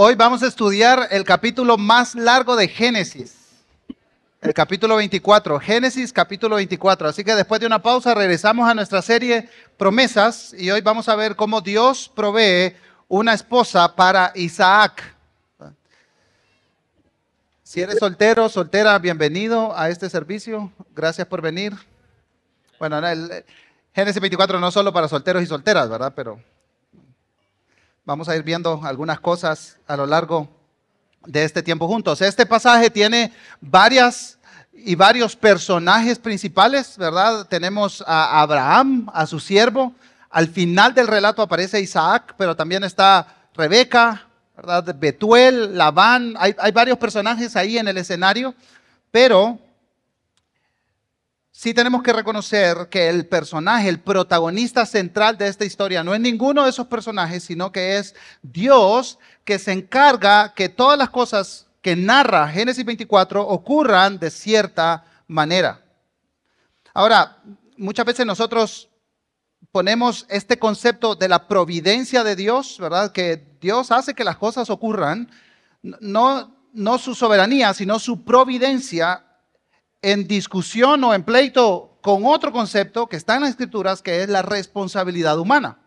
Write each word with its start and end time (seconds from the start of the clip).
Hoy 0.00 0.14
vamos 0.14 0.44
a 0.44 0.46
estudiar 0.46 1.08
el 1.10 1.24
capítulo 1.24 1.76
más 1.76 2.14
largo 2.14 2.54
de 2.54 2.68
Génesis, 2.68 3.34
el 4.40 4.54
capítulo 4.54 4.94
24, 4.94 5.58
Génesis 5.58 6.12
capítulo 6.12 6.54
24. 6.54 7.08
Así 7.08 7.24
que 7.24 7.34
después 7.34 7.60
de 7.60 7.66
una 7.66 7.82
pausa 7.82 8.14
regresamos 8.14 8.70
a 8.70 8.74
nuestra 8.74 9.02
serie 9.02 9.48
Promesas 9.76 10.54
y 10.56 10.70
hoy 10.70 10.82
vamos 10.82 11.08
a 11.08 11.16
ver 11.16 11.34
cómo 11.34 11.60
Dios 11.60 12.08
provee 12.14 12.76
una 13.08 13.34
esposa 13.34 13.96
para 13.96 14.30
Isaac. 14.36 15.02
Si 17.64 17.80
eres 17.80 17.98
soltero, 17.98 18.48
soltera, 18.48 18.96
bienvenido 19.00 19.76
a 19.76 19.88
este 19.88 20.08
servicio. 20.08 20.70
Gracias 20.94 21.26
por 21.26 21.42
venir. 21.42 21.74
Bueno, 22.78 23.00
Génesis 23.92 24.20
24 24.20 24.60
no 24.60 24.70
solo 24.70 24.92
para 24.92 25.08
solteros 25.08 25.42
y 25.42 25.46
solteras, 25.46 25.88
¿verdad? 25.88 26.12
Pero 26.14 26.40
Vamos 28.08 28.26
a 28.30 28.36
ir 28.36 28.42
viendo 28.42 28.80
algunas 28.84 29.20
cosas 29.20 29.76
a 29.86 29.94
lo 29.94 30.06
largo 30.06 30.48
de 31.26 31.44
este 31.44 31.62
tiempo 31.62 31.86
juntos. 31.86 32.22
Este 32.22 32.46
pasaje 32.46 32.88
tiene 32.88 33.34
varias 33.60 34.38
y 34.72 34.94
varios 34.94 35.36
personajes 35.36 36.18
principales, 36.18 36.96
¿verdad? 36.96 37.46
Tenemos 37.48 38.02
a 38.06 38.40
Abraham, 38.40 39.10
a 39.12 39.26
su 39.26 39.38
siervo. 39.38 39.92
Al 40.30 40.48
final 40.48 40.94
del 40.94 41.06
relato 41.06 41.42
aparece 41.42 41.82
Isaac, 41.82 42.34
pero 42.38 42.56
también 42.56 42.82
está 42.82 43.26
Rebeca, 43.54 44.26
¿verdad? 44.56 44.96
Betuel, 44.98 45.76
Labán. 45.76 46.32
Hay, 46.38 46.56
hay 46.58 46.72
varios 46.72 46.96
personajes 46.96 47.56
ahí 47.56 47.76
en 47.76 47.88
el 47.88 47.98
escenario, 47.98 48.54
pero 49.10 49.58
sí 51.58 51.74
tenemos 51.74 52.04
que 52.04 52.12
reconocer 52.12 52.88
que 52.88 53.08
el 53.08 53.26
personaje, 53.26 53.88
el 53.88 53.98
protagonista 53.98 54.86
central 54.86 55.36
de 55.36 55.48
esta 55.48 55.64
historia 55.64 56.04
no 56.04 56.14
es 56.14 56.20
ninguno 56.20 56.62
de 56.62 56.70
esos 56.70 56.86
personajes, 56.86 57.42
sino 57.42 57.72
que 57.72 57.98
es 57.98 58.14
Dios 58.42 59.18
que 59.42 59.58
se 59.58 59.72
encarga 59.72 60.54
que 60.54 60.68
todas 60.68 60.96
las 60.96 61.10
cosas 61.10 61.66
que 61.82 61.96
narra 61.96 62.46
Génesis 62.46 62.84
24 62.84 63.44
ocurran 63.44 64.20
de 64.20 64.30
cierta 64.30 65.04
manera. 65.26 65.82
Ahora, 66.94 67.38
muchas 67.76 68.06
veces 68.06 68.24
nosotros 68.24 68.88
ponemos 69.72 70.26
este 70.28 70.60
concepto 70.60 71.16
de 71.16 71.26
la 71.26 71.48
providencia 71.48 72.22
de 72.22 72.36
Dios, 72.36 72.76
¿verdad? 72.78 73.10
Que 73.10 73.44
Dios 73.60 73.90
hace 73.90 74.14
que 74.14 74.22
las 74.22 74.36
cosas 74.36 74.70
ocurran, 74.70 75.28
no, 75.82 76.54
no 76.72 76.98
su 76.98 77.16
soberanía, 77.16 77.74
sino 77.74 77.98
su 77.98 78.22
providencia 78.22 79.24
en 80.02 80.26
discusión 80.26 81.02
o 81.04 81.14
en 81.14 81.24
pleito 81.24 81.98
con 82.00 82.24
otro 82.26 82.52
concepto 82.52 83.06
que 83.06 83.16
está 83.16 83.36
en 83.36 83.42
las 83.42 83.50
escrituras, 83.50 84.02
que 84.02 84.22
es 84.22 84.28
la 84.28 84.42
responsabilidad 84.42 85.38
humana. 85.38 85.78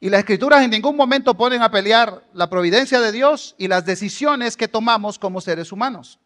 Y 0.00 0.10
las 0.10 0.20
escrituras 0.20 0.62
en 0.62 0.70
ningún 0.70 0.96
momento 0.96 1.34
ponen 1.34 1.62
a 1.62 1.70
pelear 1.70 2.22
la 2.32 2.48
providencia 2.48 3.00
de 3.00 3.12
Dios 3.12 3.54
y 3.58 3.68
las 3.68 3.84
decisiones 3.84 4.56
que 4.56 4.68
tomamos 4.68 5.18
como 5.18 5.40
seres 5.40 5.72
humanos. 5.72 6.20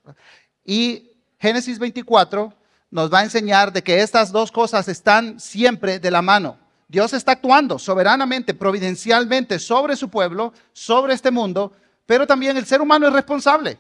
Y 0.65 1.11
Génesis 1.39 1.79
24 1.79 2.53
nos 2.91 3.13
va 3.13 3.21
a 3.21 3.25
enseñar 3.25 3.73
de 3.73 3.83
que 3.83 4.01
estas 4.01 4.31
dos 4.31 4.53
cosas 4.53 4.89
están 4.89 5.41
siempre 5.41 5.99
de 5.99 6.11
la 6.11 6.21
mano. 6.21 6.59
Dios 6.87 7.15
está 7.15 7.33
actuando 7.33 7.79
soberanamente, 7.79 8.53
providencialmente 8.53 9.59
sobre 9.59 9.97
su 9.97 10.11
pueblo, 10.11 10.53
sobre 10.75 11.15
este 11.15 11.31
mundo, 11.31 11.73
pero 12.05 12.27
también 12.27 12.59
el 12.59 12.67
ser 12.67 12.83
humano 12.83 13.07
es 13.07 13.15
responsable 13.15 13.79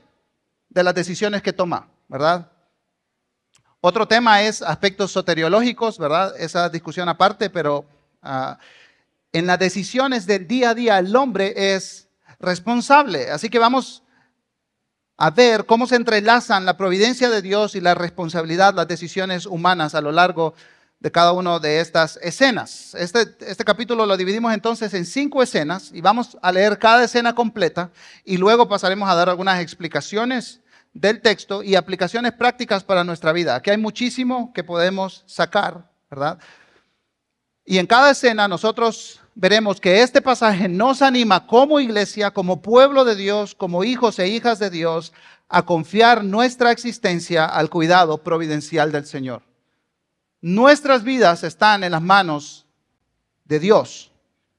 de 0.71 0.83
las 0.83 0.95
decisiones 0.95 1.43
que 1.43 1.53
toma, 1.53 1.89
¿verdad? 2.09 2.52
Otro 3.85 4.07
tema 4.07 4.43
es 4.43 4.63
aspectos 4.63 5.11
soteriológicos, 5.11 5.99
¿verdad? 5.99 6.37
Esa 6.39 6.69
discusión 6.69 7.09
aparte, 7.09 7.51
pero 7.51 7.85
ah, 8.23 8.57
en 9.33 9.49
las 9.49 9.59
decisiones 9.59 10.25
del 10.25 10.47
día 10.47 10.71
a 10.71 10.75
día 10.75 10.99
el 11.01 11.17
hombre 11.17 11.75
es 11.75 12.07
responsable. 12.39 13.29
Así 13.33 13.49
que 13.49 13.59
vamos 13.59 14.05
a 15.17 15.31
ver 15.31 15.67
cómo 15.67 15.89
se 15.89 15.97
entrelazan 15.97 16.65
la 16.65 16.77
providencia 16.77 17.29
de 17.29 17.43
Dios 17.43 17.75
y 17.75 17.81
la 17.81 17.97
responsabilidad, 17.97 18.73
las 18.73 18.87
decisiones 18.87 19.47
humanas 19.47 19.97
a 19.97 20.01
lo 20.01 20.13
largo 20.13 20.55
de 21.01 21.11
cada 21.11 21.33
una 21.33 21.59
de 21.59 21.81
estas 21.81 22.21
escenas. 22.23 22.95
Este, 22.95 23.35
este 23.41 23.65
capítulo 23.65 24.07
lo 24.07 24.17
dividimos 24.17 24.55
entonces 24.55 24.95
en 24.95 25.05
cinco 25.05 25.43
escenas 25.43 25.91
y 25.93 26.01
vamos 26.01 26.39
a 26.41 26.53
leer 26.53 26.79
cada 26.79 27.03
escena 27.03 27.35
completa 27.35 27.91
y 28.25 28.37
luego 28.37 28.69
pasaremos 28.69 29.11
a 29.11 29.17
dar 29.17 29.29
algunas 29.29 29.61
explicaciones 29.61 30.62
del 30.93 31.21
texto 31.21 31.63
y 31.63 31.75
aplicaciones 31.75 32.33
prácticas 32.33 32.85
para 32.85 33.05
nuestra 33.05 33.33
vida. 33.33 33.55
Aquí 33.55 33.71
hay 33.71 33.79
muchísimo 33.79 34.53
que 34.53 34.65
podemos 34.65 35.25
sacar, 35.27 35.91
¿verdad? 36.11 36.39
Y 37.65 37.79
en 37.79 37.87
cada 37.87 38.11
escena 38.11 38.49
nosotros 38.49 39.21
veremos 39.35 39.81
que 39.81 40.03
este 40.03 40.21
pasaje 40.21 40.69
nos 40.69 41.01
anima 41.01 41.47
como 41.47 41.81
iglesia, 41.81 42.31
como 42.31 42.61
pueblo 42.61 43.05
de 43.05 43.17
Dios, 43.17 43.55
como 43.55 43.85
hijos 43.85 44.19
e 44.19 44.29
hijas 44.29 44.59
de 44.59 44.71
Dios, 44.71 45.13
a 45.49 45.63
confiar 45.65 46.25
nuestra 46.25 46.73
existencia 46.73 47.45
al 47.45 47.71
cuidado 47.71 48.19
providencial 48.19 48.91
del 48.91 49.07
Señor. 49.07 49.43
Nuestras 50.41 51.05
vidas 51.05 51.45
están 51.45 51.85
en 51.85 51.93
las 51.93 52.03
manos 52.03 52.67
de 53.45 53.61
Dios. 53.61 54.11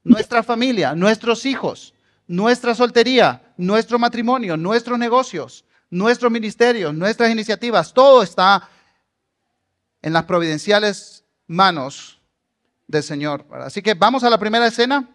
Nuestra 0.02 0.42
familia, 0.42 0.94
nuestros 0.94 1.46
hijos, 1.46 1.94
nuestra 2.26 2.74
soltería, 2.74 3.52
nuestro 3.56 3.98
matrimonio, 3.98 4.56
nuestros 4.56 4.98
negocios, 4.98 5.64
nuestro 5.94 6.28
ministerio, 6.28 6.92
nuestras 6.92 7.30
iniciativas, 7.30 7.94
todo 7.94 8.24
está 8.24 8.68
en 10.02 10.12
las 10.12 10.24
providenciales 10.24 11.24
manos 11.46 12.20
del 12.88 13.04
Señor. 13.04 13.46
Así 13.52 13.80
que 13.80 13.94
vamos 13.94 14.24
a 14.24 14.30
la 14.30 14.38
primera 14.38 14.66
escena. 14.66 15.08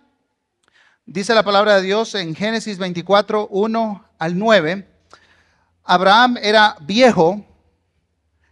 Dice 1.05 1.35
la 1.35 1.43
palabra 1.43 1.75
de 1.75 1.81
Dios 1.81 2.15
en 2.15 2.33
Génesis 2.33 2.77
24, 2.77 3.49
1 3.51 4.05
al 4.17 4.39
9. 4.39 4.87
Abraham 5.83 6.37
era 6.41 6.77
viejo, 6.79 7.45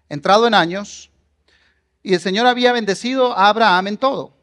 entrado 0.09 0.47
en 0.47 0.53
años, 0.53 1.09
y 2.03 2.13
el 2.13 2.19
Señor 2.19 2.45
había 2.45 2.73
bendecido 2.73 3.37
a 3.37 3.47
Abraham 3.47 3.87
en 3.87 3.97
todo. 3.97 4.33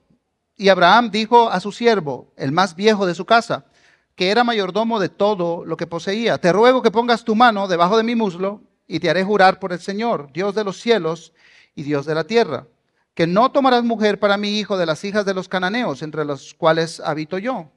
Y 0.57 0.71
Abraham 0.71 1.11
dijo 1.11 1.51
a 1.51 1.61
su 1.61 1.71
siervo, 1.71 2.33
el 2.37 2.51
más 2.51 2.77
viejo 2.77 3.05
de 3.05 3.15
su 3.15 3.27
casa, 3.27 3.67
que 4.15 4.31
era 4.31 4.45
mayordomo 4.45 5.01
de 5.01 5.09
todo 5.09 5.65
lo 5.65 5.77
que 5.77 5.87
poseía. 5.87 6.39
Te 6.39 6.53
ruego 6.53 6.83
que 6.83 6.91
pongas 6.91 7.25
tu 7.25 7.35
mano 7.35 7.69
debajo 7.69 7.97
de 7.97 8.05
mi 8.05 8.15
muslo 8.15 8.63
y 8.87 9.01
te 9.01 9.11
haré 9.11 9.25
jurar 9.25 9.59
por 9.59 9.73
el 9.73 9.81
Señor, 9.81 10.31
Dios 10.33 10.55
de 10.55 10.65
los 10.65 10.81
cielos 10.81 11.33
y 11.75 11.83
Dios 11.83 12.07
de 12.07 12.15
la 12.15 12.25
tierra, 12.25 12.67
que 13.15 13.27
no 13.27 13.51
tomarás 13.51 13.83
mujer 13.83 14.21
para 14.21 14.37
mi 14.37 14.59
hijo 14.59 14.77
de 14.77 14.87
las 14.87 15.05
hijas 15.05 15.25
de 15.25 15.35
los 15.35 15.49
cananeos, 15.49 16.03
entre 16.03 16.25
los 16.25 16.55
cuales 16.55 17.01
habito 17.01 17.39
yo, 17.39 17.71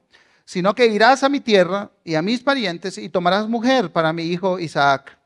sino 0.44 0.74
que 0.74 0.86
irás 0.86 1.22
a 1.24 1.28
mi 1.28 1.40
tierra 1.40 1.90
y 2.04 2.14
a 2.14 2.22
mis 2.22 2.42
parientes 2.42 2.98
y 2.98 3.08
tomarás 3.08 3.48
mujer 3.48 3.90
para 3.90 4.12
mi 4.12 4.24
hijo 4.24 4.58
Isaac. 4.58 5.18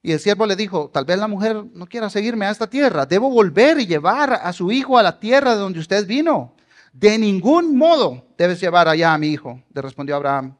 Y 0.00 0.12
el 0.12 0.20
siervo 0.20 0.46
le 0.46 0.56
dijo, 0.56 0.90
tal 0.92 1.04
vez 1.04 1.18
la 1.18 1.26
mujer 1.26 1.64
no 1.74 1.86
quiera 1.86 2.08
seguirme 2.08 2.46
a 2.46 2.50
esta 2.50 2.68
tierra, 2.68 3.04
debo 3.04 3.28
volver 3.30 3.80
y 3.80 3.86
llevar 3.86 4.32
a 4.32 4.52
su 4.52 4.70
hijo 4.70 4.96
a 4.96 5.02
la 5.02 5.18
tierra 5.18 5.54
de 5.54 5.60
donde 5.60 5.80
usted 5.80 6.06
vino. 6.06 6.54
De 6.98 7.16
ningún 7.16 7.76
modo 7.76 8.26
debes 8.36 8.60
llevar 8.60 8.88
allá 8.88 9.14
a 9.14 9.18
mi 9.18 9.28
hijo, 9.28 9.62
le 9.72 9.82
respondió 9.82 10.16
Abraham. 10.16 10.58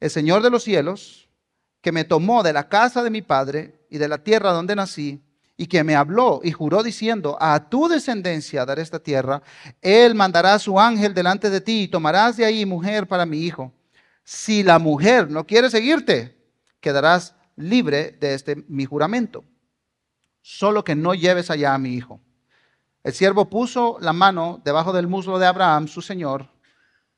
El 0.00 0.08
Señor 0.08 0.42
de 0.42 0.48
los 0.48 0.64
cielos, 0.64 1.28
que 1.82 1.92
me 1.92 2.04
tomó 2.04 2.42
de 2.42 2.54
la 2.54 2.70
casa 2.70 3.02
de 3.02 3.10
mi 3.10 3.20
padre 3.20 3.84
y 3.90 3.98
de 3.98 4.08
la 4.08 4.16
tierra 4.16 4.52
donde 4.52 4.74
nací, 4.74 5.22
y 5.58 5.66
que 5.66 5.84
me 5.84 5.94
habló 5.94 6.40
y 6.42 6.52
juró 6.52 6.82
diciendo, 6.82 7.36
a 7.38 7.68
tu 7.68 7.86
descendencia 7.86 8.64
daré 8.64 8.80
esta 8.80 8.98
tierra, 8.98 9.42
él 9.82 10.14
mandará 10.14 10.54
a 10.54 10.58
su 10.58 10.80
ángel 10.80 11.12
delante 11.12 11.50
de 11.50 11.60
ti 11.60 11.82
y 11.82 11.88
tomarás 11.88 12.38
de 12.38 12.46
ahí 12.46 12.64
mujer 12.64 13.06
para 13.06 13.26
mi 13.26 13.40
hijo. 13.42 13.70
Si 14.24 14.62
la 14.62 14.78
mujer 14.78 15.30
no 15.30 15.46
quiere 15.46 15.68
seguirte, 15.68 16.34
quedarás 16.80 17.34
libre 17.56 18.16
de 18.18 18.32
este 18.32 18.56
mi 18.68 18.86
juramento. 18.86 19.44
Solo 20.40 20.82
que 20.82 20.94
no 20.94 21.12
lleves 21.12 21.50
allá 21.50 21.74
a 21.74 21.78
mi 21.78 21.92
hijo. 21.92 22.22
El 23.04 23.12
siervo 23.12 23.50
puso 23.50 23.98
la 24.00 24.14
mano 24.14 24.62
debajo 24.64 24.90
del 24.90 25.06
muslo 25.06 25.38
de 25.38 25.46
Abraham, 25.46 25.88
su 25.88 26.00
señor, 26.00 26.48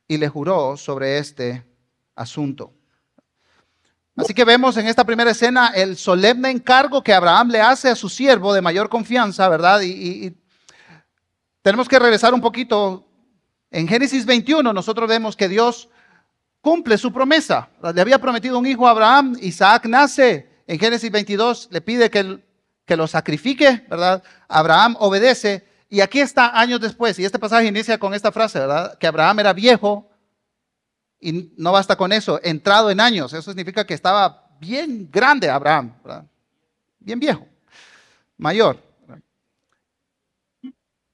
y 0.09 0.17
le 0.17 0.29
juró 0.29 0.77
sobre 0.77 1.19
este 1.19 1.65
asunto. 2.17 2.73
Así 4.17 4.35
que 4.35 4.45
vemos 4.45 4.77
en 4.79 4.89
esta 4.89 5.05
primera 5.05 5.31
escena 5.31 5.69
el 5.69 5.97
solemne 5.97 6.51
encargo 6.51 7.05
que 7.05 7.15
Abraham 7.15 7.51
le 7.51 7.61
hace 7.61 7.89
a 7.89 7.95
su 7.95 8.09
siervo 8.09 8.53
de 8.53 8.63
mayor 8.63 8.89
confianza, 8.89 9.49
¿verdad? 9.49 9.81
Y, 9.83 10.37
tenemos 11.63 11.89
que 11.89 12.01
regresar 12.01 12.35
un 12.35 12.41
poquito. 12.41 13.07
En 13.71 13.87
Génesis 13.87 14.27
21 14.27 14.73
nosotros 14.73 15.09
vemos 15.09 15.37
que 15.37 15.49
Dios 15.49 15.89
cumple 16.61 16.99
su 16.99 17.13
promesa. 17.13 17.69
Le 17.95 18.01
había 18.01 18.21
prometido 18.21 18.59
un 18.59 18.67
hijo 18.67 18.89
a 18.89 18.91
Abraham, 18.91 19.37
Isaac 19.41 19.87
nace. 19.87 20.63
En 20.67 20.81
Génesis 20.81 21.13
22 21.13 21.69
le 21.71 21.81
pide 21.81 22.11
que, 22.11 22.45
que 22.85 22.97
lo 22.97 23.07
sacrifique, 23.07 23.87
¿verdad? 23.89 24.25
Abraham 24.49 24.97
obedece 24.99 25.76
y 25.89 26.01
aquí 26.01 26.21
está 26.21 26.59
años 26.59 26.81
después, 26.81 27.19
y 27.19 27.25
este 27.25 27.39
pasaje 27.39 27.67
inicia 27.67 27.99
con 27.99 28.15
esta 28.15 28.33
frase, 28.33 28.59
¿verdad? 28.59 28.99
Que 28.99 29.07
Abraham 29.07 29.41
era 29.41 29.53
viejo, 29.53 30.11
y 31.21 31.53
no 31.57 31.73
basta 31.73 31.97
con 31.97 32.13
eso, 32.13 32.41
entrado 32.43 32.91
en 32.91 33.01
años. 33.01 33.33
Eso 33.33 33.51
significa 33.51 33.87
que 33.87 33.95
estaba 33.95 34.49
bien 34.61 35.09
grande 35.11 35.49
Abraham, 35.49 35.95
¿verdad? 36.05 36.25
Bien 36.99 37.21
viejo, 37.21 37.47
mayor. 38.37 38.83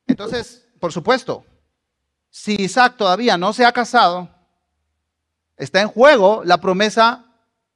Entonces, 0.07 0.67
por 0.81 0.93
supuesto, 0.93 1.45
si 2.31 2.55
Isaac 2.61 2.97
todavía 2.97 3.37
no 3.37 3.53
se 3.53 3.65
ha 3.65 3.73
casado, 3.73 4.29
está 5.57 5.81
en 5.81 5.89
juego 5.89 6.43
la 6.45 6.61
promesa 6.61 7.27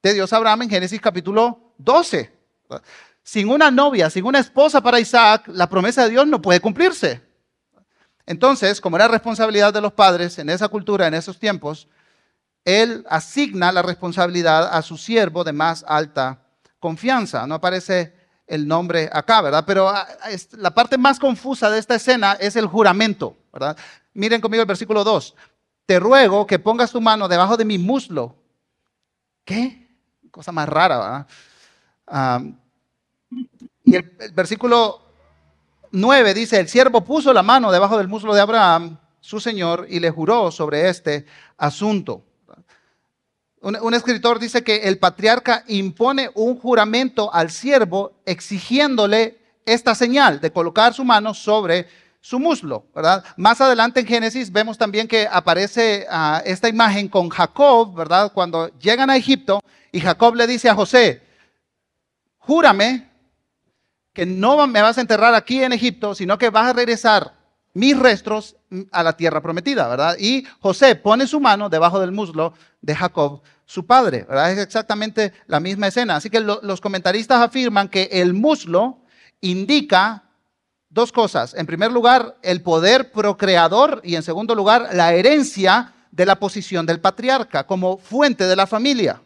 de 0.02 0.14
Dios 0.14 0.32
a 0.32 0.36
Abraham 0.36 0.62
en 0.62 0.70
Génesis 0.70 1.00
capítulo 1.00 1.74
12. 1.78 2.32
Sin 3.26 3.50
una 3.50 3.72
novia, 3.72 4.08
sin 4.08 4.24
una 4.24 4.38
esposa 4.38 4.80
para 4.80 5.00
Isaac, 5.00 5.48
la 5.48 5.68
promesa 5.68 6.04
de 6.04 6.10
Dios 6.10 6.28
no 6.28 6.40
puede 6.40 6.60
cumplirse. 6.60 7.20
Entonces, 8.24 8.80
como 8.80 8.94
era 8.94 9.08
responsabilidad 9.08 9.74
de 9.74 9.80
los 9.80 9.92
padres 9.92 10.38
en 10.38 10.48
esa 10.48 10.68
cultura, 10.68 11.08
en 11.08 11.14
esos 11.14 11.36
tiempos, 11.36 11.88
él 12.64 13.04
asigna 13.10 13.72
la 13.72 13.82
responsabilidad 13.82 14.72
a 14.72 14.80
su 14.80 14.96
siervo 14.96 15.42
de 15.42 15.52
más 15.52 15.84
alta 15.88 16.38
confianza. 16.78 17.48
No 17.48 17.56
aparece 17.56 18.14
el 18.46 18.68
nombre 18.68 19.10
acá, 19.12 19.42
¿verdad? 19.42 19.64
Pero 19.66 19.88
ah, 19.88 20.06
la 20.52 20.72
parte 20.72 20.96
más 20.96 21.18
confusa 21.18 21.68
de 21.68 21.80
esta 21.80 21.96
escena 21.96 22.34
es 22.34 22.54
el 22.54 22.66
juramento, 22.66 23.36
¿verdad? 23.52 23.76
Miren 24.14 24.40
conmigo 24.40 24.60
el 24.60 24.68
versículo 24.68 25.02
2. 25.02 25.34
Te 25.84 25.98
ruego 25.98 26.46
que 26.46 26.60
pongas 26.60 26.92
tu 26.92 27.00
mano 27.00 27.26
debajo 27.26 27.56
de 27.56 27.64
mi 27.64 27.76
muslo. 27.76 28.36
¿Qué? 29.44 29.84
Cosa 30.30 30.52
más 30.52 30.68
rara, 30.68 30.98
¿verdad? 30.98 31.26
Ah, 32.06 32.40
y 33.84 33.94
el, 33.94 34.02
versículo 34.34 35.00
9 35.92 36.34
dice, 36.34 36.58
el 36.58 36.68
siervo 36.68 37.02
puso 37.02 37.32
la 37.32 37.42
mano 37.42 37.70
debajo 37.70 37.98
del 37.98 38.08
muslo 38.08 38.34
de 38.34 38.40
Abraham, 38.40 38.98
su 39.20 39.40
señor, 39.40 39.86
y 39.88 40.00
le 40.00 40.10
juró 40.10 40.50
sobre 40.50 40.88
este 40.88 41.26
asunto. 41.56 42.22
Un, 43.60 43.94
escritor 43.94 44.38
dice 44.38 44.62
que 44.62 44.82
el 44.82 44.98
patriarca 44.98 45.64
impone 45.66 46.30
un 46.34 46.56
juramento 46.58 47.32
al 47.34 47.50
siervo 47.50 48.12
exigiéndole 48.24 49.38
esta 49.64 49.94
señal 49.94 50.40
de 50.40 50.52
colocar 50.52 50.94
su 50.94 51.04
mano 51.04 51.34
sobre 51.34 51.88
su 52.20 52.38
muslo, 52.38 52.86
¿verdad? 52.94 53.24
Más 53.36 53.60
adelante 53.60 54.00
en 54.00 54.06
Génesis 54.06 54.52
vemos 54.52 54.78
también 54.78 55.08
que 55.08 55.28
aparece 55.30 56.06
ah, 56.10 56.42
esta 56.44 56.68
imagen 56.68 57.08
con 57.08 57.28
Jacob, 57.28 57.94
¿verdad? 57.94 58.32
Cuando 58.32 58.68
llegan 58.78 59.10
a 59.10 59.16
Egipto 59.16 59.60
y 59.90 60.00
Jacob 60.00 60.34
le 60.34 60.46
dice 60.46 60.68
a 60.68 60.74
José, 60.74 61.22
júrame 62.38 63.05
que 64.16 64.24
no 64.24 64.66
me 64.66 64.80
vas 64.80 64.96
a 64.96 65.02
enterrar 65.02 65.34
aquí 65.34 65.62
en 65.62 65.74
Egipto, 65.74 66.14
sino 66.14 66.38
que 66.38 66.48
vas 66.48 66.70
a 66.70 66.72
regresar 66.72 67.34
mis 67.74 67.98
restos 67.98 68.56
a 68.90 69.02
la 69.02 69.14
tierra 69.14 69.42
prometida, 69.42 69.86
¿verdad? 69.88 70.16
Y 70.18 70.46
José 70.60 70.96
pone 70.96 71.26
su 71.26 71.38
mano 71.38 71.68
debajo 71.68 72.00
del 72.00 72.12
muslo 72.12 72.54
de 72.80 72.96
Jacob, 72.96 73.42
su 73.66 73.84
padre, 73.84 74.24
¿verdad? 74.26 74.52
Es 74.52 74.58
exactamente 74.58 75.34
la 75.46 75.60
misma 75.60 75.88
escena. 75.88 76.16
Así 76.16 76.30
que 76.30 76.40
los 76.40 76.80
comentaristas 76.80 77.42
afirman 77.42 77.90
que 77.90 78.08
el 78.10 78.32
muslo 78.32 79.00
indica 79.42 80.24
dos 80.88 81.12
cosas. 81.12 81.52
En 81.52 81.66
primer 81.66 81.92
lugar, 81.92 82.38
el 82.40 82.62
poder 82.62 83.12
procreador 83.12 84.00
y 84.02 84.16
en 84.16 84.22
segundo 84.22 84.54
lugar, 84.54 84.94
la 84.94 85.12
herencia 85.12 85.92
de 86.10 86.24
la 86.24 86.36
posición 86.36 86.86
del 86.86 87.00
patriarca 87.00 87.66
como 87.66 87.98
fuente 87.98 88.44
de 88.46 88.56
la 88.56 88.66
familia. 88.66 89.20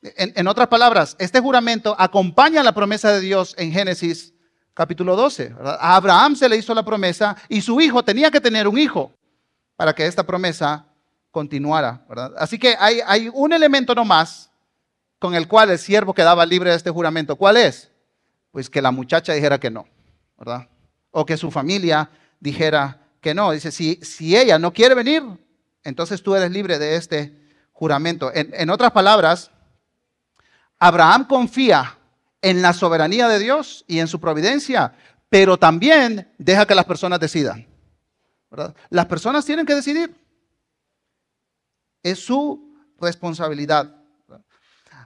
En, 0.00 0.46
otras 0.46 0.68
palabras, 0.68 1.16
este 1.18 1.40
juramento 1.40 1.96
acompaña 1.98 2.62
la 2.62 2.72
promesa 2.72 3.12
de 3.12 3.20
Dios 3.20 3.54
en 3.58 3.72
Génesis 3.72 4.32
capítulo 4.72 5.16
12. 5.16 5.54
A 5.60 5.96
Abraham 5.96 6.36
se 6.36 6.48
le 6.48 6.56
hizo 6.56 6.72
la 6.72 6.84
promesa 6.84 7.36
y 7.48 7.60
su 7.60 7.80
hijo 7.80 8.04
tenía 8.04 8.30
que 8.30 8.40
tener 8.40 8.68
un 8.68 8.78
hijo 8.78 9.12
para 9.74 9.92
que 9.92 10.06
esta 10.06 10.22
promesa 10.22 10.86
continuara. 11.32 12.06
Así 12.36 12.60
que 12.60 12.76
hay, 12.78 13.28
un 13.34 13.52
elemento 13.52 13.92
nomás 13.92 14.50
con 15.18 15.34
el 15.34 15.48
cual 15.48 15.70
el 15.70 15.78
siervo 15.78 16.14
quedaba 16.14 16.46
libre 16.46 16.70
de 16.70 16.76
este 16.76 16.90
juramento. 16.90 17.34
¿Cuál 17.34 17.56
es? 17.56 17.90
Pues 18.52 18.70
que 18.70 18.80
la 18.80 18.92
muchacha 18.92 19.32
dijera 19.32 19.58
que 19.58 19.70
no, 19.70 19.88
¿verdad? 20.38 20.68
O 21.10 21.26
que 21.26 21.36
su 21.36 21.50
familia 21.50 22.08
dijera 22.38 23.00
que 23.20 23.34
no. 23.34 23.50
Dice, 23.50 23.72
si, 23.72 24.36
ella 24.36 24.60
no 24.60 24.72
quiere 24.72 24.94
venir, 24.94 25.24
entonces 25.82 26.22
tú 26.22 26.36
eres 26.36 26.52
libre 26.52 26.78
de 26.78 26.94
este 26.94 27.36
juramento. 27.72 28.30
En, 28.32 28.52
en 28.54 28.70
otras 28.70 28.92
palabras, 28.92 29.50
Abraham 30.78 31.26
confía 31.26 31.98
en 32.40 32.62
la 32.62 32.72
soberanía 32.72 33.28
de 33.28 33.38
Dios 33.38 33.84
y 33.88 33.98
en 33.98 34.08
su 34.08 34.20
providencia, 34.20 34.94
pero 35.28 35.56
también 35.56 36.32
deja 36.38 36.66
que 36.66 36.74
las 36.74 36.84
personas 36.84 37.20
decidan. 37.20 37.66
Las 38.90 39.06
personas 39.06 39.44
tienen 39.44 39.66
que 39.66 39.74
decidir. 39.74 40.14
Es 42.02 42.24
su 42.24 42.74
responsabilidad. 43.00 43.94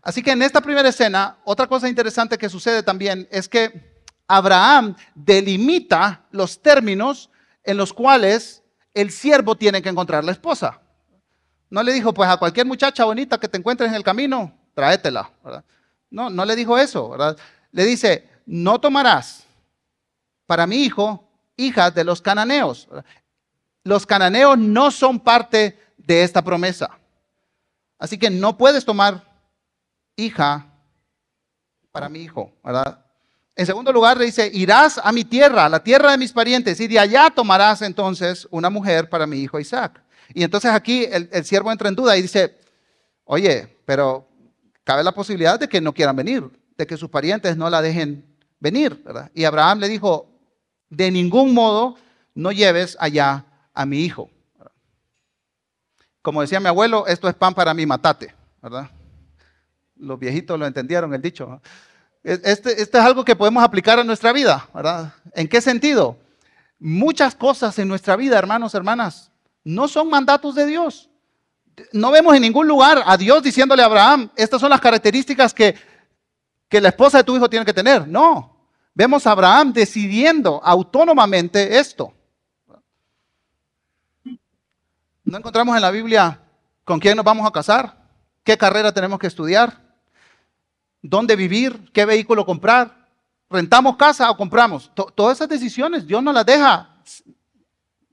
Así 0.03 0.23
que 0.23 0.33
en 0.33 0.43
esta 0.43 0.61
primera 0.61 0.89
escena, 0.89 1.39
otra 1.45 1.67
cosa 1.67 1.89
interesante 1.89 2.37
que 2.37 2.49
sucede 2.49 2.83
también 2.83 3.27
es 3.31 3.49
que 3.49 4.05
Abraham 4.27 4.97
delimita 5.15 6.27
los 6.31 6.61
términos 6.61 7.31
en 7.65 7.77
los 7.77 7.93
cuales 7.93 8.63
el 8.95 9.11
siervo 9.11 9.57
tiene 9.57 9.81
que 9.81 9.89
encontrar 9.89 10.25
la 10.25 10.33
esposa. 10.33 10.81
No 11.71 11.83
le 11.83 11.93
dijo, 11.93 12.13
pues 12.13 12.29
a 12.29 12.37
cualquier 12.37 12.67
muchacha 12.67 13.05
bonita 13.05 13.39
que 13.39 13.49
te 13.49 13.59
encuentres 13.59 13.89
en 13.89 13.95
el 13.95 14.03
camino, 14.03 14.53
tráetela. 14.75 15.31
No, 16.11 16.31
no 16.31 16.45
le 16.45 16.57
dijo 16.57 16.79
eso, 16.79 17.09
¿verdad? 17.11 17.37
Le 17.71 17.85
dice, 17.85 18.29
no 18.47 18.81
tomarás 18.81 19.45
para 20.47 20.67
mi 20.67 20.77
hijo 20.77 21.29
hijas 21.57 21.95
de 21.95 22.05
los 22.05 22.21
cananeos. 22.21 22.89
Los 23.85 24.07
cananeos 24.07 24.59
no 24.59 24.91
son 24.91 25.19
parte 25.19 25.79
de 25.97 26.23
esta 26.23 26.43
promesa. 26.43 26.91
Así 27.99 28.19
que 28.19 28.31
no 28.31 28.57
puedes 28.57 28.85
tomar 28.85 29.23
hija 30.17 30.67
para 31.91 32.09
mi 32.09 32.21
hijo, 32.21 32.53
¿verdad? 32.65 33.05
En 33.55 33.67
segundo 33.67 33.93
lugar, 33.93 34.17
le 34.17 34.25
dice, 34.25 34.51
irás 34.53 34.99
a 35.03 35.13
mi 35.13 35.25
tierra, 35.25 35.67
a 35.67 35.69
la 35.69 35.83
tierra 35.83 36.11
de 36.11 36.19
mis 36.19 36.33
parientes, 36.33 36.81
y 36.81 36.89
de 36.89 36.99
allá 36.99 37.31
tomarás 37.31 37.83
entonces 37.83 38.49
una 38.51 38.71
mujer 38.71 39.09
para 39.09 39.27
mi 39.27 39.39
hijo 39.39 39.61
Isaac. 39.61 40.03
Y 40.35 40.43
entonces 40.43 40.71
aquí 40.73 41.05
el 41.05 41.45
siervo 41.45 41.71
entra 41.71 41.89
en 41.89 41.95
duda 41.95 42.17
y 42.17 42.23
dice, 42.23 42.59
oye, 43.25 43.79
pero 43.85 44.27
cabe 44.85 45.05
la 45.05 45.13
posibilidad 45.13 45.59
de 45.59 45.69
que 45.69 45.81
no 45.81 45.93
quieran 45.93 46.17
venir, 46.17 46.51
de 46.77 46.87
que 46.87 46.97
sus 46.97 47.09
parientes 47.09 47.57
no 47.57 47.69
la 47.71 47.83
dejen 47.83 48.25
venir. 48.61 49.03
¿verdad? 49.05 49.31
Y 49.35 49.45
Abraham 49.45 49.81
le 49.81 49.89
dijo, 49.89 50.29
de 50.89 51.11
ningún 51.11 51.55
modo 51.55 51.97
no 52.35 52.53
lleves 52.53 52.97
allá 53.01 53.45
a 53.75 53.87
mi 53.87 54.01
hijo. 54.01 54.31
Como 56.21 56.41
decía 56.41 56.61
mi 56.61 56.69
abuelo, 56.69 57.07
esto 57.07 57.29
es 57.29 57.35
pan 57.35 57.55
para 57.55 57.75
mi 57.75 57.87
matate. 57.87 58.35
¿verdad? 58.63 58.91
Los 59.97 60.19
viejitos 60.19 60.59
lo 60.59 60.67
entendieron 60.67 61.13
el 61.15 61.23
dicho. 61.23 61.61
Este, 62.23 62.81
este, 62.81 62.99
es 62.99 63.05
algo 63.05 63.25
que 63.25 63.35
podemos 63.35 63.63
aplicar 63.65 63.99
a 63.99 64.05
nuestra 64.05 64.33
vida. 64.33 64.69
¿verdad? 64.73 65.13
¿En 65.35 65.49
qué 65.49 65.61
sentido? 65.61 66.17
Muchas 66.79 67.35
cosas 67.35 67.79
en 67.79 67.87
nuestra 67.89 68.17
vida, 68.17 68.39
hermanos, 68.39 68.75
hermanas, 68.75 69.31
no 69.65 69.87
son 69.87 70.11
mandatos 70.11 70.57
de 70.57 70.67
Dios 70.67 71.12
no 71.93 72.11
vemos 72.11 72.35
en 72.35 72.43
ningún 72.43 72.67
lugar 72.67 73.03
a 73.05 73.17
Dios 73.17 73.43
diciéndole 73.43 73.83
a 73.83 73.87
Abraham, 73.87 74.31
estas 74.37 74.61
son 74.61 74.71
las 74.71 74.81
características 74.81 75.55
que, 75.55 75.75
que 76.69 76.81
la 76.81 76.89
esposa 76.89 77.19
de 77.19 77.25
tu 77.25 77.37
hijo 77.37 77.49
tiene 77.49 77.65
que 77.65 77.73
tener. 77.73 78.07
No, 78.07 78.69
vemos 78.95 79.27
a 79.27 79.33
Abraham 79.33 79.73
decidiendo 79.73 80.61
autónomamente 80.63 81.79
esto. 81.79 82.13
No 85.25 85.39
encontramos 85.39 85.75
en 85.77 85.83
la 85.83 85.91
Biblia 85.91 86.41
con 86.85 86.99
quién 86.99 87.17
nos 87.17 87.25
vamos 87.25 87.47
a 87.47 87.53
casar, 87.53 87.97
qué 88.45 88.59
carrera 88.59 88.93
tenemos 88.93 89.19
que 89.19 89.29
estudiar, 89.29 89.81
dónde 91.01 91.37
vivir, 91.37 91.91
qué 91.93 92.05
vehículo 92.05 92.45
comprar, 92.45 93.09
rentamos 93.49 93.97
casa 93.97 94.31
o 94.31 94.37
compramos. 94.37 94.91
todas 94.95 95.39
esas 95.39 95.49
decisiones 95.49 96.07
Dios 96.07 96.23
nos 96.23 96.35
las 96.35 96.45
deja 96.45 96.97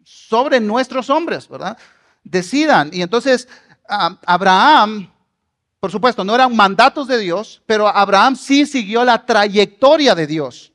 sobre 0.04 0.60
nuestros 0.60 1.10
hombres, 1.10 1.48
¿verdad? 1.48 1.78
Decidan. 2.30 2.90
Y 2.94 3.02
entonces 3.02 3.48
Abraham, 3.88 5.12
por 5.80 5.92
supuesto, 5.92 6.24
no 6.24 6.36
eran 6.36 6.56
mandatos 6.56 7.08
de 7.08 7.18
Dios, 7.18 7.62
pero 7.66 7.88
Abraham 7.88 8.36
sí 8.36 8.66
siguió 8.66 9.04
la 9.04 9.26
trayectoria 9.26 10.16
de 10.16 10.28
Dios. 10.28 10.72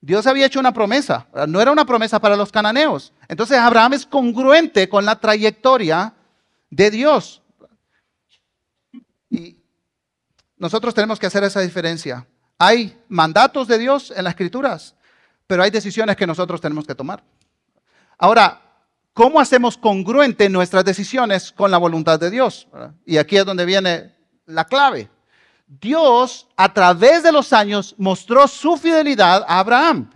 Dios 0.00 0.26
había 0.26 0.46
hecho 0.46 0.58
una 0.58 0.72
promesa, 0.72 1.28
no 1.46 1.60
era 1.60 1.70
una 1.70 1.84
promesa 1.84 2.20
para 2.20 2.36
los 2.36 2.50
cananeos. 2.50 3.12
Entonces 3.28 3.56
Abraham 3.56 3.94
es 3.94 4.04
congruente 4.04 4.88
con 4.88 5.04
la 5.04 5.18
trayectoria 5.20 6.12
de 6.70 6.90
Dios. 6.90 7.40
Y 9.30 9.56
nosotros 10.56 10.92
tenemos 10.92 11.20
que 11.20 11.26
hacer 11.26 11.44
esa 11.44 11.60
diferencia. 11.60 12.26
Hay 12.58 13.00
mandatos 13.08 13.68
de 13.68 13.78
Dios 13.78 14.12
en 14.14 14.24
las 14.24 14.32
escrituras, 14.32 14.96
pero 15.46 15.62
hay 15.62 15.70
decisiones 15.70 16.16
que 16.16 16.26
nosotros 16.26 16.60
tenemos 16.60 16.84
que 16.84 16.96
tomar. 16.96 17.22
Ahora, 18.18 18.61
¿Cómo 19.14 19.40
hacemos 19.40 19.76
congruente 19.76 20.48
nuestras 20.48 20.84
decisiones 20.84 21.52
con 21.52 21.70
la 21.70 21.76
voluntad 21.76 22.18
de 22.18 22.30
Dios? 22.30 22.66
Y 23.04 23.18
aquí 23.18 23.36
es 23.36 23.44
donde 23.44 23.66
viene 23.66 24.14
la 24.46 24.64
clave. 24.64 25.10
Dios 25.66 26.48
a 26.56 26.72
través 26.72 27.22
de 27.22 27.32
los 27.32 27.52
años 27.52 27.94
mostró 27.98 28.48
su 28.48 28.76
fidelidad 28.76 29.44
a 29.46 29.58
Abraham. 29.58 30.10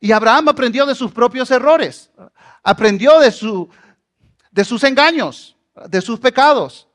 Y 0.00 0.12
Abraham 0.12 0.48
aprendió 0.48 0.86
de 0.86 0.94
sus 0.94 1.12
propios 1.12 1.50
errores, 1.50 2.10
aprendió 2.62 3.18
de, 3.20 3.30
su, 3.30 3.68
de 4.50 4.64
sus 4.64 4.82
engaños, 4.82 5.56
de 5.88 6.00
sus 6.00 6.18
pecados. 6.18 6.85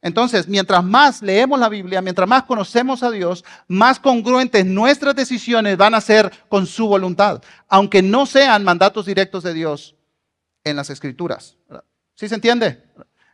Entonces, 0.00 0.46
mientras 0.46 0.84
más 0.84 1.22
leemos 1.22 1.58
la 1.58 1.68
Biblia, 1.68 2.00
mientras 2.00 2.28
más 2.28 2.44
conocemos 2.44 3.02
a 3.02 3.10
Dios, 3.10 3.44
más 3.66 3.98
congruentes 3.98 4.64
nuestras 4.64 5.16
decisiones 5.16 5.76
van 5.76 5.94
a 5.94 6.00
ser 6.00 6.30
con 6.48 6.66
su 6.66 6.86
voluntad, 6.86 7.42
aunque 7.68 8.00
no 8.00 8.24
sean 8.24 8.62
mandatos 8.62 9.06
directos 9.06 9.42
de 9.42 9.54
Dios 9.54 9.96
en 10.62 10.76
las 10.76 10.90
escrituras. 10.90 11.56
¿Sí 12.14 12.28
se 12.28 12.34
entiende? 12.36 12.84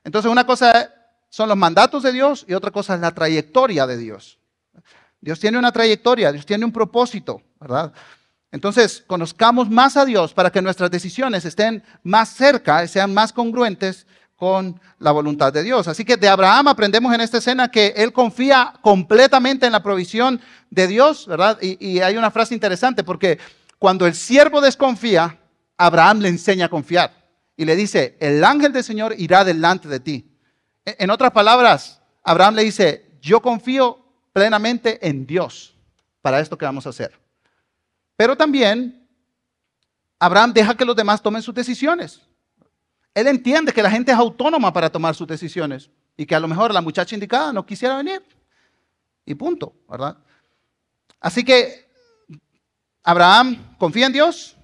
Entonces, 0.04 0.30
una 0.30 0.46
cosa 0.46 0.90
son 1.28 1.48
los 1.48 1.58
mandatos 1.58 2.02
de 2.02 2.12
Dios 2.12 2.46
y 2.48 2.54
otra 2.54 2.70
cosa 2.70 2.94
es 2.94 3.00
la 3.00 3.12
trayectoria 3.12 3.86
de 3.86 3.98
Dios. 3.98 4.38
Dios 5.20 5.40
tiene 5.40 5.58
una 5.58 5.72
trayectoria, 5.72 6.32
Dios 6.32 6.46
tiene 6.46 6.64
un 6.64 6.72
propósito, 6.72 7.42
¿verdad? 7.60 7.92
Entonces, 8.52 9.02
conozcamos 9.06 9.68
más 9.68 9.96
a 9.96 10.04
Dios 10.04 10.32
para 10.32 10.50
que 10.50 10.62
nuestras 10.62 10.90
decisiones 10.90 11.44
estén 11.44 11.82
más 12.02 12.28
cerca, 12.28 12.86
sean 12.86 13.12
más 13.12 13.32
congruentes 13.32 14.06
con 14.36 14.80
la 14.98 15.12
voluntad 15.12 15.52
de 15.52 15.62
Dios. 15.62 15.88
Así 15.88 16.04
que 16.04 16.16
de 16.16 16.28
Abraham 16.28 16.68
aprendemos 16.68 17.14
en 17.14 17.20
esta 17.20 17.38
escena 17.38 17.70
que 17.70 17.94
él 17.96 18.12
confía 18.12 18.74
completamente 18.82 19.66
en 19.66 19.72
la 19.72 19.82
provisión 19.82 20.40
de 20.70 20.86
Dios, 20.86 21.26
¿verdad? 21.26 21.58
Y, 21.62 21.84
y 21.84 22.00
hay 22.00 22.16
una 22.16 22.30
frase 22.30 22.54
interesante 22.54 23.04
porque 23.04 23.38
cuando 23.78 24.06
el 24.06 24.14
siervo 24.14 24.60
desconfía, 24.60 25.38
Abraham 25.76 26.20
le 26.20 26.28
enseña 26.28 26.66
a 26.66 26.70
confiar 26.70 27.12
y 27.56 27.64
le 27.64 27.76
dice, 27.76 28.16
el 28.20 28.44
ángel 28.44 28.72
del 28.72 28.84
Señor 28.84 29.14
irá 29.18 29.44
delante 29.44 29.88
de 29.88 30.00
ti. 30.00 30.36
E, 30.84 30.96
en 30.98 31.10
otras 31.10 31.30
palabras, 31.30 32.00
Abraham 32.22 32.56
le 32.56 32.64
dice, 32.64 33.18
yo 33.20 33.40
confío 33.40 34.04
plenamente 34.32 35.06
en 35.06 35.26
Dios 35.26 35.76
para 36.20 36.40
esto 36.40 36.58
que 36.58 36.64
vamos 36.64 36.86
a 36.86 36.90
hacer. 36.90 37.18
Pero 38.16 38.36
también 38.36 39.06
Abraham 40.18 40.52
deja 40.52 40.76
que 40.76 40.84
los 40.84 40.96
demás 40.96 41.22
tomen 41.22 41.42
sus 41.42 41.54
decisiones. 41.54 42.20
Él 43.14 43.28
entiende 43.28 43.72
que 43.72 43.82
la 43.82 43.90
gente 43.90 44.10
es 44.10 44.18
autónoma 44.18 44.72
para 44.72 44.90
tomar 44.90 45.14
sus 45.14 45.26
decisiones 45.26 45.88
y 46.16 46.26
que 46.26 46.34
a 46.34 46.40
lo 46.40 46.48
mejor 46.48 46.74
la 46.74 46.80
muchacha 46.80 47.14
indicada 47.14 47.52
no 47.52 47.64
quisiera 47.64 47.96
venir. 47.96 48.22
Y 49.24 49.34
punto, 49.34 49.74
¿verdad? 49.88 50.18
Así 51.20 51.44
que 51.44 51.88
Abraham 53.02 53.76
confía 53.78 54.06
en 54.06 54.12
Dios 54.12 54.56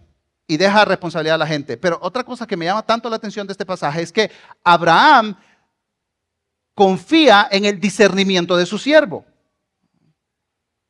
y 0.47 0.57
deja 0.57 0.85
responsabilidad 0.85 1.37
a 1.37 1.38
la 1.38 1.47
gente. 1.47 1.76
Pero 1.76 1.99
otra 2.02 2.25
cosa 2.25 2.47
que 2.47 2.57
me 2.57 2.64
llama 2.64 2.83
tanto 2.83 3.09
la 3.09 3.16
atención 3.16 3.47
de 3.47 3.52
este 3.52 3.64
pasaje 3.64 4.02
es 4.02 4.11
que 4.11 4.30
Abraham 4.64 5.37
confía 6.75 7.49
en 7.50 7.64
el 7.64 7.78
discernimiento 7.78 8.57
de 8.57 8.66
su 8.66 8.78
siervo. 8.78 9.25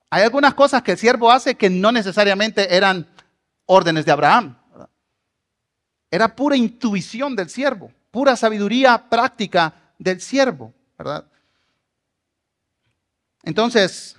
Hay 0.09 0.23
algunas 0.23 0.55
cosas 0.55 0.83
que 0.83 0.93
el 0.93 0.99
siervo 0.99 1.31
hace 1.31 1.57
que 1.57 1.71
no 1.71 1.93
necesariamente 1.93 2.75
eran 2.75 3.09
órdenes 3.67 4.05
de 4.05 4.13
Abraham. 4.13 4.60
Era 6.11 6.35
pura 6.35 6.57
intuición 6.57 7.37
del 7.37 7.49
siervo, 7.49 7.93
pura 8.11 8.35
sabiduría 8.37 9.09
práctica 9.09 9.73
del 9.99 10.21
siervo, 10.21 10.75
¿verdad? 10.99 11.25
Entonces, 13.43 14.17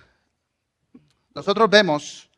nosotros 1.36 1.70
vemos 1.70 2.30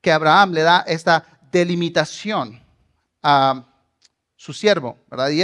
que 0.00 0.12
Abraham 0.12 0.52
le 0.52 0.62
da 0.62 0.84
esta 0.86 1.24
delimitación 1.50 2.62
a 3.22 3.64
su 4.36 4.52
siervo, 4.52 4.98
¿verdad? 5.10 5.30
Y 5.30 5.42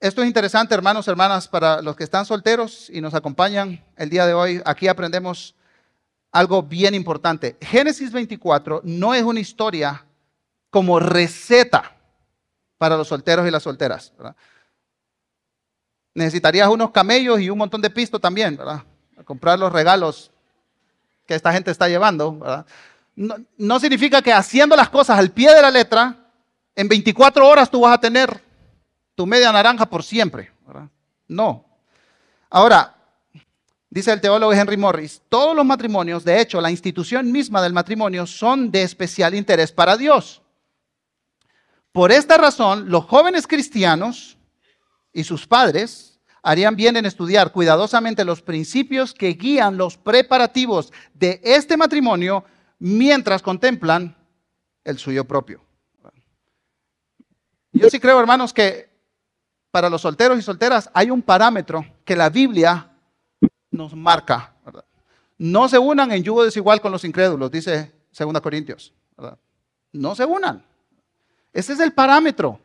esto 0.00 0.22
es 0.22 0.28
interesante, 0.28 0.74
hermanos, 0.74 1.08
hermanas, 1.08 1.48
para 1.48 1.82
los 1.82 1.96
que 1.96 2.04
están 2.04 2.24
solteros 2.24 2.88
y 2.90 3.00
nos 3.00 3.14
acompañan 3.14 3.84
el 3.96 4.10
día 4.10 4.26
de 4.26 4.34
hoy. 4.34 4.62
Aquí 4.64 4.86
aprendemos 4.86 5.56
algo 6.30 6.62
bien 6.62 6.94
importante. 6.94 7.56
Génesis 7.60 8.12
24 8.12 8.82
no 8.84 9.14
es 9.14 9.22
una 9.22 9.40
historia 9.40 10.04
como 10.70 11.00
receta 11.00 11.97
para 12.78 12.96
los 12.96 13.08
solteros 13.08 13.46
y 13.46 13.50
las 13.50 13.62
solteras. 13.62 14.12
Necesitarías 16.14 16.68
unos 16.68 16.90
camellos 16.90 17.40
y 17.40 17.50
un 17.50 17.58
montón 17.58 17.82
de 17.82 17.90
pisto 17.90 18.18
también, 18.18 18.56
¿verdad? 18.56 18.82
A 19.18 19.24
comprar 19.24 19.58
los 19.58 19.72
regalos 19.72 20.30
que 21.26 21.34
esta 21.34 21.52
gente 21.52 21.70
está 21.70 21.88
llevando. 21.88 22.64
No, 23.16 23.80
significa 23.80 24.22
que 24.22 24.32
haciendo 24.32 24.74
las 24.76 24.88
cosas 24.88 25.18
al 25.18 25.30
pie 25.30 25.52
de 25.52 25.60
la 25.60 25.70
letra, 25.70 26.16
en 26.74 26.88
24 26.88 27.46
horas 27.46 27.70
tú 27.70 27.80
vas 27.80 27.94
a 27.94 28.00
tener 28.00 28.40
tu 29.14 29.26
media 29.26 29.52
naranja 29.52 29.86
por 29.86 30.02
siempre. 30.02 30.52
No. 31.26 31.66
Ahora, 32.48 32.94
Dice 33.90 34.12
el 34.12 34.20
teólogo 34.20 34.52
Henry 34.52 34.76
Morris, 34.76 35.22
todos 35.30 35.56
los 35.56 35.64
matrimonios, 35.64 36.22
de 36.22 36.40
hecho, 36.40 36.60
la 36.60 36.70
institución 36.70 37.32
misma 37.32 37.62
del 37.62 37.72
matrimonio, 37.72 38.26
son 38.26 38.70
de 38.70 38.82
especial 38.82 39.34
interés 39.34 39.72
para 39.72 39.96
Dios. 39.96 40.42
Por 41.98 42.12
esta 42.12 42.36
razón, 42.36 42.90
los 42.90 43.06
jóvenes 43.06 43.48
cristianos 43.48 44.38
y 45.12 45.24
sus 45.24 45.48
padres 45.48 46.20
harían 46.44 46.76
bien 46.76 46.96
en 46.96 47.06
estudiar 47.06 47.50
cuidadosamente 47.50 48.24
los 48.24 48.40
principios 48.40 49.12
que 49.12 49.30
guían 49.30 49.76
los 49.76 49.96
preparativos 49.96 50.92
de 51.12 51.40
este 51.42 51.76
matrimonio 51.76 52.44
mientras 52.78 53.42
contemplan 53.42 54.16
el 54.84 54.96
suyo 54.96 55.24
propio. 55.24 55.60
Yo 57.72 57.90
sí 57.90 57.98
creo, 57.98 58.20
hermanos, 58.20 58.52
que 58.52 58.96
para 59.72 59.90
los 59.90 60.02
solteros 60.02 60.38
y 60.38 60.42
solteras 60.42 60.88
hay 60.94 61.10
un 61.10 61.20
parámetro 61.20 61.84
que 62.04 62.14
la 62.14 62.30
Biblia 62.30 62.92
nos 63.72 63.96
marca. 63.96 64.54
No 65.36 65.68
se 65.68 65.80
unan 65.80 66.12
en 66.12 66.22
yugo 66.22 66.44
desigual 66.44 66.80
con 66.80 66.92
los 66.92 67.02
incrédulos, 67.02 67.50
dice 67.50 67.92
2 68.16 68.40
Corintios. 68.40 68.94
No 69.90 70.14
se 70.14 70.24
unan. 70.24 70.67
Ese 71.58 71.72
es 71.72 71.80
el 71.80 71.92
parámetro. 71.92 72.60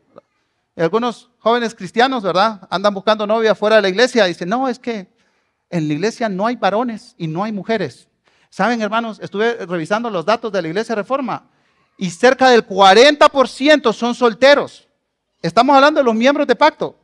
algunos 0.76 1.32
jóvenes 1.40 1.74
cristianos, 1.74 2.22
¿verdad? 2.22 2.68
Andan 2.70 2.94
buscando 2.94 3.26
novia 3.26 3.56
fuera 3.56 3.78
de 3.78 3.82
la 3.82 3.90
iglesia 3.90 4.24
y 4.26 4.28
dicen, 4.28 4.48
no, 4.48 4.70
es 4.70 4.78
que 4.78 5.08
en 5.72 5.88
la 5.88 5.96
iglesia 5.96 6.30
no 6.30 6.46
hay 6.46 6.58
varones 6.58 7.16
y 7.18 7.26
no 7.26 7.44
hay 7.44 7.52
mujeres. 7.52 8.08
Saben, 8.52 8.84
hermanos, 8.84 9.20
estuve 9.20 9.66
revisando 9.66 10.12
los 10.12 10.24
datos 10.24 10.52
de 10.52 10.62
la 10.62 10.68
iglesia 10.68 10.94
Reforma 10.94 11.50
y 11.98 12.12
cerca 12.12 12.52
del 12.52 12.68
40% 12.68 13.92
son 13.94 14.14
solteros. 14.14 14.88
Estamos 15.42 15.76
hablando 15.76 16.00
de 16.00 16.04
los 16.04 16.14
miembros 16.14 16.46
de 16.46 16.56
pacto. 16.56 16.96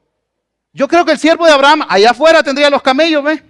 Yo 0.72 0.88
creo 0.88 1.04
que 1.04 1.14
el 1.14 1.18
siervo 1.18 1.48
de 1.48 1.54
Abraham 1.54 1.88
allá 1.90 2.12
afuera 2.12 2.44
tendría 2.44 2.70
los 2.70 2.84
camellos, 2.84 3.24
¿ve? 3.24 3.44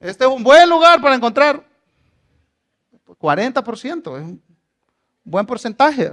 Este 0.00 0.24
es 0.24 0.30
un 0.30 0.42
buen 0.42 0.66
lugar 0.66 0.98
para 1.02 1.14
encontrar 1.14 1.62
40%, 3.20 4.16
es 4.16 4.22
un 4.22 4.47
buen 5.30 5.46
porcentaje. 5.46 6.10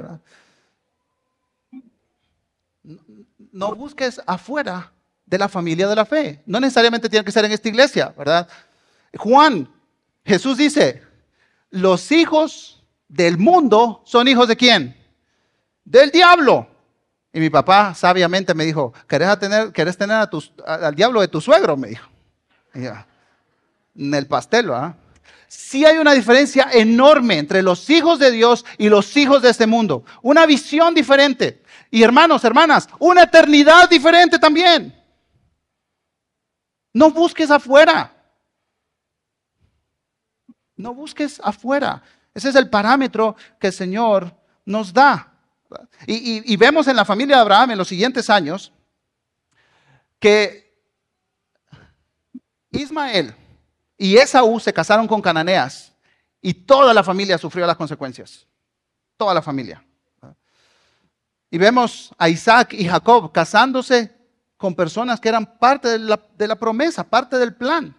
No 3.51 3.73
busques 3.75 4.21
afuera 4.25 4.91
de 5.25 5.37
la 5.37 5.49
familia 5.49 5.87
de 5.87 5.95
la 5.95 6.05
fe. 6.05 6.41
No 6.45 6.59
necesariamente 6.59 7.09
tiene 7.09 7.25
que 7.25 7.31
ser 7.31 7.45
en 7.45 7.51
esta 7.51 7.69
iglesia, 7.69 8.13
¿verdad? 8.17 8.47
Juan, 9.17 9.67
Jesús 10.23 10.57
dice, 10.57 11.01
los 11.71 12.11
hijos 12.11 12.83
del 13.07 13.37
mundo 13.37 14.01
son 14.05 14.27
hijos 14.27 14.47
de 14.47 14.55
quién? 14.55 14.95
Del 15.83 16.11
diablo. 16.11 16.67
Y 17.31 17.39
mi 17.39 17.49
papá 17.49 17.93
sabiamente 17.93 18.53
me 18.53 18.65
dijo, 18.65 18.93
¿querés 19.07 19.39
tener, 19.39 19.71
tener 19.71 20.29
al 20.65 20.95
diablo 20.95 21.21
de 21.21 21.27
tu 21.27 21.41
suegro? 21.41 21.75
Me 21.75 21.89
dijo. 21.89 22.07
en 22.73 24.13
el 24.13 24.27
pastel, 24.27 24.67
¿verdad? 24.67 24.95
Sí 25.47 25.85
hay 25.85 25.97
una 25.97 26.13
diferencia 26.13 26.69
enorme 26.71 27.37
entre 27.37 27.61
los 27.61 27.89
hijos 27.89 28.19
de 28.19 28.31
Dios 28.31 28.65
y 28.77 28.89
los 28.89 29.15
hijos 29.15 29.41
de 29.41 29.49
este 29.49 29.67
mundo. 29.67 30.03
Una 30.21 30.45
visión 30.45 30.93
diferente. 30.93 31.63
Y 31.91 32.03
hermanos, 32.03 32.43
hermanas, 32.43 32.87
una 32.99 33.23
eternidad 33.23 33.89
diferente 33.89 34.39
también. 34.39 34.93
No 36.93 37.11
busques 37.11 37.51
afuera. 37.51 38.11
No 40.75 40.93
busques 40.93 41.39
afuera. 41.43 42.01
Ese 42.33 42.49
es 42.49 42.55
el 42.55 42.69
parámetro 42.69 43.35
que 43.59 43.67
el 43.67 43.73
Señor 43.73 44.35
nos 44.65 44.93
da. 44.93 45.31
Y, 46.05 46.51
y 46.51 46.57
vemos 46.57 46.87
en 46.87 46.95
la 46.95 47.05
familia 47.05 47.37
de 47.37 47.41
Abraham 47.41 47.71
en 47.71 47.77
los 47.77 47.87
siguientes 47.87 48.29
años 48.29 48.71
que 50.19 50.65
Ismael, 52.71 53.33
y 53.97 54.17
Esaú 54.17 54.59
se 54.59 54.73
casaron 54.73 55.07
con 55.07 55.21
cananeas 55.21 55.93
y 56.41 56.53
toda 56.53 56.93
la 56.93 57.03
familia 57.03 57.37
sufrió 57.37 57.65
las 57.65 57.77
consecuencias. 57.77 58.45
Toda 59.17 59.33
la 59.33 59.41
familia. 59.41 59.83
Y 61.49 61.57
vemos 61.57 62.13
a 62.17 62.27
Isaac 62.27 62.73
y 62.73 62.85
Jacob 62.85 63.31
casándose 63.31 64.13
con 64.57 64.75
personas 64.75 65.19
que 65.19 65.29
eran 65.29 65.57
parte 65.57 65.87
de 65.87 65.99
la, 65.99 66.19
de 66.37 66.47
la 66.47 66.55
promesa, 66.55 67.03
parte 67.03 67.37
del 67.37 67.55
plan. 67.55 67.95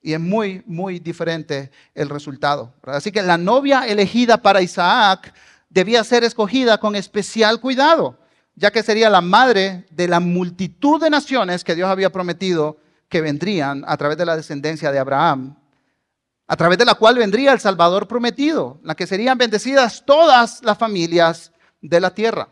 Y 0.00 0.14
es 0.14 0.20
muy, 0.20 0.64
muy 0.66 0.98
diferente 0.98 1.70
el 1.94 2.08
resultado. 2.08 2.74
Así 2.82 3.12
que 3.12 3.22
la 3.22 3.38
novia 3.38 3.86
elegida 3.86 4.36
para 4.42 4.60
Isaac 4.60 5.32
debía 5.70 6.02
ser 6.02 6.24
escogida 6.24 6.78
con 6.78 6.96
especial 6.96 7.60
cuidado, 7.60 8.18
ya 8.56 8.72
que 8.72 8.82
sería 8.82 9.08
la 9.08 9.20
madre 9.20 9.86
de 9.90 10.08
la 10.08 10.18
multitud 10.18 11.00
de 11.00 11.08
naciones 11.08 11.62
que 11.62 11.76
Dios 11.76 11.88
había 11.88 12.10
prometido 12.10 12.81
que 13.12 13.20
vendrían 13.20 13.84
a 13.86 13.94
través 13.98 14.16
de 14.16 14.24
la 14.24 14.38
descendencia 14.38 14.90
de 14.90 14.98
Abraham, 14.98 15.54
a 16.46 16.56
través 16.56 16.78
de 16.78 16.86
la 16.86 16.94
cual 16.94 17.16
vendría 17.16 17.52
el 17.52 17.60
Salvador 17.60 18.08
prometido, 18.08 18.80
la 18.82 18.94
que 18.94 19.06
serían 19.06 19.36
bendecidas 19.36 20.02
todas 20.06 20.62
las 20.62 20.78
familias 20.78 21.52
de 21.82 22.00
la 22.00 22.14
tierra. 22.14 22.48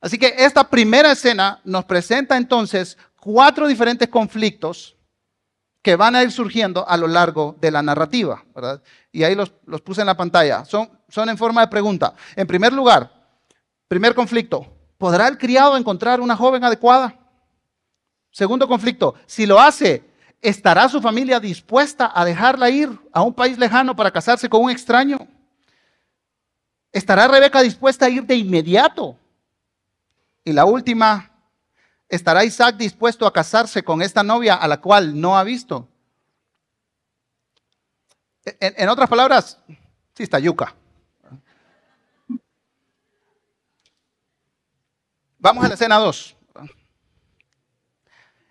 Así 0.00 0.16
que 0.16 0.36
esta 0.38 0.70
primera 0.70 1.10
escena 1.10 1.60
nos 1.64 1.84
presenta 1.84 2.36
entonces 2.36 2.96
cuatro 3.18 3.66
diferentes 3.66 4.08
conflictos 4.08 4.96
que 5.82 5.96
van 5.96 6.14
a 6.14 6.22
ir 6.22 6.30
surgiendo 6.30 6.88
a 6.88 6.96
lo 6.96 7.08
largo 7.08 7.56
de 7.60 7.72
la 7.72 7.82
narrativa. 7.82 8.44
Y 9.10 9.24
ahí 9.24 9.34
los, 9.34 9.50
puse 9.82 10.02
en 10.02 10.06
la 10.06 10.16
pantalla. 10.16 10.64
Son, 10.64 10.88
son 11.08 11.28
en 11.28 11.36
forma 11.36 11.62
de 11.62 11.66
pregunta. 11.66 12.14
En 12.36 12.46
primer 12.46 12.72
lugar, 12.72 13.10
primer 13.88 14.14
conflicto, 14.14 14.64
¿podrá 14.96 15.26
el 15.26 15.38
criado 15.38 15.76
encontrar 15.76 16.20
una 16.20 16.36
joven 16.36 16.62
adecuada? 16.62 17.18
Segundo 18.38 18.68
conflicto, 18.68 19.16
si 19.26 19.46
lo 19.46 19.58
hace, 19.58 20.04
¿estará 20.40 20.88
su 20.88 21.02
familia 21.02 21.40
dispuesta 21.40 22.12
a 22.14 22.24
dejarla 22.24 22.70
ir 22.70 22.88
a 23.12 23.22
un 23.22 23.34
país 23.34 23.58
lejano 23.58 23.96
para 23.96 24.12
casarse 24.12 24.48
con 24.48 24.62
un 24.62 24.70
extraño? 24.70 25.26
¿Estará 26.92 27.26
Rebeca 27.26 27.60
dispuesta 27.62 28.06
a 28.06 28.08
ir 28.08 28.22
de 28.24 28.36
inmediato? 28.36 29.18
Y 30.44 30.52
la 30.52 30.66
última, 30.66 31.32
¿estará 32.08 32.44
Isaac 32.44 32.76
dispuesto 32.76 33.26
a 33.26 33.32
casarse 33.32 33.82
con 33.82 34.02
esta 34.02 34.22
novia 34.22 34.54
a 34.54 34.68
la 34.68 34.80
cual 34.80 35.20
no 35.20 35.36
ha 35.36 35.42
visto? 35.42 35.88
En, 38.44 38.88
otras 38.88 39.08
palabras, 39.08 39.58
sí 40.14 40.22
está 40.22 40.38
yuca. 40.38 40.76
Vamos 45.40 45.64
a 45.64 45.66
la 45.66 45.74
escena 45.74 45.96
2. 45.96 46.37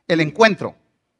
El 0.08 0.22
encuentro. 0.22 0.76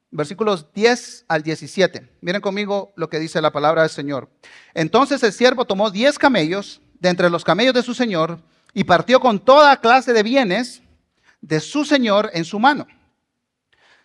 Versículos 0.10 0.72
10 0.74 1.26
al 1.28 1.44
17. 1.44 2.10
Miren 2.22 2.42
conmigo 2.42 2.94
lo 2.96 3.10
que 3.10 3.20
dice 3.20 3.42
la 3.42 3.52
palabra 3.52 3.82
del 3.82 3.92
Señor. 3.92 4.30
Entonces 4.74 5.22
el 5.24 5.34
siervo 5.34 5.66
tomó 5.66 5.92
10 5.92 6.18
camellos 6.18 6.82
de 7.00 7.10
entre 7.10 7.30
los 7.30 7.44
camellos 7.44 7.74
de 7.74 7.84
su 7.84 7.94
señor 7.94 8.40
y 8.74 8.86
partió 8.86 9.20
con 9.20 9.40
toda 9.40 9.82
clase 9.82 10.14
de 10.14 10.24
bienes 10.24 10.82
de 11.42 11.60
su 11.60 11.84
señor 11.84 12.30
en 12.34 12.46
su 12.46 12.60
mano. 12.60 12.88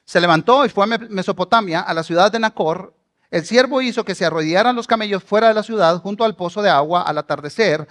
Se 0.05 0.21
levantó 0.21 0.67
y 0.67 0.69
fue 0.69 0.85
a 0.85 0.99
Mesopotamia, 0.99 1.81
a 1.81 1.95
la 1.95 2.03
ciudad 2.03 2.33
de 2.33 2.41
Nacor. 2.41 2.95
El 3.31 3.45
siervo 3.47 3.81
hizo 3.81 4.05
que 4.05 4.15
se 4.15 4.25
arrodillaran 4.25 4.77
los 4.77 4.87
camellos 4.87 5.23
fuera 5.23 5.49
de 5.49 5.55
la 5.55 5.63
ciudad, 5.63 5.99
junto 6.03 6.25
al 6.25 6.37
pozo 6.37 6.61
de 6.61 6.69
agua, 6.69 7.03
al 7.03 7.17
atardecer, 7.17 7.87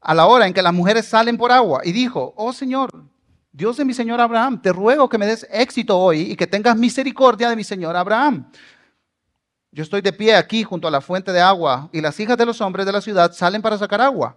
a 0.00 0.14
la 0.14 0.26
hora 0.26 0.46
en 0.46 0.54
que 0.54 0.62
las 0.62 0.72
mujeres 0.72 1.06
salen 1.06 1.36
por 1.36 1.52
agua, 1.52 1.82
y 1.84 1.92
dijo, 1.92 2.32
oh 2.36 2.52
Señor, 2.52 3.04
Dios 3.52 3.76
de 3.76 3.84
mi 3.84 3.94
Señor 3.94 4.20
Abraham, 4.20 4.62
te 4.62 4.72
ruego 4.72 5.08
que 5.08 5.18
me 5.18 5.26
des 5.26 5.46
éxito 5.50 5.98
hoy 5.98 6.20
y 6.32 6.36
que 6.36 6.46
tengas 6.46 6.76
misericordia 6.76 7.50
de 7.50 7.56
mi 7.56 7.64
Señor 7.64 7.96
Abraham. 7.96 8.50
Yo 9.72 9.82
estoy 9.82 10.00
de 10.00 10.12
pie 10.12 10.34
aquí 10.34 10.62
junto 10.62 10.86
a 10.88 10.90
la 10.90 11.00
fuente 11.00 11.32
de 11.32 11.40
agua 11.40 11.88
y 11.92 12.00
las 12.00 12.18
hijas 12.20 12.36
de 12.36 12.46
los 12.46 12.60
hombres 12.60 12.86
de 12.86 12.92
la 12.92 13.00
ciudad 13.00 13.32
salen 13.32 13.62
para 13.62 13.78
sacar 13.78 14.00
agua. 14.00 14.36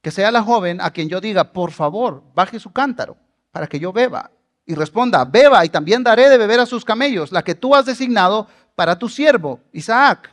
Que 0.00 0.10
sea 0.10 0.32
la 0.32 0.42
joven 0.42 0.80
a 0.80 0.90
quien 0.90 1.08
yo 1.08 1.20
diga, 1.20 1.52
por 1.52 1.70
favor, 1.70 2.24
baje 2.34 2.58
su 2.58 2.72
cántaro 2.72 3.16
para 3.52 3.66
que 3.68 3.78
yo 3.78 3.92
beba. 3.92 4.30
Y 4.66 4.74
responda, 4.74 5.24
beba 5.24 5.64
y 5.64 5.68
también 5.68 6.02
daré 6.02 6.28
de 6.28 6.38
beber 6.38 6.60
a 6.60 6.66
sus 6.66 6.84
camellos, 6.84 7.32
la 7.32 7.42
que 7.42 7.54
tú 7.54 7.74
has 7.74 7.86
designado 7.86 8.48
para 8.74 8.98
tu 8.98 9.08
siervo, 9.08 9.60
Isaac. 9.72 10.30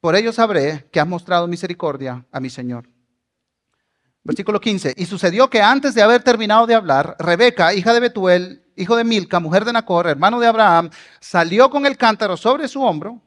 Por 0.00 0.14
ello 0.14 0.32
sabré 0.32 0.88
que 0.92 1.00
has 1.00 1.06
mostrado 1.06 1.48
misericordia 1.48 2.24
a 2.30 2.38
mi 2.38 2.50
Señor. 2.50 2.88
Versículo 4.26 4.60
15. 4.60 4.94
Y 4.96 5.06
sucedió 5.06 5.48
que 5.48 5.62
antes 5.62 5.94
de 5.94 6.02
haber 6.02 6.22
terminado 6.22 6.66
de 6.66 6.74
hablar, 6.74 7.16
Rebeca, 7.18 7.72
hija 7.74 7.94
de 7.94 8.00
Betuel, 8.00 8.62
hijo 8.76 8.96
de 8.96 9.04
Milca, 9.04 9.40
mujer 9.40 9.64
de 9.64 9.72
Nacor, 9.72 10.06
hermano 10.06 10.40
de 10.40 10.46
Abraham, 10.46 10.90
salió 11.20 11.70
con 11.70 11.86
el 11.86 11.96
cántaro 11.96 12.36
sobre 12.36 12.68
su 12.68 12.82
hombro 12.82 13.20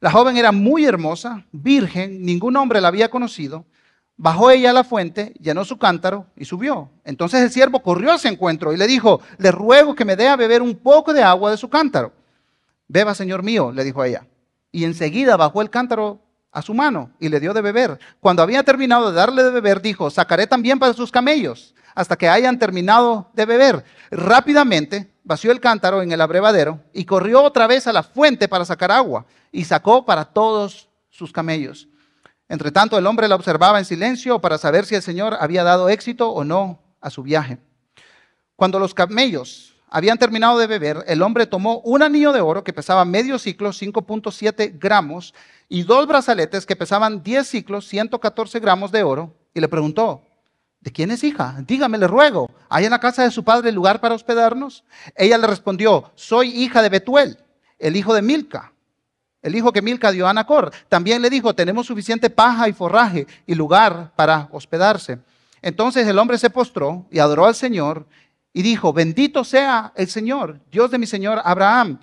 la 0.00 0.12
joven 0.12 0.36
era 0.36 0.52
muy 0.52 0.84
hermosa, 0.84 1.44
virgen, 1.50 2.24
ningún 2.24 2.56
hombre 2.56 2.80
la 2.80 2.88
había 2.88 3.10
conocido. 3.10 3.64
Bajó 4.16 4.50
ella 4.50 4.70
a 4.70 4.72
la 4.72 4.84
fuente, 4.84 5.34
llenó 5.40 5.64
su 5.64 5.76
cántaro 5.76 6.26
y 6.36 6.44
subió. 6.44 6.90
Entonces 7.04 7.42
el 7.42 7.50
siervo 7.50 7.82
corrió 7.82 8.12
a 8.12 8.14
ese 8.14 8.28
encuentro 8.28 8.72
y 8.72 8.76
le 8.76 8.86
dijo, 8.86 9.20
le 9.38 9.50
ruego 9.50 9.96
que 9.96 10.04
me 10.04 10.14
dé 10.14 10.28
a 10.28 10.36
beber 10.36 10.62
un 10.62 10.76
poco 10.76 11.12
de 11.12 11.22
agua 11.22 11.50
de 11.50 11.56
su 11.56 11.68
cántaro. 11.68 12.12
Beba, 12.86 13.14
señor 13.14 13.42
mío, 13.42 13.72
le 13.72 13.82
dijo 13.82 14.04
ella. 14.04 14.26
Y 14.70 14.84
enseguida 14.84 15.36
bajó 15.36 15.62
el 15.62 15.70
cántaro 15.70 16.20
a 16.52 16.62
su 16.62 16.74
mano 16.74 17.10
y 17.20 17.28
le 17.28 17.40
dio 17.40 17.52
de 17.52 17.60
beber. 17.60 17.98
Cuando 18.20 18.42
había 18.42 18.62
terminado 18.62 19.10
de 19.10 19.16
darle 19.16 19.42
de 19.42 19.50
beber, 19.50 19.80
dijo, 19.80 20.10
sacaré 20.10 20.46
también 20.46 20.78
para 20.78 20.92
sus 20.92 21.10
camellos 21.10 21.74
hasta 21.94 22.16
que 22.16 22.28
hayan 22.28 22.58
terminado 22.58 23.30
de 23.34 23.44
beber. 23.44 23.84
Rápidamente 24.10 25.12
vació 25.24 25.50
el 25.50 25.60
cántaro 25.60 26.00
en 26.00 26.12
el 26.12 26.20
abrevadero 26.20 26.80
y 26.92 27.04
corrió 27.04 27.42
otra 27.42 27.66
vez 27.66 27.86
a 27.86 27.92
la 27.92 28.02
fuente 28.02 28.46
para 28.46 28.64
sacar 28.64 28.92
agua 28.92 29.26
y 29.50 29.64
sacó 29.64 30.06
para 30.06 30.24
todos 30.24 30.88
sus 31.10 31.32
camellos. 31.32 31.88
Entre 32.48 32.70
tanto, 32.70 32.96
el 32.96 33.06
hombre 33.06 33.28
la 33.28 33.34
observaba 33.34 33.78
en 33.78 33.84
silencio 33.84 34.40
para 34.40 34.58
saber 34.58 34.86
si 34.86 34.94
el 34.94 35.02
Señor 35.02 35.36
había 35.40 35.64
dado 35.64 35.88
éxito 35.88 36.30
o 36.30 36.44
no 36.44 36.80
a 37.00 37.10
su 37.10 37.22
viaje. 37.22 37.58
Cuando 38.56 38.78
los 38.78 38.94
camellos 38.94 39.74
habían 39.90 40.18
terminado 40.18 40.58
de 40.58 40.66
beber, 40.66 41.04
el 41.06 41.22
hombre 41.22 41.46
tomó 41.46 41.80
un 41.80 42.02
anillo 42.02 42.32
de 42.32 42.40
oro 42.40 42.64
que 42.64 42.72
pesaba 42.72 43.04
medio 43.04 43.38
ciclo, 43.38 43.70
5.7 43.70 44.78
gramos, 44.78 45.34
y 45.68 45.82
dos 45.82 46.06
brazaletes 46.06 46.66
que 46.66 46.76
pesaban 46.76 47.22
10 47.22 47.46
ciclos, 47.46 47.86
114 47.88 48.60
gramos 48.60 48.92
de 48.92 49.02
oro, 49.02 49.34
y 49.54 49.60
le 49.60 49.68
preguntó, 49.68 50.22
¿De 50.80 50.92
quién 50.92 51.10
es 51.10 51.24
hija? 51.24 51.56
Dígame, 51.66 51.98
le 51.98 52.06
ruego. 52.06 52.50
¿Hay 52.68 52.84
en 52.84 52.92
la 52.92 53.00
casa 53.00 53.24
de 53.24 53.30
su 53.30 53.42
padre 53.42 53.72
lugar 53.72 54.00
para 54.00 54.14
hospedarnos? 54.14 54.84
Ella 55.16 55.36
le 55.36 55.46
respondió, 55.46 56.12
soy 56.14 56.50
hija 56.50 56.82
de 56.82 56.88
Betuel, 56.88 57.38
el 57.78 57.96
hijo 57.96 58.14
de 58.14 58.22
Milca, 58.22 58.72
el 59.42 59.56
hijo 59.56 59.72
que 59.72 59.82
Milca 59.82 60.12
dio 60.12 60.26
a 60.26 60.30
Anacor. 60.30 60.70
También 60.88 61.20
le 61.20 61.30
dijo, 61.30 61.54
tenemos 61.54 61.86
suficiente 61.86 62.30
paja 62.30 62.68
y 62.68 62.72
forraje 62.72 63.26
y 63.46 63.54
lugar 63.56 64.12
para 64.14 64.48
hospedarse. 64.52 65.18
Entonces 65.62 66.06
el 66.06 66.18
hombre 66.18 66.38
se 66.38 66.50
postró 66.50 67.06
y 67.10 67.18
adoró 67.18 67.46
al 67.46 67.56
Señor 67.56 68.06
y 68.52 68.62
dijo, 68.62 68.92
bendito 68.92 69.44
sea 69.44 69.92
el 69.94 70.08
Señor, 70.08 70.60
Dios 70.70 70.90
de 70.90 70.98
mi 70.98 71.06
Señor 71.06 71.40
Abraham, 71.44 72.00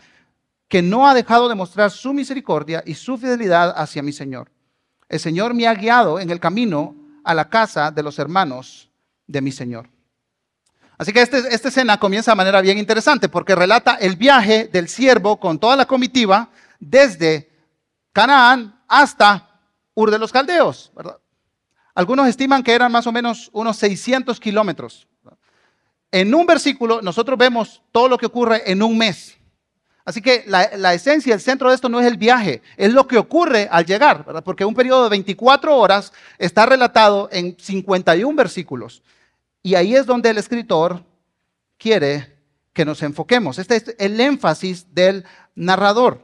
que 0.67 0.81
no 0.81 1.07
ha 1.07 1.13
dejado 1.13 1.49
de 1.49 1.55
mostrar 1.55 1.91
su 1.91 2.13
misericordia 2.13 2.83
y 2.85 2.95
su 2.95 3.17
fidelidad 3.17 3.73
hacia 3.77 4.03
mi 4.03 4.11
Señor. 4.11 4.51
El 5.09 5.19
Señor 5.19 5.53
me 5.53 5.67
ha 5.67 5.73
guiado 5.73 6.19
en 6.19 6.29
el 6.29 6.39
camino 6.39 6.95
a 7.23 7.33
la 7.33 7.49
casa 7.49 7.91
de 7.91 8.03
los 8.03 8.17
hermanos 8.19 8.89
de 9.27 9.41
mi 9.41 9.51
Señor. 9.51 9.89
Así 10.97 11.11
que 11.11 11.21
este, 11.21 11.39
esta 11.53 11.67
escena 11.67 11.99
comienza 11.99 12.31
de 12.31 12.35
manera 12.37 12.61
bien 12.61 12.77
interesante 12.77 13.27
porque 13.27 13.55
relata 13.55 13.95
el 13.95 14.15
viaje 14.15 14.69
del 14.71 14.87
siervo 14.87 15.39
con 15.39 15.59
toda 15.59 15.75
la 15.75 15.85
comitiva 15.85 16.49
desde 16.79 17.51
Canaán 18.13 18.79
hasta 18.87 19.59
Ur 19.93 20.11
de 20.11 20.19
los 20.19 20.31
Caldeos. 20.31 20.91
Algunos 21.93 22.27
estiman 22.27 22.63
que 22.63 22.73
eran 22.73 22.91
más 22.91 23.07
o 23.07 23.11
menos 23.11 23.49
unos 23.53 23.77
600 23.77 24.39
kilómetros. 24.39 25.07
En 26.11 26.33
un 26.33 26.45
versículo 26.45 27.01
nosotros 27.01 27.37
vemos 27.37 27.81
todo 27.91 28.07
lo 28.07 28.17
que 28.17 28.25
ocurre 28.25 28.69
en 28.71 28.81
un 28.81 28.97
mes. 28.97 29.37
Así 30.05 30.21
que 30.21 30.43
la, 30.45 30.93
esencia, 30.93 31.33
el 31.33 31.41
centro 31.41 31.69
de 31.69 31.75
esto 31.75 31.89
no 31.89 31.99
es 31.99 32.05
el 32.05 32.17
viaje, 32.17 32.61
es 32.77 32.93
lo 32.93 33.07
que 33.07 33.17
ocurre 33.17 33.67
al 33.71 33.87
llegar, 33.87 34.43
porque 34.43 34.63
un 34.63 34.75
periodo 34.75 35.05
de 35.05 35.09
24 35.09 35.75
horas 35.75 36.13
está 36.37 36.67
relatado 36.67 37.27
en 37.31 37.57
51 37.59 38.35
versículos. 38.35 39.01
Y 39.63 39.73
ahí 39.73 39.95
es 39.95 40.05
donde 40.05 40.29
el 40.29 40.37
escritor 40.37 41.03
quiere 41.79 42.37
que 42.71 42.85
nos 42.85 43.01
enfoquemos. 43.01 43.57
Este 43.57 43.77
es 43.77 43.95
el 43.97 44.19
énfasis 44.21 44.93
del 44.93 45.25
narrador. 45.55 46.21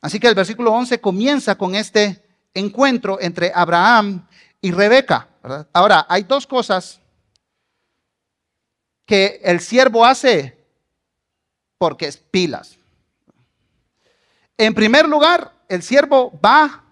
Así 0.00 0.18
que 0.18 0.26
el 0.26 0.34
versículo 0.34 0.72
11 0.72 1.00
comienza 1.00 1.54
con 1.54 1.76
este 1.76 2.24
encuentro 2.52 3.18
entre 3.20 3.52
Abraham 3.54 4.26
y 4.60 4.72
Rebeca. 4.72 5.28
Ahora, 5.72 6.06
hay 6.08 6.24
dos 6.24 6.48
cosas 6.48 7.01
que 9.12 9.42
el 9.44 9.60
siervo 9.60 10.06
hace 10.06 10.56
porque 11.76 12.06
es 12.06 12.16
pilas. 12.16 12.78
En 14.56 14.72
primer 14.72 15.06
lugar, 15.06 15.52
el 15.68 15.82
siervo 15.82 16.32
va 16.42 16.82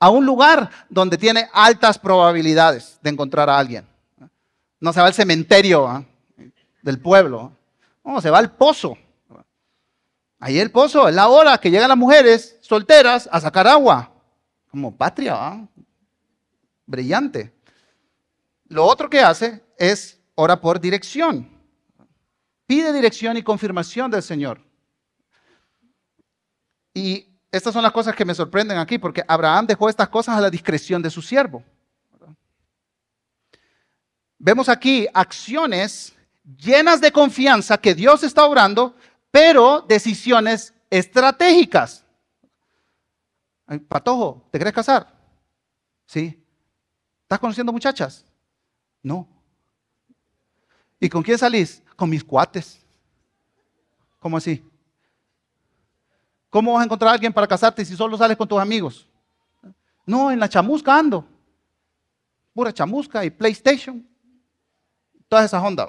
a 0.00 0.10
un 0.10 0.26
lugar 0.26 0.68
donde 0.88 1.16
tiene 1.16 1.48
altas 1.52 1.96
probabilidades 1.96 2.98
de 3.00 3.10
encontrar 3.10 3.48
a 3.48 3.56
alguien. 3.56 3.86
No 4.80 4.92
se 4.92 5.00
va 5.00 5.06
al 5.06 5.14
cementerio 5.14 5.86
¿ah? 5.86 6.04
del 6.82 6.98
pueblo. 6.98 7.52
No, 8.02 8.20
se 8.20 8.30
va 8.30 8.38
al 8.38 8.50
pozo. 8.50 8.98
Ahí 10.40 10.58
el 10.58 10.72
pozo 10.72 11.08
es 11.08 11.14
la 11.14 11.28
hora 11.28 11.58
que 11.58 11.70
llegan 11.70 11.88
las 11.88 11.96
mujeres 11.96 12.58
solteras 12.62 13.28
a 13.30 13.40
sacar 13.40 13.68
agua. 13.68 14.10
Como 14.72 14.96
patria, 14.96 15.36
¿ah? 15.36 15.68
brillante. 16.84 17.54
Lo 18.66 18.84
otro 18.84 19.08
que 19.08 19.20
hace 19.20 19.62
es 19.78 20.18
ora 20.34 20.60
por 20.60 20.80
dirección. 20.80 21.48
Pide 22.66 22.92
dirección 22.92 23.36
y 23.36 23.42
confirmación 23.42 24.10
del 24.10 24.22
Señor. 24.22 24.60
Y 26.94 27.26
estas 27.50 27.72
son 27.72 27.82
las 27.82 27.92
cosas 27.92 28.14
que 28.14 28.24
me 28.24 28.34
sorprenden 28.34 28.78
aquí, 28.78 28.98
porque 28.98 29.22
Abraham 29.28 29.66
dejó 29.66 29.88
estas 29.88 30.08
cosas 30.08 30.36
a 30.36 30.40
la 30.40 30.50
discreción 30.50 31.02
de 31.02 31.10
su 31.10 31.20
siervo. 31.20 31.62
Vemos 34.38 34.68
aquí 34.68 35.06
acciones 35.12 36.14
llenas 36.56 37.00
de 37.00 37.12
confianza 37.12 37.78
que 37.78 37.94
Dios 37.94 38.22
está 38.22 38.44
obrando, 38.44 38.96
pero 39.30 39.80
decisiones 39.82 40.74
estratégicas. 40.90 42.04
Patojo, 43.88 44.46
¿te 44.50 44.58
quieres 44.58 44.74
casar? 44.74 45.12
Sí. 46.06 46.40
¿Estás 47.22 47.38
conociendo 47.38 47.72
muchachas? 47.72 48.24
No. 49.02 49.33
¿Y 51.00 51.08
con 51.08 51.22
quién 51.22 51.38
salís? 51.38 51.82
Con 51.96 52.08
mis 52.10 52.24
cuates. 52.24 52.80
¿Cómo 54.18 54.36
así? 54.36 54.64
¿Cómo 56.50 56.72
vas 56.72 56.82
a 56.82 56.84
encontrar 56.84 57.10
a 57.10 57.14
alguien 57.14 57.32
para 57.32 57.46
casarte 57.46 57.84
si 57.84 57.96
solo 57.96 58.16
sales 58.16 58.36
con 58.36 58.48
tus 58.48 58.60
amigos? 58.60 59.08
No, 60.06 60.30
en 60.30 60.38
la 60.38 60.48
chamusca 60.48 60.96
ando. 60.96 61.26
Pura 62.52 62.72
chamusca 62.72 63.24
y 63.24 63.30
PlayStation. 63.30 64.06
todas 65.28 65.46
esas 65.46 65.62
ondas. 65.62 65.88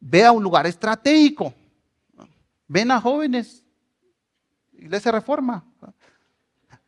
Ve 0.00 0.24
a 0.24 0.32
un 0.32 0.42
lugar 0.42 0.66
estratégico. 0.66 1.54
Ven 2.66 2.90
a 2.90 3.00
jóvenes. 3.00 3.64
Iglesia 4.72 5.12
Reforma. 5.12 5.64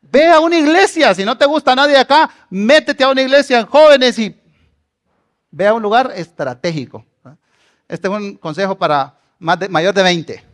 Ve 0.01 0.31
a 0.31 0.41
una 0.41 0.59
iglesia. 0.59 1.15
Si 1.15 1.25
no 1.25 1.39
te 1.39 1.47
gusta 1.47 1.75
nadie 1.75 1.97
acá, 1.97 2.29
métete 2.51 3.05
a 3.05 3.09
una 3.09 3.23
iglesia 3.23 3.61
en 3.61 3.67
jóvenes 3.67 4.19
y 4.19 4.37
ve 5.55 5.69
a 5.69 5.75
un 5.75 5.83
lugar 5.83 6.13
estratégico. 6.17 7.05
Este 7.87 8.09
es 8.09 8.13
un 8.13 8.37
consejo 8.37 8.77
para 8.77 9.17
de, 9.39 9.69
mayor 9.69 9.95
de 9.95 10.03
20. 10.03 10.45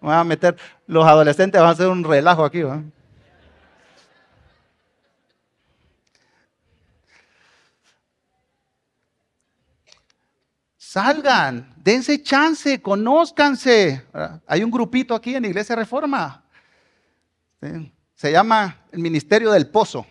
Voy 0.00 0.12
a 0.14 0.24
meter, 0.24 0.56
los 0.86 1.04
adolescentes 1.04 1.60
van 1.60 1.68
a 1.68 1.72
hacer 1.72 1.88
un 1.88 2.02
relajo 2.02 2.44
aquí. 2.44 2.62
Salgan, 10.78 11.74
dense 11.76 12.22
chance, 12.22 12.80
conózcanse. 12.80 14.02
Hay 14.46 14.64
un 14.64 14.70
grupito 14.70 15.14
aquí 15.14 15.34
en 15.34 15.44
Iglesia 15.44 15.76
Reforma. 15.76 16.42
Se 18.14 18.32
llama 18.32 18.78
el 18.92 19.00
Ministerio 19.00 19.50
del 19.50 19.68
Pozo. 19.68 20.06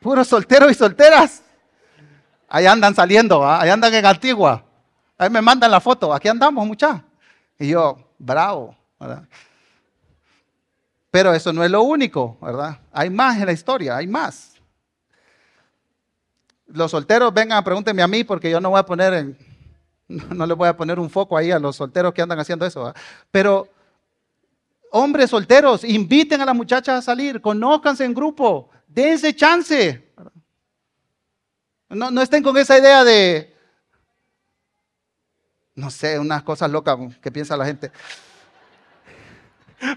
Puros 0.00 0.28
solteros 0.28 0.70
y 0.70 0.74
solteras. 0.74 1.42
Ahí 2.48 2.66
andan 2.66 2.94
saliendo, 2.94 3.46
ahí 3.46 3.68
andan 3.68 3.92
en 3.92 4.06
Antigua. 4.06 4.64
Ahí 5.16 5.28
me 5.28 5.42
mandan 5.42 5.70
la 5.70 5.80
foto. 5.80 6.14
Aquí 6.14 6.28
andamos, 6.28 6.66
muchachos. 6.66 7.02
Y 7.58 7.68
yo, 7.68 7.98
bravo. 8.18 8.76
Pero 11.10 11.34
eso 11.34 11.52
no 11.52 11.64
es 11.64 11.70
lo 11.70 11.82
único, 11.82 12.38
¿verdad? 12.40 12.78
Hay 12.92 13.10
más 13.10 13.36
en 13.38 13.46
la 13.46 13.52
historia, 13.52 13.96
hay 13.96 14.06
más 14.06 14.58
los 16.68 16.90
solteros 16.90 17.32
vengan, 17.32 17.64
pregúntenme 17.64 18.02
a 18.02 18.08
mí 18.08 18.24
porque 18.24 18.50
yo 18.50 18.60
no 18.60 18.70
voy 18.70 18.78
a 18.78 18.84
poner 18.84 19.14
en, 19.14 19.38
no 20.08 20.46
les 20.46 20.56
voy 20.56 20.68
a 20.68 20.76
poner 20.76 20.98
un 20.98 21.10
foco 21.10 21.36
ahí 21.36 21.50
a 21.50 21.58
los 21.58 21.76
solteros 21.76 22.12
que 22.12 22.22
andan 22.22 22.38
haciendo 22.38 22.66
eso. 22.66 22.92
Pero 23.30 23.68
hombres 24.90 25.30
solteros, 25.30 25.84
inviten 25.84 26.40
a 26.40 26.44
las 26.44 26.54
muchachas 26.54 26.98
a 26.98 27.02
salir, 27.02 27.40
conózcanse 27.40 28.04
en 28.04 28.14
grupo, 28.14 28.70
dense 28.88 29.34
chance. 29.36 30.04
No, 31.88 32.20
estén 32.20 32.42
con 32.42 32.56
esa 32.56 32.78
idea 32.78 33.04
de, 33.04 33.56
no 35.74 35.90
sé, 35.90 36.18
unas 36.18 36.42
cosas 36.42 36.70
locas 36.70 36.98
que 37.22 37.30
piensa 37.30 37.56
la 37.56 37.64
gente. 37.64 37.92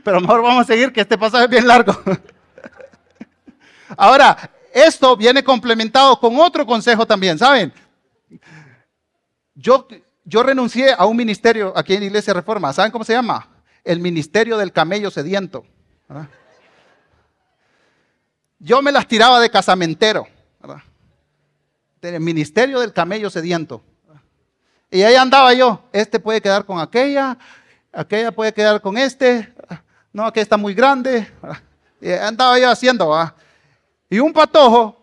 Pero 0.03 0.21
mejor 0.21 0.41
vamos 0.41 0.63
a 0.63 0.67
seguir, 0.67 0.93
que 0.93 1.01
este 1.01 1.17
pasaje 1.17 1.45
es 1.45 1.49
bien 1.49 1.67
largo. 1.67 1.99
Ahora, 3.97 4.37
esto 4.73 5.17
viene 5.17 5.43
complementado 5.43 6.17
con 6.19 6.39
otro 6.39 6.65
consejo 6.65 7.05
también, 7.05 7.37
¿saben? 7.37 7.73
Yo, 9.53 9.87
yo 10.23 10.43
renuncié 10.43 10.93
a 10.97 11.05
un 11.05 11.17
ministerio 11.17 11.73
aquí 11.75 11.95
en 11.95 12.03
Iglesia 12.03 12.33
Reforma. 12.33 12.71
¿Saben 12.71 12.91
cómo 12.91 13.03
se 13.03 13.13
llama? 13.13 13.49
El 13.83 13.99
ministerio 13.99 14.57
del 14.57 14.71
camello 14.71 15.11
sediento. 15.11 15.65
Yo 18.63 18.79
me 18.81 18.91
las 18.91 19.07
tiraba 19.07 19.39
de 19.39 19.49
casamentero. 19.49 20.27
El 22.01 22.19
ministerio 22.19 22.79
del 22.79 22.93
camello 22.93 23.29
sediento. 23.29 23.81
Y 24.91 25.01
ahí 25.01 25.15
andaba 25.15 25.53
yo. 25.53 25.83
Este 25.91 26.19
puede 26.19 26.41
quedar 26.41 26.65
con 26.65 26.79
aquella, 26.79 27.37
aquella 27.91 28.31
puede 28.31 28.53
quedar 28.53 28.79
con 28.79 28.97
este. 28.97 29.51
No, 30.13 30.25
aquella 30.25 30.43
está 30.43 30.57
muy 30.57 30.75
grande. 30.75 31.27
Y 31.99 32.11
andaba 32.11 32.59
yo 32.59 32.69
haciendo. 32.69 33.09
¿verdad? 33.09 33.33
Y 34.09 34.19
un 34.19 34.31
patojo 34.31 34.95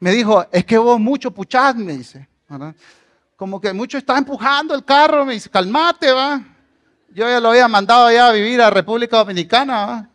me 0.00 0.10
dijo, 0.10 0.44
es 0.50 0.64
que 0.64 0.76
vos 0.76 0.98
mucho 0.98 1.30
puchás, 1.30 1.76
me 1.76 1.96
dice. 1.96 2.28
Como 3.36 3.60
que 3.60 3.72
mucho 3.72 3.98
está 3.98 4.18
empujando 4.18 4.74
el 4.74 4.84
carro, 4.84 5.24
me 5.24 5.34
dice, 5.34 5.48
calmate, 5.48 6.10
va. 6.10 6.42
Yo 7.10 7.28
ya 7.28 7.38
lo 7.38 7.50
había 7.50 7.68
mandado 7.68 8.10
ya 8.10 8.28
a 8.28 8.32
vivir 8.32 8.60
a 8.60 8.70
República 8.70 9.18
Dominicana, 9.18 9.86
¿va? 9.86 10.08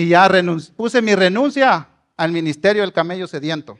Y 0.00 0.08
ya 0.08 0.30
puse 0.78 1.02
mi 1.02 1.14
renuncia 1.14 1.86
al 2.16 2.32
ministerio 2.32 2.80
del 2.80 2.90
camello 2.90 3.26
sediento. 3.26 3.78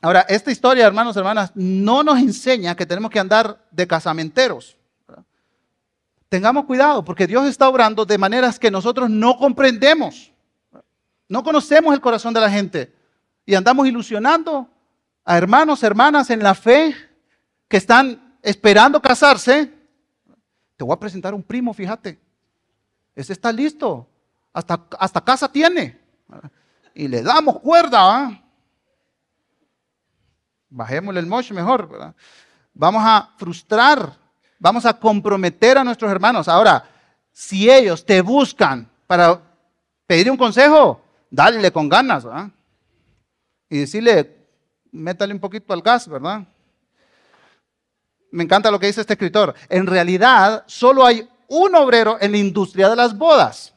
Ahora, 0.00 0.20
esta 0.30 0.50
historia, 0.50 0.86
hermanos, 0.86 1.14
hermanas, 1.14 1.52
no 1.54 2.02
nos 2.02 2.18
enseña 2.20 2.74
que 2.74 2.86
tenemos 2.86 3.10
que 3.10 3.18
andar 3.18 3.62
de 3.70 3.86
casamenteros. 3.86 4.78
Tengamos 6.30 6.64
cuidado 6.64 7.04
porque 7.04 7.26
Dios 7.26 7.46
está 7.46 7.68
obrando 7.68 8.06
de 8.06 8.16
maneras 8.16 8.58
que 8.58 8.70
nosotros 8.70 9.10
no 9.10 9.36
comprendemos. 9.36 10.32
No 11.28 11.42
conocemos 11.44 11.92
el 11.92 12.00
corazón 12.00 12.32
de 12.32 12.40
la 12.40 12.50
gente 12.50 12.94
y 13.44 13.54
andamos 13.54 13.86
ilusionando 13.86 14.70
a 15.22 15.36
hermanos, 15.36 15.82
hermanas 15.82 16.30
en 16.30 16.42
la 16.42 16.54
fe 16.54 16.96
que 17.68 17.76
están 17.76 18.38
esperando 18.40 19.02
casarse. 19.02 19.70
Te 20.78 20.82
voy 20.82 20.94
a 20.94 20.98
presentar 20.98 21.34
un 21.34 21.42
primo, 21.42 21.74
fíjate. 21.74 22.26
Ese 23.18 23.32
está 23.32 23.50
listo. 23.52 24.08
Hasta, 24.52 24.86
hasta 24.98 25.20
casa 25.20 25.50
tiene. 25.50 26.00
Y 26.94 27.08
le 27.08 27.22
damos 27.22 27.60
cuerda. 27.60 28.42
Bajémosle 30.68 31.20
el 31.20 31.26
moche 31.26 31.52
mejor. 31.54 32.14
Vamos 32.74 33.02
a 33.04 33.34
frustrar 33.36 34.16
Vamos 34.58 34.84
a 34.86 34.98
comprometer 34.98 35.78
a 35.78 35.84
nuestros 35.84 36.10
hermanos. 36.10 36.48
Ahora, 36.48 36.84
si 37.32 37.70
ellos 37.70 38.04
te 38.04 38.20
buscan 38.22 38.90
para 39.06 39.40
pedir 40.06 40.30
un 40.30 40.36
consejo, 40.36 41.00
dale 41.30 41.70
con 41.70 41.88
ganas, 41.88 42.24
¿verdad? 42.24 42.48
Y 43.68 43.78
decirle, 43.78 44.48
métale 44.90 45.32
un 45.32 45.40
poquito 45.40 45.72
al 45.72 45.82
gas, 45.82 46.08
¿verdad? 46.08 46.42
Me 48.32 48.42
encanta 48.42 48.70
lo 48.70 48.80
que 48.80 48.86
dice 48.86 49.00
este 49.00 49.12
escritor. 49.12 49.54
En 49.68 49.86
realidad, 49.86 50.64
solo 50.66 51.06
hay 51.06 51.28
un 51.48 51.74
obrero 51.74 52.18
en 52.20 52.32
la 52.32 52.38
industria 52.38 52.88
de 52.88 52.96
las 52.96 53.16
bodas. 53.16 53.74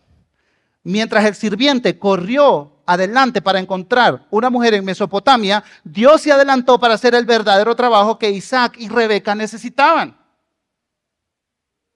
Mientras 0.83 1.25
el 1.25 1.35
sirviente 1.35 1.97
corrió 1.97 2.83
adelante 2.85 3.41
para 3.41 3.59
encontrar 3.59 4.27
una 4.29 4.49
mujer 4.49 4.73
en 4.73 4.85
Mesopotamia, 4.85 5.63
Dios 5.83 6.21
se 6.21 6.31
adelantó 6.31 6.79
para 6.79 6.95
hacer 6.95 7.15
el 7.15 7.25
verdadero 7.25 7.75
trabajo 7.75 8.19
que 8.19 8.29
Isaac 8.29 8.75
y 8.77 8.89
Rebeca 8.89 9.33
necesitaban. 9.33 10.17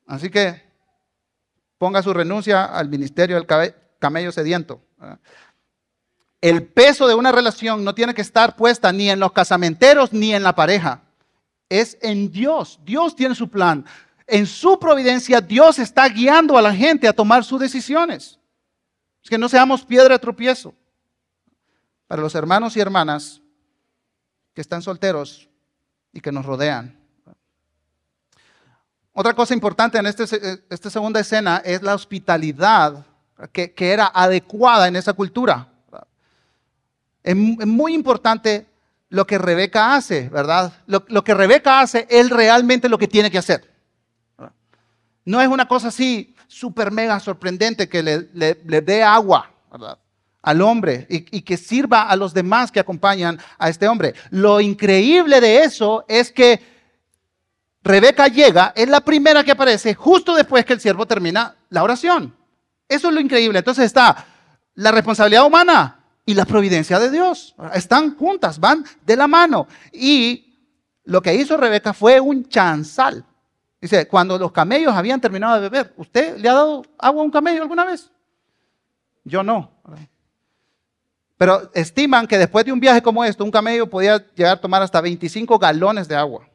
Así 0.07 0.29
que 0.29 0.63
ponga 1.77 2.01
su 2.01 2.13
renuncia 2.13 2.65
al 2.65 2.89
ministerio 2.89 3.35
del 3.35 3.73
camello 3.99 4.31
sediento. 4.31 4.81
El 6.39 6.63
peso 6.67 7.07
de 7.07 7.15
una 7.15 7.31
relación 7.31 7.83
no 7.83 7.95
tiene 7.95 8.13
que 8.13 8.21
estar 8.21 8.55
puesta 8.55 8.91
ni 8.91 9.09
en 9.09 9.19
los 9.19 9.31
casamenteros 9.31 10.13
ni 10.13 10.33
en 10.33 10.43
la 10.43 10.53
pareja. 10.53 11.01
Es 11.67 11.97
en 12.01 12.31
Dios. 12.31 12.79
Dios 12.85 13.15
tiene 13.15 13.33
su 13.33 13.49
plan. 13.49 13.83
En 14.27 14.47
su 14.47 14.79
providencia 14.79 15.39
Dios 15.41 15.79
está 15.79 16.07
guiando 16.09 16.57
a 16.57 16.61
la 16.61 16.73
gente 16.73 17.07
a 17.07 17.13
tomar 17.13 17.43
sus 17.43 17.59
decisiones. 17.59 18.39
Es 19.23 19.29
que 19.29 19.38
no 19.38 19.49
seamos 19.49 19.83
piedra 19.83 20.15
de 20.15 20.19
tropiezo. 20.19 20.73
Para 22.07 22.21
los 22.21 22.35
hermanos 22.35 22.75
y 22.77 22.79
hermanas 22.79 23.41
que 24.53 24.61
están 24.61 24.81
solteros 24.81 25.49
y 26.13 26.21
que 26.21 26.31
nos 26.31 26.45
rodean. 26.45 26.97
Otra 29.13 29.33
cosa 29.33 29.53
importante 29.53 29.97
en 29.97 30.05
este, 30.05 30.25
esta 30.69 30.89
segunda 30.89 31.19
escena 31.19 31.61
es 31.63 31.81
la 31.81 31.95
hospitalidad 31.95 33.05
que, 33.51 33.73
era 33.77 34.07
adecuada 34.13 34.88
en 34.88 34.95
esa 34.95 35.13
cultura. 35.13 35.67
Es, 37.23 37.35
muy 37.35 37.93
importante 37.93 38.67
lo 39.09 39.25
que 39.25 39.38
Rebeca 39.38 39.95
hace, 39.95 40.29
¿verdad? 40.29 40.73
Lo, 40.88 41.23
que 41.23 41.33
Rebeca 41.33 41.79
hace 41.79 42.07
es 42.09 42.29
realmente 42.29 42.89
lo 42.89 42.97
que 42.97 43.07
tiene 43.07 43.31
que 43.31 43.38
hacer. 43.38 43.74
No 45.25 45.41
es 45.41 45.47
una 45.47 45.67
cosa 45.67 45.89
así 45.89 46.35
súper 46.47 46.91
mega 46.91 47.19
sorprendente 47.19 47.89
que 47.89 48.01
le, 48.03 48.81
dé 48.81 49.03
agua. 49.03 49.51
Al 50.41 50.61
hombre 50.61 51.07
y, 51.09 51.38
y 51.38 51.41
que 51.41 51.57
sirva 51.57 52.03
a 52.03 52.15
los 52.15 52.31
demás 52.33 52.71
que 52.71 52.79
acompañan 52.79 53.39
a 53.57 53.67
este 53.67 53.88
hombre. 53.88 54.13
Lo 54.29 54.61
increíble 54.61 55.41
de 55.41 55.63
eso 55.63 56.05
es 56.07 56.31
que 56.31 56.61
Rebeca 57.85 58.27
llega, 58.27 58.73
es 58.75 58.88
la 58.88 59.01
primera 59.01 59.43
que 59.43 59.51
aparece 59.51 59.93
justo 59.93 60.35
después 60.35 60.65
que 60.65 60.73
el 60.73 60.79
siervo 60.79 61.05
termina 61.05 61.55
la 61.69 61.83
oración. 61.83 62.35
Eso 62.88 63.09
es 63.09 63.13
lo 63.13 63.19
increíble. 63.19 63.59
Entonces 63.59 63.85
está 63.85 64.25
la 64.73 64.91
responsabilidad 64.91 65.45
humana 65.45 65.99
y 66.25 66.33
la 66.33 66.45
providencia 66.45 66.99
de 66.99 67.11
Dios. 67.11 67.55
Están 67.73 68.15
juntas, 68.15 68.59
van 68.59 68.83
de 69.05 69.15
la 69.15 69.27
mano. 69.27 69.67
Y 69.91 70.73
lo 71.03 71.21
que 71.21 71.35
hizo 71.35 71.57
Rebeca 71.57 71.93
fue 71.93 72.19
un 72.19 72.47
chanzal. 72.49 73.23
Dice, 73.85 74.07
cuando 74.07 74.39
los 74.39 74.51
camellos 74.51 74.95
habían 74.95 75.21
terminado 75.21 75.61
de 75.61 75.69
beber, 75.69 75.93
¿usted 75.95 76.39
le 76.39 76.49
ha 76.49 76.53
dado 76.53 76.81
agua 76.97 77.21
a 77.21 77.25
un 77.25 77.29
camello 77.29 77.61
alguna 77.61 77.85
vez? 77.85 78.09
Yo 79.23 79.43
no. 79.43 79.69
Pero 81.37 81.69
estiman 81.71 82.25
que 82.25 82.39
después 82.39 82.65
de 82.65 82.71
un 82.71 82.79
viaje 82.79 83.03
como 83.03 83.23
esto, 83.23 83.43
un 83.43 83.51
camello 83.51 83.87
podía 83.87 84.25
llegar 84.33 84.53
a 84.53 84.59
tomar 84.59 84.81
hasta 84.81 84.99
25 84.99 85.59
galones 85.59 86.07
de 86.07 86.15
agua. 86.15 86.49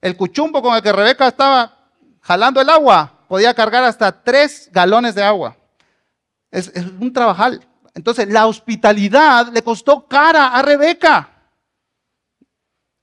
El 0.00 0.16
cuchumbo 0.16 0.60
con 0.60 0.74
el 0.74 0.82
que 0.82 0.90
Rebeca 0.90 1.28
estaba 1.28 1.78
jalando 2.22 2.60
el 2.60 2.68
agua 2.68 3.20
podía 3.28 3.54
cargar 3.54 3.84
hasta 3.84 4.10
tres 4.20 4.68
galones 4.72 5.14
de 5.14 5.22
agua. 5.22 5.56
Es, 6.50 6.72
es 6.74 6.86
un 6.86 7.12
trabajal. 7.12 7.64
Entonces, 7.94 8.26
la 8.26 8.48
hospitalidad 8.48 9.46
le 9.52 9.62
costó 9.62 10.08
cara 10.08 10.48
a 10.48 10.60
Rebeca. 10.60 11.31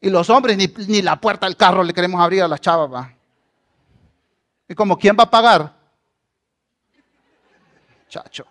Y 0.02 0.10
los 0.10 0.30
hombres 0.30 0.58
ni, 0.58 0.68
ni 0.88 1.02
la 1.02 1.20
puerta 1.20 1.46
del 1.46 1.58
carro 1.58 1.84
le 1.84 1.94
queremos 1.94 2.22
abrir 2.22 2.42
a 2.42 2.48
las 2.48 2.62
chavas. 2.62 2.92
¿va? 2.92 3.14
Y 4.68 4.76
como, 4.76 4.98
¿quién 4.98 5.16
va 5.20 5.24
a 5.24 5.30
pagar? 5.30 5.74
Muchacho. 8.06 8.46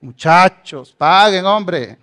Muchachos, 0.00 0.92
paguen, 0.92 1.44
hombre. 1.44 1.98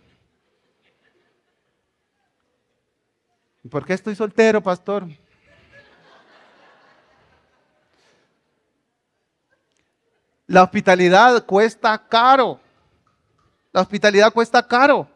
¿Por 3.69 3.85
qué 3.85 3.93
estoy 3.93 4.15
soltero, 4.15 4.61
pastor? 4.61 5.05
La 10.47 10.63
hospitalidad 10.63 11.45
cuesta 11.45 11.97
caro. 12.07 12.59
La 13.71 13.81
hospitalidad 13.81 14.33
cuesta 14.33 14.65
caro. 14.67 15.07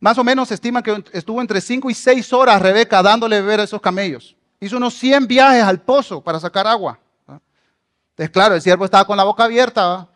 Más 0.00 0.16
o 0.16 0.24
menos 0.24 0.48
se 0.48 0.54
estima 0.54 0.82
que 0.82 1.04
estuvo 1.12 1.42
entre 1.42 1.60
5 1.60 1.90
y 1.90 1.94
6 1.94 2.32
horas 2.32 2.60
Rebeca 2.60 3.02
dándole 3.02 3.40
beber 3.42 3.60
a 3.60 3.64
esos 3.64 3.82
camellos. 3.82 4.34
Hizo 4.58 4.78
unos 4.78 4.94
100 4.94 5.26
viajes 5.26 5.62
al 5.62 5.80
pozo 5.80 6.22
para 6.22 6.40
sacar 6.40 6.66
agua. 6.66 6.98
Entonces, 7.28 8.30
claro, 8.30 8.54
el 8.54 8.62
siervo 8.62 8.86
estaba 8.86 9.04
con 9.04 9.16
la 9.16 9.24
boca 9.24 9.44
abierta. 9.44 10.08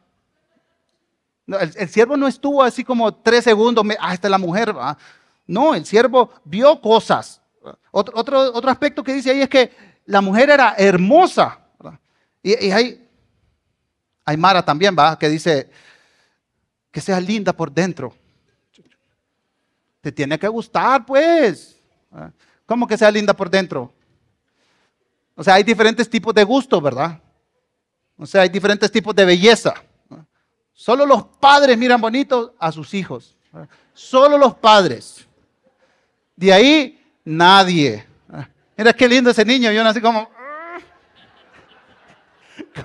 el, 1.46 1.88
siervo 1.88 2.16
no 2.16 2.26
estuvo 2.26 2.62
así 2.62 2.82
como 2.82 3.14
tres 3.14 3.44
segundos, 3.44 3.84
ah, 4.00 4.14
esta 4.14 4.28
es 4.28 4.30
la 4.30 4.38
mujer. 4.38 4.74
No, 5.46 5.74
el 5.74 5.84
siervo 5.84 6.30
vio 6.44 6.80
cosas. 6.80 7.42
Otro, 7.90 8.16
otro, 8.16 8.70
aspecto 8.70 9.04
que 9.04 9.12
dice 9.12 9.30
ahí 9.30 9.42
es 9.42 9.48
que 9.48 9.70
la 10.06 10.22
mujer 10.22 10.48
era 10.48 10.74
hermosa. 10.78 11.58
Y, 12.42 12.66
y 12.66 12.70
hay, 12.70 13.08
hay 14.24 14.36
Mara 14.36 14.64
también, 14.64 14.96
¿va? 14.98 15.18
Que 15.18 15.28
dice 15.28 15.70
que 16.90 17.00
sea 17.02 17.20
linda 17.20 17.52
por 17.52 17.70
dentro. 17.70 18.14
Te 20.04 20.12
tiene 20.12 20.38
que 20.38 20.46
gustar, 20.48 21.06
pues. 21.06 21.80
¿Cómo 22.66 22.86
que 22.86 22.98
sea 22.98 23.10
linda 23.10 23.32
por 23.32 23.48
dentro? 23.48 23.90
O 25.34 25.42
sea, 25.42 25.54
hay 25.54 25.62
diferentes 25.62 26.10
tipos 26.10 26.34
de 26.34 26.44
gusto, 26.44 26.78
¿verdad? 26.78 27.18
O 28.18 28.26
sea, 28.26 28.42
hay 28.42 28.50
diferentes 28.50 28.92
tipos 28.92 29.14
de 29.14 29.24
belleza. 29.24 29.72
Solo 30.74 31.06
los 31.06 31.24
padres 31.24 31.78
miran 31.78 32.02
bonitos 32.02 32.52
a 32.58 32.70
sus 32.70 32.92
hijos. 32.92 33.34
Solo 33.94 34.36
los 34.36 34.54
padres. 34.56 35.26
De 36.36 36.52
ahí, 36.52 37.02
nadie. 37.24 38.06
Mira 38.76 38.92
qué 38.92 39.08
lindo 39.08 39.30
ese 39.30 39.46
niño. 39.46 39.72
Yo 39.72 39.82
nací 39.82 40.02
como... 40.02 40.28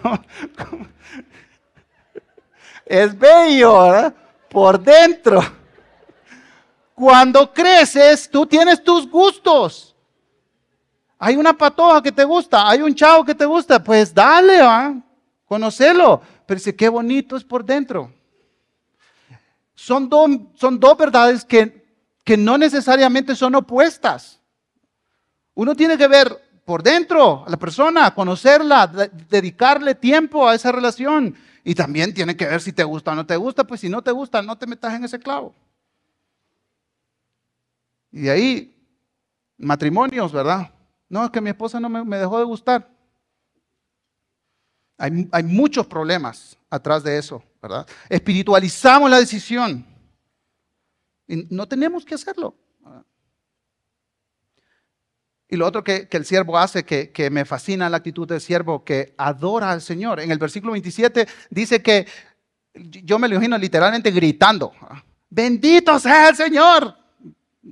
Es 2.85 3.19
bello, 3.19 3.81
¿verdad? 3.81 4.15
Por 4.49 4.79
dentro. 4.79 5.58
Cuando 6.99 7.53
creces, 7.53 8.29
tú 8.29 8.45
tienes 8.45 8.83
tus 8.83 9.09
gustos. 9.09 9.95
Hay 11.17 11.37
una 11.37 11.57
patoja 11.57 12.03
que 12.03 12.11
te 12.11 12.25
gusta, 12.25 12.69
hay 12.69 12.81
un 12.81 12.93
chavo 12.93 13.23
que 13.23 13.33
te 13.33 13.45
gusta, 13.45 13.81
pues 13.81 14.13
dale, 14.13 14.61
¿va? 14.61 14.93
conocelo. 15.45 16.21
Pero 16.45 16.57
dice, 16.57 16.75
qué 16.75 16.89
bonito 16.89 17.37
es 17.37 17.45
por 17.45 17.63
dentro. 17.63 18.13
Son, 19.75 20.09
son 20.55 20.77
dos 20.77 20.97
verdades 20.97 21.45
que, 21.45 21.85
que 22.25 22.35
no 22.35 22.57
necesariamente 22.57 23.33
son 23.33 23.55
opuestas. 23.55 24.41
Uno 25.53 25.75
tiene 25.75 25.97
que 25.97 26.09
ver 26.09 26.37
por 26.65 26.83
dentro 26.83 27.45
a 27.47 27.49
la 27.49 27.55
persona, 27.55 28.13
conocerla, 28.13 28.87
dedicarle 29.29 29.95
tiempo 29.95 30.49
a 30.49 30.53
esa 30.53 30.73
relación. 30.73 31.33
Y 31.63 31.75
también 31.75 32.13
tiene 32.13 32.35
que 32.35 32.45
ver 32.45 32.59
si 32.59 32.73
te 32.73 32.83
gusta 32.83 33.13
o 33.13 33.15
no 33.15 33.25
te 33.25 33.37
gusta, 33.37 33.63
pues 33.63 33.79
si 33.79 33.87
no 33.87 34.01
te 34.01 34.11
gusta, 34.11 34.41
no 34.41 34.57
te 34.57 34.67
metas 34.67 34.93
en 34.95 35.05
ese 35.05 35.17
clavo. 35.17 35.55
Y 38.11 38.21
de 38.21 38.31
ahí, 38.31 38.75
matrimonios, 39.57 40.31
¿verdad? 40.31 40.73
No, 41.07 41.25
es 41.25 41.31
que 41.31 41.41
mi 41.41 41.49
esposa 41.49 41.79
no 41.79 41.89
me, 41.89 42.17
dejó 42.17 42.37
de 42.39 42.45
gustar. 42.45 42.89
Hay, 44.97 45.43
muchos 45.43 45.87
problemas 45.87 46.57
atrás 46.69 47.03
de 47.03 47.17
eso, 47.17 47.41
¿verdad? 47.61 47.87
Espiritualizamos 48.09 49.09
la 49.09 49.19
decisión. 49.19 49.85
Y 51.25 51.47
no 51.49 51.67
tenemos 51.67 52.03
que 52.03 52.15
hacerlo. 52.15 52.55
Y 55.51 55.55
lo 55.55 55.65
otro 55.65 55.83
que, 55.83 56.07
el 56.11 56.25
siervo 56.25 56.57
hace, 56.57 56.83
que, 56.83 57.29
me 57.31 57.43
fascina 57.43 57.89
la 57.89 57.97
actitud 57.97 58.27
del 58.27 58.41
siervo, 58.41 58.83
que 58.83 59.15
adora 59.17 59.71
al 59.71 59.81
Señor. 59.81 60.19
En 60.19 60.31
el 60.31 60.37
versículo 60.37 60.73
27 60.73 61.27
dice 61.49 61.81
que, 61.81 62.07
yo 62.73 63.17
me 63.17 63.27
lo 63.27 63.35
imagino 63.35 63.57
literalmente 63.57 64.11
gritando, 64.11 64.73
bendito 65.29 65.97
sea 65.97 66.29
el 66.29 66.35
Señor, 66.35 66.95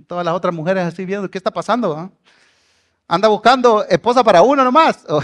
todas 0.07 0.25
las 0.25 0.33
otras 0.33 0.53
mujeres 0.53 0.83
así 0.85 1.05
viendo 1.05 1.29
qué 1.29 1.37
está 1.37 1.51
pasando. 1.51 2.11
Anda 3.07 3.27
buscando 3.27 3.85
esposa 3.85 4.23
para 4.23 4.41
uno 4.41 4.63
nomás. 4.63 5.05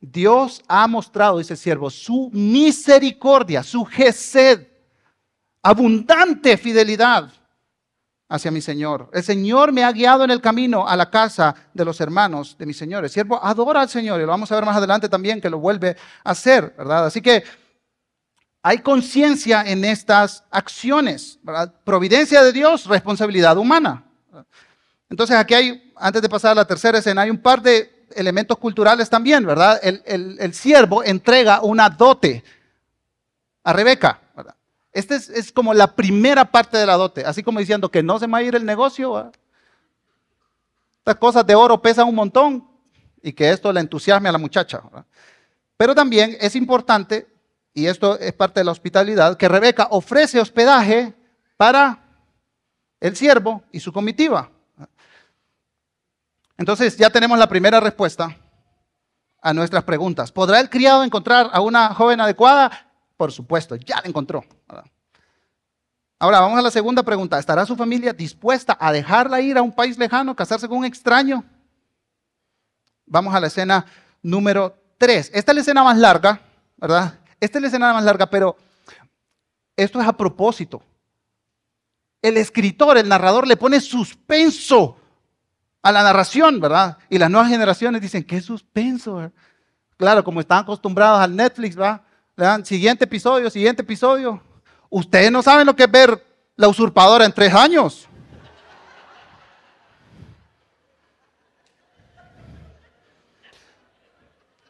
Dios 0.00 0.62
ha 0.66 0.86
mostrado, 0.88 1.38
dice 1.38 1.52
el 1.54 1.58
siervo, 1.58 1.88
su 1.88 2.28
misericordia, 2.32 3.62
su 3.62 3.84
gesed, 3.84 4.66
abundante 5.62 6.56
fidelidad 6.56 7.30
hacia 8.28 8.50
mi 8.50 8.60
Señor. 8.60 9.10
El 9.12 9.22
Señor 9.22 9.72
me 9.72 9.84
ha 9.84 9.92
guiado 9.92 10.24
en 10.24 10.30
el 10.30 10.40
camino 10.40 10.88
a 10.88 10.96
la 10.96 11.10
casa 11.10 11.54
de 11.72 11.84
los 11.84 12.00
hermanos 12.00 12.56
de 12.58 12.66
mi 12.66 12.72
Señor. 12.72 13.04
El 13.04 13.10
siervo 13.10 13.38
adora 13.44 13.82
al 13.82 13.90
Señor 13.90 14.18
y 14.18 14.22
lo 14.22 14.30
vamos 14.30 14.50
a 14.50 14.54
ver 14.54 14.64
más 14.64 14.76
adelante 14.76 15.08
también 15.08 15.40
que 15.40 15.50
lo 15.50 15.58
vuelve 15.58 15.96
a 16.24 16.30
hacer, 16.30 16.74
¿verdad? 16.76 17.06
Así 17.06 17.20
que 17.20 17.44
hay 18.62 18.78
conciencia 18.78 19.62
en 19.62 19.84
estas 19.84 20.44
acciones. 20.50 21.38
Providencia 21.84 22.42
de 22.42 22.52
Dios, 22.52 22.86
responsabilidad 22.86 23.58
humana. 23.58 24.04
Entonces 25.10 25.36
aquí 25.36 25.54
hay, 25.54 25.92
antes 25.96 26.22
de 26.22 26.28
pasar 26.28 26.52
a 26.52 26.54
la 26.54 26.64
tercera 26.64 26.98
escena, 26.98 27.22
hay 27.22 27.30
un 27.30 27.38
par 27.38 27.60
de 27.60 28.06
elementos 28.14 28.56
culturales 28.58 29.10
también, 29.10 29.44
¿verdad? 29.44 29.80
El, 29.82 30.54
siervo 30.54 31.02
entrega 31.02 31.60
una 31.62 31.90
dote 31.90 32.44
a 33.64 33.72
Rebeca. 33.72 34.20
Esta 34.92 35.16
es, 35.16 35.50
como 35.52 35.74
la 35.74 35.96
primera 35.96 36.44
parte 36.44 36.76
de 36.76 36.86
la 36.86 36.96
dote, 36.96 37.24
así 37.24 37.42
como 37.42 37.58
diciendo 37.58 37.90
que 37.90 38.02
no 38.02 38.18
se 38.18 38.26
va 38.26 38.38
a 38.38 38.42
ir 38.42 38.54
el 38.54 38.64
negocio. 38.64 39.32
Estas 40.98 41.16
cosas 41.16 41.46
de 41.46 41.54
oro 41.54 41.80
pesan 41.80 42.06
un 42.06 42.14
montón 42.14 42.68
y 43.22 43.32
que 43.32 43.50
esto 43.50 43.72
le 43.72 43.80
entusiasme 43.80 44.28
a 44.28 44.32
la 44.32 44.38
muchacha. 44.38 44.82
Pero 45.76 45.94
también 45.94 46.36
es 46.40 46.54
importante 46.54 47.31
y 47.74 47.86
esto 47.86 48.18
es 48.18 48.32
parte 48.32 48.60
de 48.60 48.64
la 48.64 48.72
hospitalidad, 48.72 49.36
que 49.36 49.48
Rebeca 49.48 49.88
ofrece 49.90 50.40
hospedaje 50.40 51.14
para 51.56 52.02
el 53.00 53.16
siervo 53.16 53.62
y 53.72 53.80
su 53.80 53.92
comitiva. 53.92 54.50
Entonces 56.58 56.96
ya 56.96 57.10
tenemos 57.10 57.38
la 57.38 57.48
primera 57.48 57.80
respuesta 57.80 58.36
a 59.40 59.52
nuestras 59.52 59.84
preguntas. 59.84 60.30
¿Podrá 60.30 60.60
el 60.60 60.70
criado 60.70 61.02
encontrar 61.02 61.50
a 61.52 61.60
una 61.60 61.94
joven 61.94 62.20
adecuada? 62.20 62.70
Por 63.16 63.32
supuesto, 63.32 63.74
ya 63.76 63.96
la 64.00 64.08
encontró. 64.08 64.44
Ahora 66.18 66.40
vamos 66.40 66.58
a 66.58 66.62
la 66.62 66.70
segunda 66.70 67.02
pregunta. 67.02 67.38
¿Estará 67.38 67.66
su 67.66 67.74
familia 67.74 68.12
dispuesta 68.12 68.76
a 68.78 68.92
dejarla 68.92 69.40
ir 69.40 69.58
a 69.58 69.62
un 69.62 69.72
país 69.72 69.98
lejano, 69.98 70.36
casarse 70.36 70.68
con 70.68 70.78
un 70.78 70.84
extraño? 70.84 71.42
Vamos 73.06 73.34
a 73.34 73.40
la 73.40 73.48
escena 73.48 73.84
número 74.22 74.76
3. 74.98 75.32
Esta 75.34 75.50
es 75.50 75.56
la 75.56 75.60
escena 75.62 75.82
más 75.82 75.98
larga, 75.98 76.40
¿verdad? 76.76 77.18
Esta 77.42 77.58
es 77.58 77.62
la 77.62 77.66
escena 77.66 77.92
más 77.92 78.04
larga, 78.04 78.30
pero 78.30 78.56
esto 79.76 80.00
es 80.00 80.06
a 80.06 80.16
propósito. 80.16 80.80
El 82.22 82.36
escritor, 82.36 82.96
el 82.96 83.08
narrador, 83.08 83.48
le 83.48 83.56
pone 83.56 83.80
suspenso 83.80 84.96
a 85.82 85.90
la 85.90 86.04
narración, 86.04 86.60
¿verdad? 86.60 86.98
Y 87.10 87.18
las 87.18 87.28
nuevas 87.28 87.50
generaciones 87.50 88.00
dicen, 88.00 88.22
¿qué 88.22 88.40
suspenso? 88.40 89.32
Claro, 89.96 90.22
como 90.22 90.38
están 90.38 90.60
acostumbrados 90.60 91.18
al 91.18 91.34
Netflix, 91.34 91.76
¿va? 91.76 92.04
Siguiente 92.62 93.06
episodio, 93.06 93.50
siguiente 93.50 93.82
episodio. 93.82 94.40
Ustedes 94.88 95.32
no 95.32 95.42
saben 95.42 95.66
lo 95.66 95.74
que 95.74 95.82
es 95.82 95.90
ver 95.90 96.24
la 96.54 96.68
usurpadora 96.68 97.24
en 97.24 97.32
tres 97.32 97.52
años. 97.52 98.08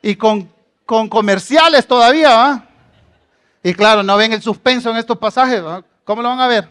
Y 0.00 0.16
con 0.16 0.51
con 0.86 1.08
comerciales 1.08 1.86
todavía, 1.86 2.30
¿va? 2.30 2.68
Y 3.62 3.74
claro, 3.74 4.02
no 4.02 4.16
ven 4.16 4.32
el 4.32 4.42
suspenso 4.42 4.90
en 4.90 4.96
estos 4.96 5.18
pasajes. 5.18 5.62
¿cómo 6.04 6.22
lo 6.22 6.28
van 6.28 6.40
a 6.40 6.48
ver? 6.48 6.68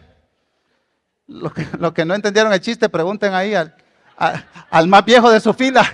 Los 1.26 1.52
que, 1.94 2.04
no 2.04 2.14
entendieron 2.14 2.52
el 2.52 2.60
chiste, 2.60 2.88
pregunten 2.88 3.32
ahí 3.32 3.54
al, 3.54 4.88
más 4.88 5.04
viejo 5.04 5.30
de 5.30 5.40
su 5.40 5.54
fila. 5.54 5.84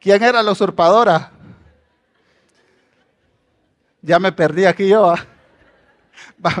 ¿Quién 0.00 0.22
era 0.22 0.42
la 0.42 0.52
usurpadora? 0.52 1.32
Ya 4.00 4.18
me 4.18 4.32
perdí 4.32 4.64
aquí 4.64 4.88
yo. 4.88 5.14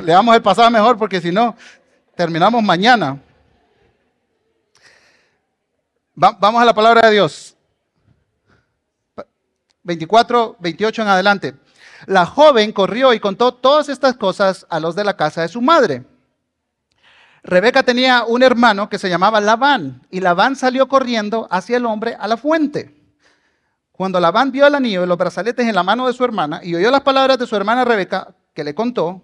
Le 0.02 0.12
damos 0.12 0.34
el 0.34 0.42
pasaje 0.42 0.70
mejor 0.70 0.98
porque 0.98 1.20
si 1.20 1.32
no, 1.32 1.56
terminamos 2.14 2.62
mañana. 2.62 3.18
vamos 6.14 6.60
a 6.60 6.64
la 6.64 6.74
palabra 6.74 7.06
de 7.06 7.12
Dios. 7.12 7.57
24, 9.88 10.56
28 10.60 11.02
en 11.02 11.08
adelante. 11.08 11.54
La 12.06 12.26
joven 12.26 12.72
corrió 12.72 13.14
y 13.14 13.20
contó 13.20 13.54
todas 13.54 13.88
estas 13.88 14.16
cosas 14.16 14.66
a 14.68 14.78
los 14.78 14.94
de 14.94 15.02
la 15.02 15.16
casa 15.16 15.40
de 15.40 15.48
su 15.48 15.62
madre. 15.62 16.04
Rebeca 17.42 17.82
tenía 17.82 18.24
un 18.24 18.42
hermano 18.42 18.90
que 18.90 18.98
se 18.98 19.08
llamaba 19.08 19.40
Labán 19.40 20.06
y 20.10 20.20
Labán 20.20 20.56
salió 20.56 20.88
corriendo 20.88 21.48
hacia 21.50 21.78
el 21.78 21.86
hombre 21.86 22.16
a 22.20 22.28
la 22.28 22.36
fuente. 22.36 22.94
Cuando 23.90 24.20
Labán 24.20 24.52
vio 24.52 24.66
el 24.66 24.74
anillo 24.74 25.04
y 25.04 25.06
los 25.06 25.16
brazaletes 25.16 25.66
en 25.66 25.74
la 25.74 25.82
mano 25.82 26.06
de 26.06 26.12
su 26.12 26.22
hermana 26.22 26.60
y 26.62 26.74
oyó 26.74 26.90
las 26.90 27.00
palabras 27.00 27.38
de 27.38 27.46
su 27.46 27.56
hermana 27.56 27.84
Rebeca, 27.84 28.34
que 28.54 28.64
le 28.64 28.74
contó, 28.74 29.22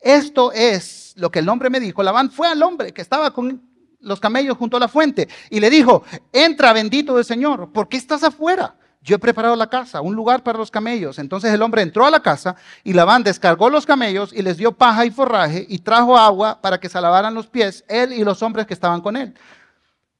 esto 0.00 0.52
es 0.52 1.12
lo 1.16 1.30
que 1.30 1.40
el 1.40 1.48
hombre 1.50 1.68
me 1.68 1.80
dijo. 1.80 2.02
Labán 2.02 2.30
fue 2.30 2.48
al 2.48 2.62
hombre 2.62 2.92
que 2.92 3.02
estaba 3.02 3.30
con 3.32 3.62
los 4.00 4.20
camellos 4.20 4.56
junto 4.56 4.78
a 4.78 4.80
la 4.80 4.88
fuente 4.88 5.28
y 5.50 5.60
le 5.60 5.68
dijo, 5.68 6.02
entra 6.32 6.72
bendito 6.72 7.16
del 7.16 7.26
Señor, 7.26 7.72
¿por 7.72 7.88
qué 7.88 7.98
estás 7.98 8.24
afuera? 8.24 8.74
Yo 9.06 9.14
he 9.14 9.18
preparado 9.20 9.54
la 9.54 9.68
casa, 9.68 10.00
un 10.00 10.16
lugar 10.16 10.42
para 10.42 10.58
los 10.58 10.68
camellos. 10.68 11.20
Entonces 11.20 11.52
el 11.54 11.62
hombre 11.62 11.80
entró 11.80 12.04
a 12.04 12.10
la 12.10 12.18
casa 12.18 12.56
y 12.82 12.92
Labán 12.92 13.22
descargó 13.22 13.70
los 13.70 13.86
camellos 13.86 14.32
y 14.32 14.42
les 14.42 14.56
dio 14.56 14.72
paja 14.72 15.06
y 15.06 15.12
forraje 15.12 15.64
y 15.68 15.78
trajo 15.78 16.18
agua 16.18 16.60
para 16.60 16.80
que 16.80 16.88
se 16.88 17.00
lavaran 17.00 17.32
los 17.32 17.46
pies, 17.46 17.84
él 17.86 18.12
y 18.12 18.24
los 18.24 18.42
hombres 18.42 18.66
que 18.66 18.74
estaban 18.74 19.00
con 19.00 19.16
él. 19.16 19.32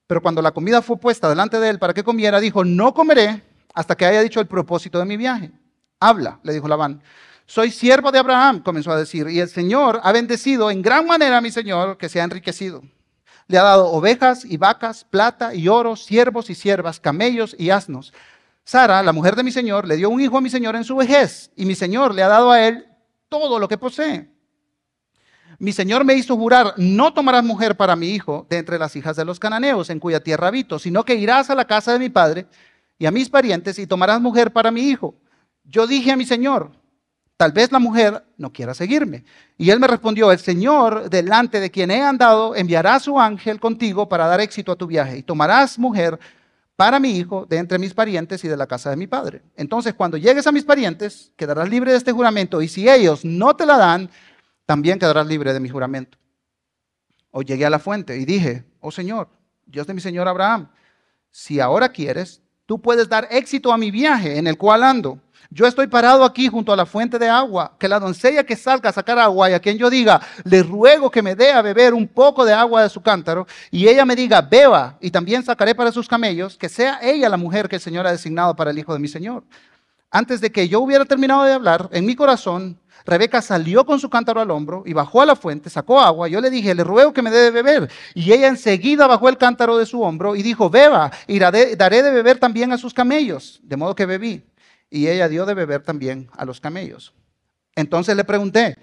Pero 0.07 0.22
cuando 0.22 0.40
la 0.40 0.53
comida 0.53 0.83
fue 0.83 0.96
puesta 0.99 1.29
delante 1.29 1.59
de 1.59 1.68
él 1.68 1.81
para 1.81 1.94
que 1.94 2.05
comiera, 2.05 2.38
dijo, 2.38 2.64
no 2.64 2.94
comeré 2.94 3.42
hasta 3.75 3.96
que 3.96 4.07
haya 4.07 4.20
dicho 4.22 4.38
el 4.38 4.46
propósito 4.46 5.01
de 5.01 5.05
mi 5.05 5.16
viaje. 5.16 5.51
Habla, 5.99 6.38
le 6.44 6.53
dijo 6.53 6.68
Labán. 6.68 7.03
Soy 7.44 7.72
siervo 7.72 8.12
de 8.12 8.20
Abraham, 8.20 8.62
comenzó 8.62 8.92
a 8.92 8.96
decir, 8.96 9.27
y 9.29 9.40
el 9.40 9.49
Señor 9.49 10.01
ha 10.05 10.12
bendecido 10.12 10.70
en 10.70 10.81
gran 10.81 11.09
manera 11.09 11.38
a 11.38 11.40
mi 11.40 11.51
Señor 11.51 11.99
que 11.99 12.09
se 12.09 12.20
ha 12.20 12.25
enriquecido. 12.25 12.85
Le 13.49 13.59
ha 13.59 13.64
dado 13.64 13.88
ovejas 13.88 14.44
y 14.44 14.57
vacas, 14.57 15.05
plata 15.05 15.55
y 15.55 15.66
oro, 15.66 15.96
siervos 15.96 16.51
y 16.51 16.55
siervas, 16.55 17.01
camellos 17.01 17.57
y 17.59 17.70
asnos. 17.70 18.12
Sara, 18.66 19.00
la 19.00 19.12
mujer 19.12 19.37
de 19.37 19.44
mi 19.44 19.52
señor, 19.52 19.87
le 19.87 19.94
dio 19.94 20.11
un 20.11 20.20
hijo 20.20 20.37
a 20.37 20.40
mi 20.40 20.50
señor 20.50 20.74
en 20.74 20.83
su 20.83 20.96
vejez 20.96 21.52
y 21.55 21.64
mi 21.64 21.76
señor 21.76 22.12
le 22.12 22.24
ha 22.24 22.29
dado 22.29 22.50
a 22.50 22.66
él 22.66 22.85
todo 23.29 23.61
lo 23.61 23.68
que 23.68 23.79
posee. 23.79 24.29
Mi 25.61 25.72
señor 25.72 26.05
me 26.05 26.14
hizo 26.14 26.37
jurar, 26.37 26.74
no 26.76 27.14
tomarás 27.14 27.44
mujer 27.44 27.76
para 27.76 27.94
mi 27.94 28.09
hijo 28.09 28.44
de 28.50 28.59
entre 28.59 28.76
las 28.76 28.96
hijas 28.96 29.14
de 29.14 29.24
los 29.24 29.38
cananeos 29.38 29.88
en 29.88 30.00
cuya 30.00 30.18
tierra 30.18 30.48
habito, 30.48 30.81
sino 30.81 31.05
que 31.05 31.14
irás 31.14 31.48
a 31.48 31.55
la 31.55 31.64
casa 31.64 31.92
de 31.92 32.00
mi 32.00 32.09
padre 32.09 32.48
y 32.98 33.07
a 33.07 33.12
mis 33.12 33.31
parientes 33.31 33.79
y 33.79 33.87
tomarás 33.87 34.20
mujer 34.20 34.52
para 34.52 34.72
mi 34.72 34.81
hijo. 34.81 35.14
Yo 35.62 35.87
dije 35.87 36.11
a 36.11 36.16
mi 36.16 36.26
señor, 36.26 36.72
tal 37.37 37.52
vez 37.52 37.70
la 37.70 37.79
mujer 37.79 38.24
no 38.37 38.52
quiera 38.52 38.74
seguirme. 38.74 39.22
Y 39.57 39.70
él 39.70 39.79
me 39.79 39.87
respondió, 39.87 40.33
el 40.33 40.40
Señor, 40.40 41.09
delante 41.09 41.61
de 41.61 41.70
quien 41.70 41.92
he 41.92 42.02
andado, 42.02 42.57
enviará 42.57 42.96
a 42.96 43.00
su 43.00 43.20
ángel 43.20 43.61
contigo 43.61 44.09
para 44.09 44.26
dar 44.26 44.40
éxito 44.40 44.72
a 44.72 44.76
tu 44.76 44.88
viaje 44.88 45.18
y 45.18 45.22
tomarás 45.22 45.79
mujer 45.79 46.18
para 46.76 47.00
mi 47.00 47.16
hijo 47.16 47.46
de 47.46 47.56
entre 47.56 47.78
mis 47.78 47.94
parientes 47.94 48.44
y 48.44 48.48
de 48.48 48.56
la 48.56 48.66
casa 48.66 48.90
de 48.90 48.96
mi 48.96 49.06
padre. 49.06 49.42
Entonces, 49.56 49.94
cuando 49.94 50.18
llegues 50.18 50.46
a 50.46 50.52
mis 50.52 50.64
parientes, 50.64 51.32
quedarás 51.36 51.68
libre 51.68 51.90
de 51.90 51.98
este 51.98 52.12
juramento, 52.12 52.60
y 52.60 52.68
si 52.68 52.88
ellos 52.88 53.24
no 53.24 53.56
te 53.56 53.64
la 53.64 53.78
dan, 53.78 54.10
también 54.66 54.98
quedarás 54.98 55.26
libre 55.26 55.52
de 55.54 55.60
mi 55.60 55.70
juramento. 55.70 56.18
O 57.30 57.42
llegué 57.42 57.64
a 57.64 57.70
la 57.70 57.78
fuente 57.78 58.16
y 58.18 58.24
dije, 58.24 58.64
oh 58.80 58.90
Señor, 58.90 59.28
Dios 59.64 59.86
de 59.86 59.94
mi 59.94 60.00
Señor 60.00 60.28
Abraham, 60.28 60.68
si 61.30 61.60
ahora 61.60 61.88
quieres, 61.88 62.42
tú 62.66 62.80
puedes 62.80 63.08
dar 63.08 63.26
éxito 63.30 63.72
a 63.72 63.78
mi 63.78 63.90
viaje 63.90 64.38
en 64.38 64.46
el 64.46 64.58
cual 64.58 64.82
ando 64.82 65.20
yo 65.50 65.66
estoy 65.66 65.87
parado 65.87 66.24
aquí 66.24 66.48
junto 66.48 66.72
a 66.72 66.76
la 66.76 66.87
fuente 66.87 67.18
de 67.18 67.28
agua, 67.28 67.72
que 67.78 67.88
la 67.88 68.00
doncella 68.00 68.44
que 68.44 68.56
salga 68.56 68.90
a 68.90 68.92
sacar 68.92 69.18
agua 69.18 69.50
y 69.50 69.54
a 69.54 69.61
quien 69.61 69.78
yo 69.78 69.90
diga, 69.90 70.20
le 70.44 70.62
ruego 70.62 71.11
que 71.11 71.22
me 71.22 71.35
dé 71.35 71.52
a 71.52 71.62
beber 71.62 71.94
un 71.94 72.09
poco 72.09 72.44
de 72.44 72.52
agua 72.52 72.82
de 72.82 72.88
su 72.88 73.00
cántaro, 73.00 73.46
y 73.70 73.88
ella 73.88 74.04
me 74.04 74.16
diga, 74.16 74.40
beba, 74.40 74.96
y 75.00 75.11
también 75.11 75.44
sacaré 75.44 75.74
para 75.74 75.92
sus 75.92 76.09
camellos, 76.09 76.56
que 76.56 76.68
sea 76.68 76.98
ella 77.02 77.28
la 77.28 77.37
mujer 77.37 77.68
que 77.68 77.76
el 77.76 77.82
Señor 77.82 78.06
ha 78.06 78.12
designado 78.12 78.54
para 78.56 78.70
el 78.70 78.78
hijo 78.78 78.92
de 78.92 78.98
mi 78.98 79.09
Señor. 79.09 79.44
Antes 80.11 80.40
de 80.40 80.50
que 80.50 80.68
yo 80.68 80.80
hubiera 80.80 81.04
terminado 81.04 81.44
de 81.44 81.52
hablar, 81.52 81.88
en 81.92 82.06
mi 82.06 82.14
corazón, 82.14 82.78
Rebeca 83.04 83.40
salió 83.40 83.85
con 83.85 84.00
su 84.00 84.11
cántaro 84.11 84.40
al 84.40 84.50
hombro 84.50 84.82
y 84.85 84.92
bajó 84.92 85.22
a 85.22 85.26
la 85.26 85.37
fuente, 85.37 85.70
sacó 85.70 86.00
agua. 86.00 86.26
Yo 86.26 86.40
le 86.40 86.50
dije, 86.50 86.74
le 86.74 86.82
ruego 86.82 87.12
que 87.12 87.22
me 87.22 87.30
dé 87.30 87.38
de 87.38 87.50
beber. 87.50 87.90
Y 88.14 88.32
ella 88.32 88.48
enseguida 88.48 89.06
bajó 89.06 89.28
el 89.28 89.37
cántaro 89.37 89.76
de 89.76 89.87
su 89.87 90.02
hombro 90.02 90.35
y 90.35 90.42
dijo, 90.42 90.70
beba, 90.70 91.12
y 91.28 91.38
daré 91.38 92.02
de 92.02 92.11
beber 92.11 92.38
también 92.38 92.72
a 92.72 92.78
sus 92.78 92.92
camellos. 92.92 93.61
De 93.62 93.76
modo 93.76 93.94
que 93.94 94.06
bebí 94.06 94.42
y 94.96 95.09
ella 95.09 95.28
dio 95.28 95.44
de 95.44 95.52
beber 95.52 95.82
también 95.82 96.30
a 96.37 96.46
los 96.46 96.61
camellos. 96.61 97.12
Entonces 97.74 98.16
le 98.16 98.24
pregunté, 98.24 98.78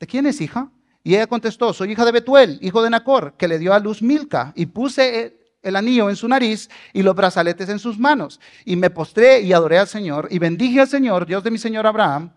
¿de 0.00 0.06
quién 0.08 0.26
es 0.26 0.40
hija? 0.40 0.70
Y 1.04 1.14
ella 1.14 1.28
contestó, 1.28 1.72
soy 1.72 1.92
hija 1.92 2.04
de 2.04 2.10
Betuel, 2.10 2.58
hijo 2.60 2.82
de 2.82 2.90
Nacor, 2.90 3.34
que 3.36 3.46
le 3.46 3.58
dio 3.58 3.72
a 3.72 3.78
luz 3.78 4.02
Milca, 4.02 4.52
y 4.56 4.66
puse 4.66 5.38
el 5.62 5.76
anillo 5.76 6.10
en 6.10 6.16
su 6.16 6.26
nariz 6.26 6.68
y 6.92 7.02
los 7.02 7.14
brazaletes 7.14 7.68
en 7.68 7.78
sus 7.78 7.96
manos. 7.96 8.40
Y 8.64 8.74
me 8.74 8.90
postré 8.90 9.40
y 9.40 9.52
adoré 9.52 9.78
al 9.78 9.86
Señor, 9.86 10.26
y 10.30 10.40
bendije 10.40 10.80
al 10.80 10.88
Señor, 10.88 11.26
Dios 11.26 11.44
de 11.44 11.52
mi 11.52 11.58
Señor 11.58 11.86
Abraham, 11.86 12.32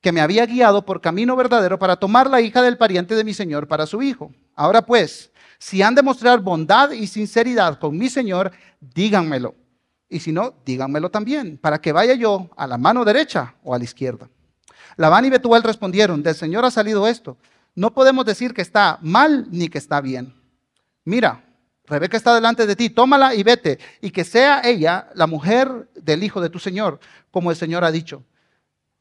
que 0.00 0.12
me 0.12 0.20
había 0.20 0.46
guiado 0.46 0.84
por 0.84 1.00
camino 1.00 1.34
verdadero 1.34 1.80
para 1.80 1.96
tomar 1.96 2.30
la 2.30 2.40
hija 2.40 2.62
del 2.62 2.76
pariente 2.76 3.16
de 3.16 3.24
mi 3.24 3.34
Señor 3.34 3.66
para 3.66 3.86
su 3.86 4.00
hijo. 4.02 4.32
Ahora 4.54 4.86
pues, 4.86 5.32
si 5.58 5.82
han 5.82 5.96
de 5.96 6.02
mostrar 6.02 6.38
bondad 6.38 6.92
y 6.92 7.08
sinceridad 7.08 7.80
con 7.80 7.98
mi 7.98 8.08
Señor, 8.08 8.52
díganmelo 8.80 9.56
y 10.08 10.20
si 10.20 10.32
no, 10.32 10.54
díganmelo 10.64 11.10
también, 11.10 11.58
para 11.58 11.80
que 11.80 11.92
vaya 11.92 12.14
yo 12.14 12.48
a 12.56 12.66
la 12.66 12.78
mano 12.78 13.04
derecha 13.04 13.54
o 13.62 13.74
a 13.74 13.78
la 13.78 13.84
izquierda. 13.84 14.28
Labán 14.96 15.24
y 15.24 15.30
Betuel 15.30 15.62
respondieron, 15.62 16.22
del 16.22 16.34
Señor 16.34 16.64
ha 16.64 16.70
salido 16.70 17.06
esto. 17.06 17.36
No 17.74 17.92
podemos 17.92 18.24
decir 18.24 18.54
que 18.54 18.62
está 18.62 18.98
mal 19.02 19.46
ni 19.50 19.68
que 19.68 19.78
está 19.78 20.00
bien. 20.00 20.34
Mira, 21.04 21.44
Rebeca 21.84 22.16
está 22.16 22.34
delante 22.34 22.66
de 22.66 22.76
ti, 22.76 22.90
tómala 22.90 23.34
y 23.34 23.42
vete, 23.42 23.78
y 24.00 24.10
que 24.10 24.24
sea 24.24 24.60
ella 24.64 25.08
la 25.14 25.26
mujer 25.26 25.88
del 25.94 26.22
hijo 26.22 26.40
de 26.40 26.50
tu 26.50 26.58
Señor, 26.58 27.00
como 27.30 27.50
el 27.50 27.56
Señor 27.56 27.84
ha 27.84 27.90
dicho. 27.90 28.24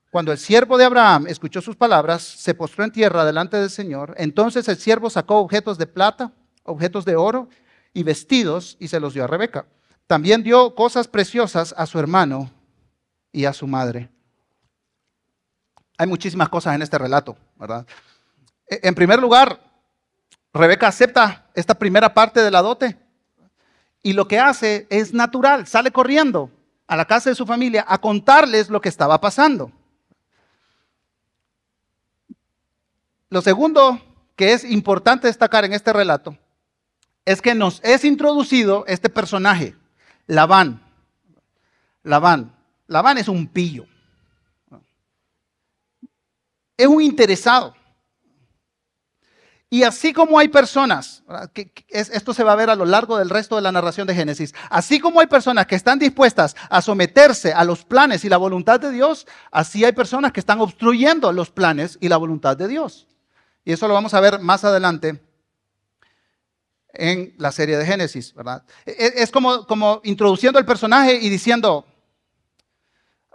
Cuando 0.09 0.31
el 0.31 0.37
siervo 0.37 0.77
de 0.77 0.85
Abraham 0.85 1.27
escuchó 1.27 1.61
sus 1.61 1.75
palabras, 1.75 2.21
se 2.21 2.53
postró 2.53 2.83
en 2.83 2.91
tierra 2.91 3.25
delante 3.25 3.57
del 3.57 3.69
Señor. 3.69 4.13
Entonces 4.17 4.67
el 4.69 4.77
siervo 4.77 5.09
sacó 5.09 5.37
objetos 5.37 5.77
de 5.77 5.87
plata, 5.87 6.31
objetos 6.63 7.03
de 7.03 7.15
oro 7.15 7.49
y 7.93 8.03
vestidos 8.03 8.77
y 8.79 8.87
se 8.87 8.99
los 8.99 9.13
dio 9.13 9.25
a 9.25 9.27
Rebeca. 9.27 9.65
También 10.07 10.41
dio 10.41 10.73
cosas 10.73 11.07
preciosas 11.07 11.75
a 11.77 11.85
su 11.85 11.99
hermano 11.99 12.49
y 13.31 13.45
a 13.45 13.53
su 13.53 13.67
madre. 13.67 14.09
Hay 15.97 16.07
muchísimas 16.07 16.49
cosas 16.49 16.75
en 16.75 16.81
este 16.81 16.97
relato, 16.97 17.37
¿verdad? 17.57 17.85
E, 18.69 18.79
en 18.83 18.95
primer 18.95 19.19
lugar, 19.19 19.59
Rebeca 20.53 20.87
acepta 20.87 21.45
esta 21.53 21.75
primera 21.75 22.13
parte 22.13 22.41
de 22.41 22.51
la 22.51 22.61
dote 22.61 22.97
y 24.01 24.13
lo 24.13 24.27
que 24.27 24.39
hace 24.39 24.87
es 24.89 25.13
natural, 25.13 25.67
sale 25.67 25.91
corriendo 25.91 26.49
a 26.87 26.95
la 26.95 27.05
casa 27.05 27.29
de 27.29 27.35
su 27.35 27.45
familia 27.45 27.85
a 27.87 27.99
contarles 27.99 28.69
lo 28.69 28.79
que 28.79 28.89
estaba 28.89 29.19
pasando. 29.19 29.71
Lo 33.29 33.41
segundo 33.41 34.01
que 34.37 34.53
es 34.53 34.63
importante 34.63 35.27
destacar 35.27 35.65
en 35.65 35.73
este 35.73 35.91
relato 35.91 36.37
es 37.25 37.41
que 37.41 37.53
nos 37.55 37.81
es 37.83 38.05
introducido 38.05 38.85
este 38.87 39.09
personaje, 39.09 39.75
Labán. 40.27 40.81
Labán. 42.03 42.53
Labán 42.87 43.17
es 43.17 43.27
un 43.27 43.47
pillo. 43.47 43.85
Es 46.77 46.87
un 46.87 47.01
interesado. 47.01 47.73
Y 49.69 49.83
así 49.83 50.13
como 50.13 50.39
hay 50.39 50.47
personas, 50.47 51.23
que, 51.53 51.73
esto 51.89 52.33
se 52.33 52.43
va 52.43 52.53
a 52.53 52.55
ver 52.55 52.69
a 52.69 52.75
lo 52.75 52.85
largo 52.85 53.17
del 53.17 53.29
resto 53.29 53.57
de 53.57 53.61
la 53.61 53.71
narración 53.71 54.07
de 54.07 54.15
Génesis, 54.15 54.53
así 54.69 54.99
como 54.99 55.19
hay 55.19 55.27
personas 55.27 55.67
que 55.67 55.75
están 55.75 55.99
dispuestas 55.99 56.55
a 56.69 56.81
someterse 56.81 57.51
a 57.51 57.65
los 57.65 57.83
planes 57.83 58.23
y 58.23 58.29
la 58.29 58.37
voluntad 58.37 58.79
de 58.79 58.91
Dios, 58.91 59.27
así 59.51 59.83
hay 59.83 59.91
personas 59.91 60.31
que 60.31 60.39
están 60.39 60.61
obstruyendo 60.61 61.33
los 61.33 61.49
planes 61.49 61.97
y 61.99 62.07
la 62.07 62.15
voluntad 62.15 62.55
de 62.55 62.69
Dios. 62.69 63.07
Y 63.65 63.73
eso 63.73 63.89
lo 63.89 63.93
vamos 63.93 64.13
a 64.13 64.21
ver 64.21 64.39
más 64.39 64.63
adelante 64.63 65.21
en 66.97 67.33
la 67.37 67.51
serie 67.51 67.77
de 67.77 67.85
Génesis, 67.85 68.33
¿verdad? 68.33 68.63
E, 68.85 68.91
e, 68.91 69.13
es 69.21 69.31
como, 69.31 69.65
como 69.67 70.01
introduciendo 70.03 70.59
el 70.59 70.65
personaje 70.65 71.13
y 71.13 71.29
diciendo, 71.29 71.85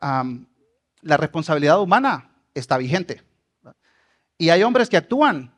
la 0.01 1.17
responsabilidad 1.17 1.81
humana 1.81 2.31
está 2.55 2.77
vigente. 2.77 3.23
Y 4.37 4.51
hay 4.51 4.65
hombres 4.65 4.89
que 4.89 4.97
actúan 4.97 5.55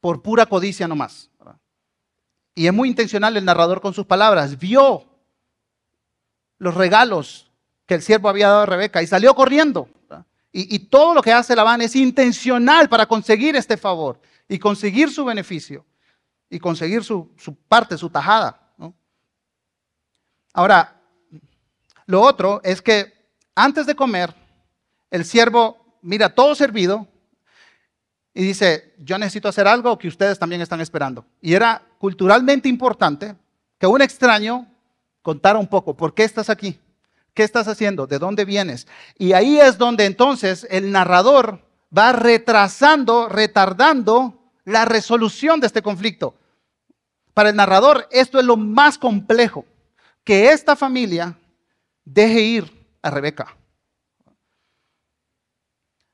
por 0.00 0.22
pura 0.22 0.46
codicia 0.46 0.88
nomás. 0.88 1.30
Y 2.54 2.66
es 2.66 2.72
muy 2.72 2.88
intencional 2.88 3.36
el 3.36 3.44
narrador 3.44 3.82
con 3.82 3.92
sus 3.92 4.06
palabras. 4.06 4.58
Vio 4.58 5.04
los 6.58 6.74
regalos 6.74 7.50
que 7.86 7.94
el 7.94 8.02
siervo 8.02 8.30
había 8.30 8.48
dado 8.48 8.62
a 8.62 8.66
Rebeca 8.66 9.02
y 9.02 9.06
salió 9.06 9.34
corriendo. 9.34 9.88
Y, 10.50 10.74
y, 10.74 10.78
todo 10.80 11.14
lo 11.14 11.22
que 11.22 11.32
hace 11.32 11.56
Labán 11.56 11.80
es 11.80 11.96
intencional 11.96 12.86
para 12.90 13.06
conseguir 13.06 13.56
este 13.56 13.78
favor 13.78 14.20
y 14.48 14.58
conseguir 14.58 15.10
su 15.10 15.24
beneficio 15.24 15.86
y 16.52 16.60
conseguir 16.60 17.02
su, 17.02 17.30
parte, 17.66 17.96
su 17.96 18.10
tajada. 18.10 18.60
Ahora, 20.52 21.00
lo 22.04 22.20
otro 22.20 22.60
es 22.62 22.82
que 22.82 23.10
antes 23.54 23.86
de 23.86 23.94
comer, 23.94 24.34
el 25.10 25.24
siervo 25.24 25.98
mira 26.02 26.34
todo 26.34 26.54
servido 26.54 27.08
y 28.34 28.42
dice, 28.42 28.94
yo 28.98 29.16
necesito 29.16 29.48
hacer 29.48 29.66
algo 29.66 29.96
que 29.96 30.08
ustedes 30.08 30.38
también 30.38 30.60
están 30.60 30.82
esperando. 30.82 31.24
Y 31.40 31.54
era 31.54 31.80
culturalmente 31.96 32.68
importante 32.68 33.34
que 33.78 33.86
un 33.86 34.02
extraño 34.02 34.66
contara 35.22 35.58
un 35.58 35.66
poco, 35.66 35.96
¿por 35.96 36.12
qué 36.12 36.24
estás 36.24 36.50
aquí? 36.50 36.78
¿Qué 37.32 37.44
estás 37.44 37.66
haciendo? 37.66 38.06
¿De 38.06 38.18
dónde 38.18 38.44
vienes? 38.44 38.86
Y 39.16 39.32
ahí 39.32 39.58
es 39.58 39.78
donde 39.78 40.04
entonces 40.04 40.66
el 40.68 40.92
narrador 40.92 41.66
va 41.96 42.12
retrasando, 42.12 43.30
retardando 43.30 44.38
la 44.66 44.84
resolución 44.84 45.60
de 45.60 45.66
este 45.66 45.80
conflicto. 45.80 46.34
Para 47.34 47.50
el 47.50 47.56
narrador 47.56 48.08
esto 48.10 48.38
es 48.38 48.44
lo 48.44 48.56
más 48.56 48.98
complejo, 48.98 49.64
que 50.24 50.50
esta 50.50 50.76
familia 50.76 51.38
deje 52.04 52.40
ir 52.40 52.96
a 53.02 53.10
Rebeca. 53.10 53.56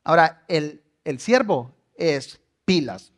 Ahora, 0.04 0.44
el, 0.48 0.82
el 1.04 1.20
siervo 1.20 1.74
es 1.94 2.40
pilas. 2.64 3.12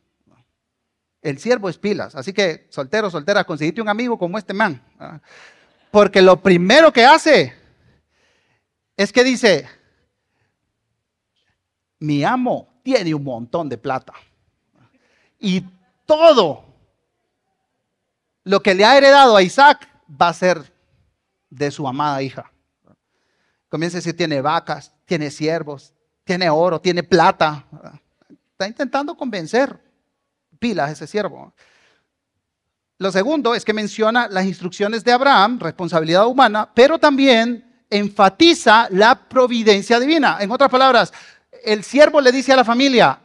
El 1.22 1.38
siervo 1.38 1.68
es 1.68 1.78
pilas. 1.78 2.14
Así 2.14 2.32
que, 2.32 2.66
soltero, 2.70 3.10
soltera, 3.10 3.44
conseguiste 3.44 3.82
un 3.82 3.88
amigo 3.88 4.18
como 4.18 4.38
este 4.38 4.54
man. 4.54 4.82
Porque 5.90 6.22
lo 6.22 6.40
primero 6.40 6.92
que 6.92 7.04
hace 7.04 7.54
es 8.96 9.12
que 9.12 9.22
dice, 9.22 9.68
mi 11.98 12.24
amo 12.24 12.80
tiene 12.82 13.14
un 13.14 13.24
montón 13.24 13.68
de 13.68 13.78
plata. 13.78 14.14
Y 15.38 15.64
todo 16.06 16.69
lo 18.50 18.60
que 18.60 18.74
le 18.74 18.84
ha 18.84 18.98
heredado 18.98 19.36
a 19.36 19.42
Isaac 19.42 19.88
va 20.20 20.28
a 20.28 20.34
ser 20.34 20.72
de 21.50 21.70
su 21.70 21.86
amada 21.86 22.20
hija. 22.20 22.50
Comienza 23.68 23.96
a 23.96 24.00
decir, 24.00 24.16
tiene 24.16 24.40
vacas, 24.40 24.92
tiene 25.04 25.30
siervos, 25.30 25.94
tiene 26.24 26.50
oro, 26.50 26.80
tiene 26.80 27.04
plata. 27.04 27.64
Está 28.50 28.66
intentando 28.66 29.16
convencer 29.16 29.78
pilas 30.58 30.90
ese 30.90 31.06
siervo. 31.06 31.54
Lo 32.98 33.12
segundo 33.12 33.54
es 33.54 33.64
que 33.64 33.72
menciona 33.72 34.26
las 34.26 34.44
instrucciones 34.44 35.04
de 35.04 35.12
Abraham, 35.12 35.60
responsabilidad 35.60 36.26
humana, 36.26 36.68
pero 36.74 36.98
también 36.98 37.84
enfatiza 37.88 38.88
la 38.90 39.14
providencia 39.28 40.00
divina. 40.00 40.38
En 40.40 40.50
otras 40.50 40.70
palabras, 40.70 41.12
el 41.64 41.84
siervo 41.84 42.20
le 42.20 42.32
dice 42.32 42.52
a 42.52 42.56
la 42.56 42.64
familia 42.64 43.20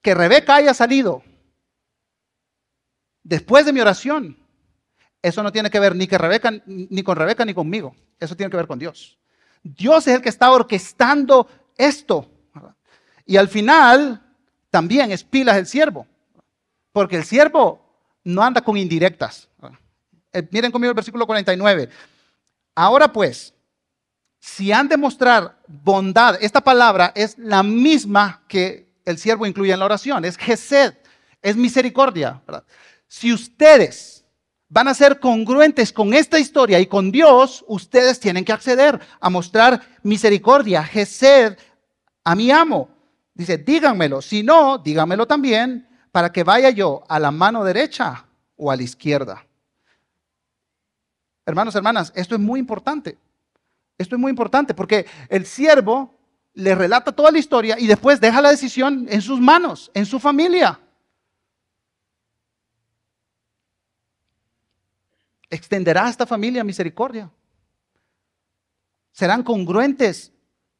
que 0.00 0.14
Rebeca 0.14 0.54
haya 0.54 0.72
salido 0.72 1.22
después 3.28 3.66
de 3.66 3.72
mi 3.72 3.80
oración. 3.80 4.36
Eso 5.20 5.42
no 5.42 5.52
tiene 5.52 5.70
que 5.70 5.78
ver 5.78 5.94
ni, 5.94 6.06
que 6.06 6.62
ni 6.66 7.02
con 7.02 7.16
Rebeca 7.16 7.44
ni 7.44 7.52
conmigo. 7.52 7.94
Eso 8.18 8.34
tiene 8.34 8.50
que 8.50 8.56
ver 8.56 8.66
con 8.66 8.78
Dios. 8.78 9.18
Dios 9.62 10.06
es 10.06 10.14
el 10.14 10.22
que 10.22 10.28
está 10.28 10.50
orquestando 10.50 11.48
esto. 11.76 12.30
Y 13.26 13.36
al 13.36 13.48
final 13.48 14.22
también 14.70 15.12
es 15.12 15.24
pilas 15.24 15.56
el 15.56 15.66
siervo. 15.66 16.06
Porque 16.92 17.16
el 17.16 17.24
siervo 17.24 17.84
no 18.24 18.42
anda 18.42 18.62
con 18.62 18.76
indirectas. 18.76 19.48
Eh, 20.32 20.46
miren 20.50 20.72
conmigo 20.72 20.90
el 20.90 20.96
versículo 20.96 21.26
49. 21.26 21.90
Ahora 22.74 23.12
pues, 23.12 23.52
si 24.38 24.72
han 24.72 24.88
de 24.88 24.96
mostrar 24.96 25.58
bondad, 25.66 26.38
esta 26.40 26.62
palabra 26.62 27.12
es 27.14 27.36
la 27.36 27.62
misma 27.62 28.42
que 28.48 28.88
el 29.04 29.18
siervo 29.18 29.46
incluye 29.46 29.72
en 29.72 29.80
la 29.80 29.86
oración, 29.86 30.24
es 30.24 30.36
Gesed, 30.36 30.94
es 31.42 31.56
misericordia. 31.56 32.40
Si 33.08 33.32
ustedes 33.32 34.24
van 34.68 34.86
a 34.86 34.94
ser 34.94 35.18
congruentes 35.18 35.92
con 35.92 36.12
esta 36.12 36.38
historia 36.38 36.78
y 36.78 36.86
con 36.86 37.10
Dios, 37.10 37.64
ustedes 37.66 38.20
tienen 38.20 38.44
que 38.44 38.52
acceder 38.52 39.00
a 39.18 39.30
mostrar 39.30 39.80
misericordia, 40.02 40.84
Gesed, 40.84 41.56
a 42.22 42.34
mi 42.34 42.50
amo. 42.50 42.90
Dice, 43.32 43.56
díganmelo, 43.56 44.20
si 44.20 44.42
no, 44.42 44.78
díganmelo 44.78 45.26
también 45.26 45.88
para 46.12 46.30
que 46.30 46.44
vaya 46.44 46.70
yo 46.70 47.02
a 47.08 47.18
la 47.18 47.30
mano 47.30 47.64
derecha 47.64 48.26
o 48.56 48.70
a 48.70 48.76
la 48.76 48.82
izquierda. 48.82 49.46
Hermanos, 51.46 51.74
hermanas, 51.74 52.12
esto 52.14 52.34
es 52.34 52.40
muy 52.40 52.60
importante. 52.60 53.16
Esto 53.96 54.16
es 54.16 54.20
muy 54.20 54.30
importante 54.30 54.74
porque 54.74 55.06
el 55.30 55.46
siervo 55.46 56.14
le 56.52 56.74
relata 56.74 57.12
toda 57.12 57.30
la 57.30 57.38
historia 57.38 57.76
y 57.78 57.86
después 57.86 58.20
deja 58.20 58.42
la 58.42 58.50
decisión 58.50 59.06
en 59.08 59.22
sus 59.22 59.40
manos, 59.40 59.90
en 59.94 60.04
su 60.04 60.20
familia. 60.20 60.78
¿Extenderá 65.50 66.06
a 66.06 66.10
esta 66.10 66.26
familia 66.26 66.64
misericordia? 66.64 67.30
¿Serán 69.12 69.42
congruentes 69.42 70.32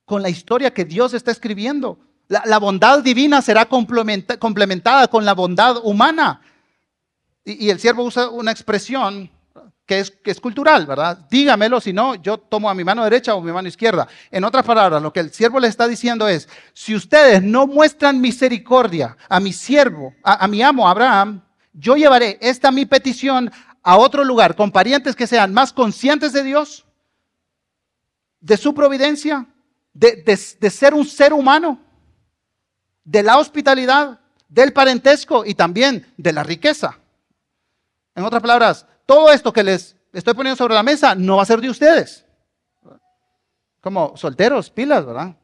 con 0.04 0.22
la 0.22 0.28
historia 0.28 0.72
que 0.72 0.84
Dios 0.84 1.14
está 1.14 1.30
escribiendo? 1.30 1.98
La, 2.28 2.58
bondad 2.58 3.02
divina 3.02 3.40
será 3.40 3.66
complementada 3.66 5.08
con 5.08 5.24
la 5.24 5.32
bondad 5.32 5.78
humana. 5.82 6.42
Y, 7.44 7.70
el 7.70 7.80
siervo 7.80 8.04
usa 8.04 8.28
una 8.28 8.50
expresión 8.50 9.30
que 9.88 10.00
es, 10.00 10.40
cultural, 10.40 10.84
¿verdad? 10.84 11.26
Dígamelo, 11.30 11.80
si 11.80 11.94
no, 11.94 12.14
yo 12.16 12.36
tomo 12.36 12.68
a 12.68 12.74
mi 12.74 12.84
mano 12.84 13.02
derecha 13.04 13.34
o 13.34 13.40
mi 13.40 13.50
mano 13.50 13.68
izquierda. 13.68 14.06
En 14.30 14.44
otras 14.44 14.62
palabras, 14.66 15.02
lo 15.02 15.14
que 15.14 15.20
el 15.20 15.32
siervo 15.32 15.58
le 15.58 15.68
está 15.68 15.88
diciendo 15.88 16.28
es, 16.28 16.46
si 16.74 16.94
ustedes 16.94 17.42
no 17.42 17.66
muestran 17.66 18.20
misericordia 18.20 19.16
a 19.30 19.40
mi 19.40 19.54
siervo, 19.54 20.12
a, 20.22 20.46
mi 20.46 20.60
amo 20.60 20.86
Abraham, 20.86 21.40
yo 21.72 21.96
llevaré 21.96 22.36
esta 22.42 22.70
mi 22.70 22.84
petición 22.84 23.50
a 23.82 23.96
otro 23.96 24.24
lugar, 24.24 24.56
con 24.56 24.70
parientes 24.70 25.16
que 25.16 25.26
sean 25.26 25.52
más 25.52 25.72
conscientes 25.72 26.32
de 26.32 26.42
Dios, 26.42 26.84
de 28.40 28.56
su 28.56 28.74
providencia, 28.74 29.46
de, 29.92 30.22
de 30.22 30.70
ser 30.70 30.94
un 30.94 31.04
ser 31.04 31.32
humano, 31.32 31.80
de 33.04 33.22
la 33.22 33.38
hospitalidad, 33.38 34.20
del 34.48 34.72
parentesco 34.72 35.44
y 35.44 35.54
también 35.54 36.12
de 36.16 36.32
la 36.32 36.42
riqueza. 36.42 36.98
En 38.14 38.24
otras 38.24 38.42
palabras, 38.42 38.86
todo 39.06 39.30
esto 39.30 39.52
que 39.52 39.62
les 39.62 39.96
estoy 40.12 40.34
poniendo 40.34 40.56
sobre 40.56 40.74
la 40.74 40.82
mesa 40.82 41.14
no 41.14 41.36
va 41.36 41.42
a 41.42 41.46
ser 41.46 41.60
de 41.60 41.70
ustedes. 41.70 42.24
Como 43.80 44.16
solteros, 44.16 44.70
pilas, 44.70 45.06
¿verdad? 45.06 45.36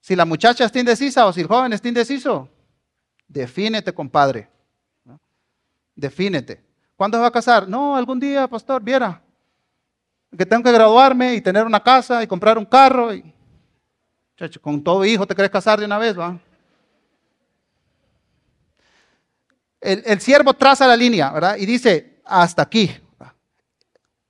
Si 0.00 0.16
la 0.16 0.24
muchacha 0.24 0.64
está 0.64 0.78
indecisa 0.78 1.26
o 1.26 1.32
si 1.32 1.40
el 1.40 1.46
joven 1.46 1.72
está 1.72 1.88
indeciso, 1.88 2.48
defínete, 3.28 3.92
compadre. 3.92 4.48
Defínete. 5.94 6.65
¿Cuándo 6.96 7.18
se 7.18 7.22
va 7.22 7.28
a 7.28 7.32
casar? 7.32 7.68
No, 7.68 7.94
algún 7.94 8.18
día, 8.18 8.48
pastor, 8.48 8.82
viera. 8.82 9.22
Que 10.36 10.46
tengo 10.46 10.62
que 10.62 10.72
graduarme 10.72 11.34
y 11.34 11.40
tener 11.40 11.64
una 11.64 11.82
casa 11.82 12.22
y 12.22 12.26
comprar 12.26 12.58
un 12.58 12.64
carro. 12.64 13.14
Y... 13.14 13.32
con 14.60 14.82
todo 14.82 15.04
hijo 15.04 15.26
te 15.26 15.34
querés 15.34 15.50
casar 15.50 15.78
de 15.78 15.84
una 15.84 15.98
vez, 15.98 16.18
¿va? 16.18 16.38
El, 19.80 20.02
el 20.06 20.20
siervo 20.20 20.54
traza 20.54 20.86
la 20.86 20.96
línea, 20.96 21.30
¿verdad? 21.30 21.56
Y 21.58 21.66
dice, 21.66 22.20
hasta 22.24 22.62
aquí. 22.62 22.90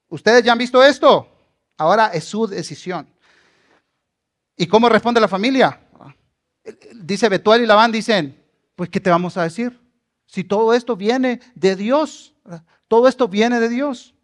¿Ustedes 0.09 0.43
ya 0.45 0.53
han 0.53 0.59
visto 0.59 0.83
esto? 0.83 1.29
Ahora 1.77 2.09
es 2.09 2.25
su 2.25 2.47
decisión. 2.47 3.09
¿Y 4.57 4.67
cómo 4.67 4.89
responde 4.89 5.21
la 5.21 5.29
familia? 5.29 5.81
Dice 6.95 7.29
Betuel 7.29 7.63
y 7.63 7.67
Labán, 7.67 7.93
dicen, 7.93 8.43
pues 8.75 8.91
¿qué 8.91 9.01
te 9.01 9.11
vamos 9.11 9.37
a 9.37 9.45
decir? 9.45 9.79
Si 10.27 10.43
todo 10.43 10.75
esto 10.75 10.97
viene 10.97 11.41
de 11.55 11.77
Dios, 11.77 12.35
todo 12.89 13.09
esto 13.09 13.29
viene 13.29 13.61
de 13.61 13.69
Dios. 13.69 14.15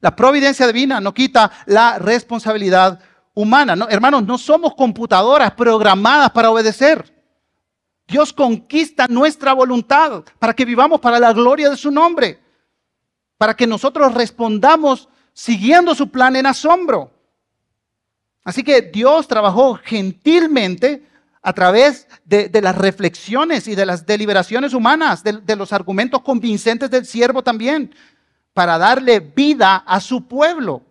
La 0.00 0.14
providencia 0.14 0.66
divina 0.66 1.00
no 1.00 1.12
quita 1.12 1.50
la 1.66 1.98
responsabilidad 1.98 3.00
humana. 3.34 3.74
No, 3.74 3.88
hermanos, 3.88 4.24
no 4.24 4.38
somos 4.38 4.74
computadoras 4.74 5.52
programadas 5.52 6.30
para 6.30 6.50
obedecer. 6.50 7.14
Dios 8.06 8.32
conquista 8.32 9.06
nuestra 9.08 9.52
voluntad 9.52 10.24
para 10.38 10.54
que 10.54 10.64
vivamos 10.64 11.00
para 11.00 11.18
la 11.18 11.32
gloria 11.32 11.68
de 11.70 11.76
su 11.76 11.90
nombre 11.90 12.40
para 13.38 13.54
que 13.54 13.66
nosotros 13.66 14.12
respondamos 14.12 15.08
siguiendo 15.32 15.94
su 15.94 16.10
plan 16.10 16.36
en 16.36 16.46
asombro. 16.46 17.12
Así 18.44 18.62
que 18.64 18.82
Dios 18.82 19.28
trabajó 19.28 19.76
gentilmente 19.76 21.06
a 21.42 21.52
través 21.52 22.06
de, 22.24 22.50
las 22.60 22.76
reflexiones 22.76 23.68
y 23.68 23.74
de 23.74 23.86
las 23.86 24.04
deliberaciones 24.06 24.74
humanas, 24.74 25.22
de, 25.22 25.34
de 25.34 25.56
los 25.56 25.72
argumentos 25.72 26.22
convincentes 26.22 26.90
del 26.90 27.06
siervo 27.06 27.42
también, 27.42 27.94
para 28.52 28.76
darle 28.78 29.20
vida 29.20 29.76
a 29.76 30.00
su 30.00 30.26
pueblo 30.26 30.82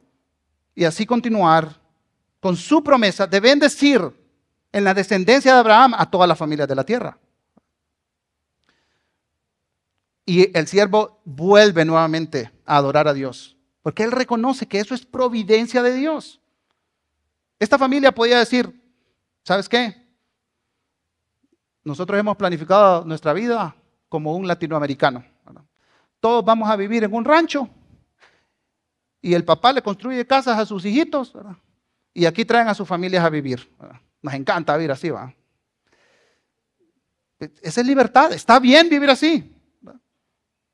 y 0.74 0.86
así 0.86 1.06
continuar 1.06 1.82
con 2.40 2.56
su 2.56 2.84
promesa 2.84 3.28
de 3.28 3.40
bendecir 3.40 4.02
en 4.72 4.84
la 4.84 4.94
descendencia 4.94 5.54
de 5.54 5.60
Abraham 5.60 5.94
a 5.98 6.10
todas 6.10 6.28
las 6.30 6.38
familias 6.38 6.68
de 6.68 6.76
la 6.76 6.84
tierra. 6.84 7.18
Y 10.26 10.56
el 10.58 10.68
siervo 10.68 11.20
vuelve 11.26 11.84
nuevamente 11.84 12.52
a 12.66 12.78
adorar 12.78 13.08
a 13.08 13.14
Dios, 13.14 13.58
porque 13.82 14.04
él 14.04 14.12
reconoce 14.12 14.68
que 14.68 14.80
eso 14.80 14.94
es 14.94 15.06
providencia 15.06 15.82
de 15.82 15.94
Dios. 15.94 16.40
Esta 17.60 17.78
familia 17.78 18.14
podía 18.14 18.38
decir, 18.38 18.82
¿sabes 19.44 19.68
qué? 19.68 20.07
Nosotros 21.88 22.20
hemos 22.20 22.36
planificado 22.36 23.06
nuestra 23.06 23.32
vida 23.32 23.74
como 24.10 24.36
un 24.36 24.46
latinoamericano. 24.46 25.24
Todos 26.20 26.44
vamos 26.44 26.70
a 26.70 26.76
vivir 26.76 27.06
en 27.06 27.14
un 27.14 27.24
rancho 27.24 27.70
y 29.22 29.34
el 29.34 29.46
papá 29.46 29.72
le 29.72 29.82
construye 29.82 30.28
casas 30.28 30.60
a 30.60 30.66
sus 30.66 30.84
hijitos 30.84 31.34
y 32.14 32.26
aquí 32.26 32.44
traen 32.44 32.68
a 32.68 32.74
sus 32.74 32.86
familias 32.86 33.24
a 33.24 33.30
vivir. 33.30 33.74
Nos 34.22 34.34
encanta 34.34 34.76
vivir 34.76 34.92
así, 34.92 35.10
¿va? 35.12 35.34
Esa 37.40 37.80
es 37.80 37.88
libertad, 37.88 38.34
está 38.34 38.60
bien 38.60 38.90
vivir 38.90 39.10
así. 39.10 39.56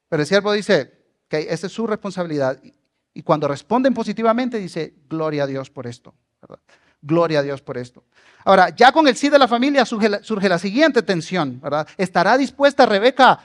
Pero 0.09 0.19
el 0.19 0.27
siervo 0.27 0.51
dice 0.51 0.93
que 1.27 1.41
esa 1.41 1.67
es 1.67 1.73
su 1.73 1.85
responsabilidad. 1.85 2.59
Y 3.13 3.21
cuando 3.21 3.47
responden 3.47 3.93
positivamente, 3.93 4.57
dice, 4.57 4.95
gloria 5.07 5.43
a 5.43 5.47
Dios 5.47 5.69
por 5.69 5.85
esto. 5.85 6.15
Gloria 7.05 7.39
a 7.39 7.43
Dios 7.43 7.61
por 7.61 7.77
esto. 7.77 8.01
Ahora, 8.45 8.69
ya 8.69 8.93
con 8.93 9.07
el 9.07 9.15
sí 9.15 9.27
de 9.27 9.37
la 9.37 9.47
familia 9.47 9.85
surge 9.85 10.09
la, 10.49 10.57
siguiente 10.57 11.03
tensión, 11.03 11.59
¿verdad? 11.61 11.87
¿Estará 11.97 12.37
dispuesta 12.37 12.85
Rebeca 12.85 13.39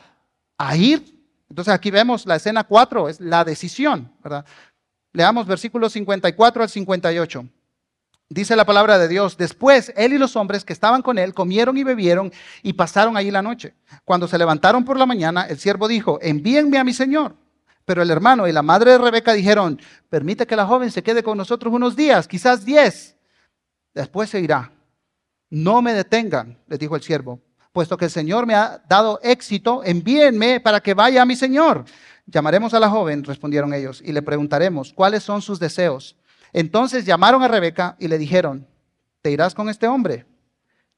a 0.57 0.77
ir? 0.77 1.19
Entonces 1.51 1.75
aquí 1.75 1.91
vemos 1.91 2.25
la 2.25 2.37
escena 2.37 2.63
4, 2.63 3.09
es 3.09 3.21
la 3.21 3.45
decisión, 3.45 4.13
¿verdad? 4.23 4.45
Leamos 5.13 5.47
versículos 5.47 5.93
54 5.93 6.63
al 6.63 6.69
58. 6.69 7.47
Dice 8.31 8.55
la 8.55 8.65
palabra 8.65 8.99
de 8.99 9.09
Dios, 9.09 9.37
después 9.37 9.93
él 9.97 10.13
y 10.13 10.19
los 10.19 10.37
hombres 10.37 10.65
que 10.65 10.73
estaban 10.73 11.03
con 11.03 11.19
él 11.19 11.35
comieron 11.35 11.77
y 11.79 11.83
bebieron 11.83 12.31
y 12.63 12.75
pasaron 12.75 13.17
allí 13.17 13.33
la 13.33 13.43
noche. 13.43 13.75
Cuando 14.05 14.29
se 14.29 14.39
levantaron 14.39 14.85
por 14.85 14.99
la 14.99 15.07
mañana, 15.07 15.47
el 15.49 15.59
siervo 15.59 15.89
dijo, 15.89 16.21
envíenme 16.23 16.79
a 16.79 16.85
mi 16.85 16.93
señor. 16.93 17.35
Pero 17.85 18.03
el 18.03 18.11
hermano 18.11 18.47
y 18.47 18.53
la 18.53 18.63
madre 18.63 18.93
de 18.93 18.99
Rebeca 18.99 19.33
dijeron, 19.33 19.81
permite 20.11 20.47
que 20.47 20.57
la 20.57 20.67
joven 20.67 20.93
se 20.93 21.03
quede 21.03 21.25
con 21.25 21.39
nosotros 21.39 21.73
unos 21.73 21.97
días, 21.97 22.29
quizás 22.29 22.65
diez. 22.65 23.18
Después 23.99 24.31
se 24.31 24.39
irá. 24.39 24.71
No 25.51 25.83
me 25.83 25.93
detengan, 25.93 26.57
les 26.69 26.79
dijo 26.79 26.95
el 26.95 27.03
siervo, 27.03 27.41
puesto 27.73 27.97
que 27.97 28.05
el 28.05 28.13
Señor 28.13 28.47
me 28.47 28.55
ha 28.55 28.81
dado 28.89 29.19
éxito, 29.25 29.83
envíenme 29.83 30.61
para 30.61 30.79
que 30.79 30.95
vaya 30.95 31.23
a 31.23 31.25
mi 31.25 31.35
Señor. 31.35 31.85
Llamaremos 32.25 32.75
a 32.75 32.79
la 32.79 32.89
joven, 32.89 33.25
respondieron 33.25 33.75
ellos, 33.75 34.01
y 34.05 34.13
le 34.13 34.23
preguntaremos, 34.23 34.93
¿cuáles 34.93 35.25
son 35.25 35.43
sus 35.43 35.59
deseos? 35.59 36.15
Entonces 36.53 37.07
llamaron 37.07 37.43
a 37.43 37.49
Rebeca 37.49 37.97
y 37.99 38.07
le 38.07 38.19
dijeron, 38.19 38.69
¿te 39.21 39.33
irás 39.33 39.53
con 39.53 39.69
este 39.69 39.89
hombre? 39.89 40.27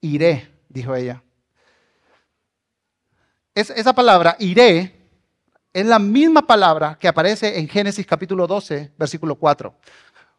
Iré, 0.03 0.51
dijo 0.69 0.95
ella. 0.95 1.23
esa 3.55 3.95
palabra, 3.95 4.37
iré, 4.41 5.09
es 5.73 5.87
la 5.87 5.99
misma 5.99 6.47
palabra 6.47 6.99
que 7.01 7.09
aparece 7.09 7.59
en 7.59 7.67
Génesis 7.67 8.05
capítulo 8.07 8.47
12, 8.47 8.93
versículo 8.99 9.37
4. 9.37 9.75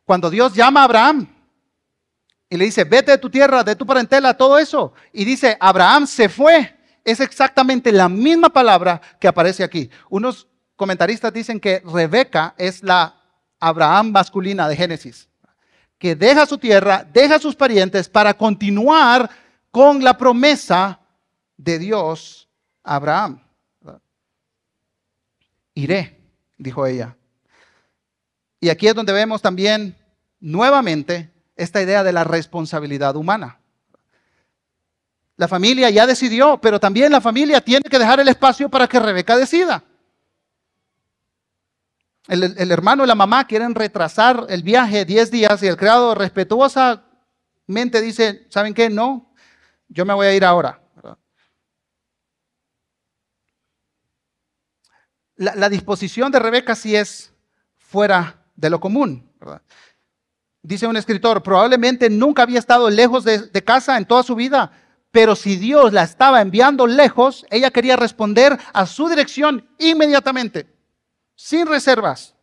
Cuando 0.05 0.29
Dios 0.29 0.53
llama 0.53 0.81
a 0.81 0.83
Abraham 0.83 1.40
y 2.51 2.57
le 2.57 2.65
dice, 2.65 2.83
vete 2.83 3.11
de 3.11 3.17
tu 3.17 3.29
tierra, 3.29 3.63
de 3.63 3.77
tu 3.77 3.85
parentela, 3.85 4.33
todo 4.33 4.59
eso. 4.59 4.93
Y 5.13 5.23
dice, 5.23 5.55
Abraham 5.57 6.05
se 6.05 6.27
fue. 6.27 6.77
Es 7.01 7.21
exactamente 7.21 7.93
la 7.93 8.09
misma 8.09 8.49
palabra 8.49 8.99
que 9.21 9.29
aparece 9.29 9.63
aquí. 9.63 9.89
Unos 10.09 10.49
comentaristas 10.75 11.31
dicen 11.31 11.61
que 11.61 11.81
Rebeca 11.85 12.53
es 12.57 12.83
la 12.83 13.15
Abraham 13.57 14.11
masculina 14.11 14.67
de 14.67 14.75
Génesis, 14.75 15.29
que 15.97 16.13
deja 16.13 16.45
su 16.45 16.57
tierra, 16.57 17.07
deja 17.09 17.39
sus 17.39 17.55
parientes 17.55 18.09
para 18.09 18.33
continuar 18.33 19.29
con 19.71 20.03
la 20.03 20.17
promesa 20.17 20.99
de 21.55 21.79
Dios 21.79 22.49
a 22.83 22.95
Abraham. 22.95 23.41
Iré, 25.73 26.19
dijo 26.57 26.85
ella. 26.85 27.15
Y 28.59 28.67
aquí 28.67 28.89
es 28.89 28.93
donde 28.93 29.13
vemos 29.13 29.41
también 29.41 29.95
nuevamente 30.41 31.30
esta 31.55 31.81
idea 31.81 32.03
de 32.03 32.13
la 32.13 32.23
responsabilidad 32.23 33.15
humana. 33.15 33.59
La 35.37 35.47
familia 35.47 35.89
ya 35.89 36.05
decidió, 36.05 36.59
pero 36.59 36.79
también 36.79 37.11
la 37.11 37.21
familia 37.21 37.61
tiene 37.61 37.89
que 37.89 37.97
dejar 37.97 38.19
el 38.19 38.27
espacio 38.27 38.69
para 38.69 38.87
que 38.87 38.99
Rebeca 38.99 39.37
decida. 39.37 39.83
El, 42.27 42.71
hermano 42.71 43.03
y 43.03 43.07
la 43.07 43.15
mamá 43.15 43.47
quieren 43.47 43.73
retrasar 43.73 44.45
el 44.49 44.61
viaje 44.61 45.03
10 45.03 45.31
días 45.31 45.63
y 45.63 45.67
el 45.67 45.75
criado 45.75 46.13
respetuosamente 46.13 48.01
dice, 48.01 48.45
¿saben 48.49 48.73
qué? 48.73 48.89
No, 48.89 49.33
yo 49.89 50.05
me 50.05 50.13
voy 50.13 50.27
a 50.27 50.35
ir 50.35 50.45
ahora. 50.45 50.79
La, 55.35 55.69
disposición 55.69 56.31
de 56.31 56.37
Rebeca 56.37 56.75
sí 56.75 56.95
es 56.95 57.33
fuera 57.79 58.45
de 58.55 58.69
lo 58.69 58.79
común. 58.79 59.27
Dice 60.63 60.85
un 60.85 60.95
escritor, 60.95 61.41
probablemente 61.41 62.09
nunca 62.09 62.43
había 62.43 62.59
estado 62.59 62.89
lejos 62.89 63.23
de, 63.23 63.63
casa 63.63 63.97
en 63.97 64.05
toda 64.05 64.21
su 64.21 64.35
vida, 64.35 64.71
pero 65.09 65.35
si 65.35 65.55
Dios 65.55 65.91
la 65.91 66.03
estaba 66.03 66.41
enviando 66.41 66.85
lejos, 66.85 67.45
ella 67.49 67.71
quería 67.71 67.95
responder 67.95 68.57
a 68.73 68.85
su 68.85 69.09
dirección 69.09 69.67
inmediatamente 69.79 70.67
sin 71.35 71.65
reservas. 71.65 72.35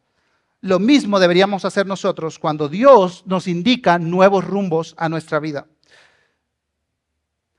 Lo 0.60 0.80
mismo 0.80 1.20
deberíamos 1.20 1.64
hacer 1.64 1.86
nosotros 1.86 2.40
cuando 2.40 2.68
Dios 2.68 3.22
nos 3.26 3.46
indica 3.46 3.98
nuevos 4.00 4.44
rumbos 4.44 4.94
a 4.98 5.08
nuestra 5.08 5.38
vida. 5.38 5.68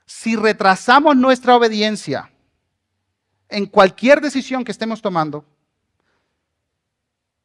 Si 0.04 0.36
retrasamos 0.36 1.16
nuestra 1.16 1.56
obediencia 1.56 2.30
en 3.48 3.64
cualquier 3.64 4.20
decisión 4.20 4.64
que 4.64 4.72
estemos 4.72 5.00
tomando, 5.00 5.46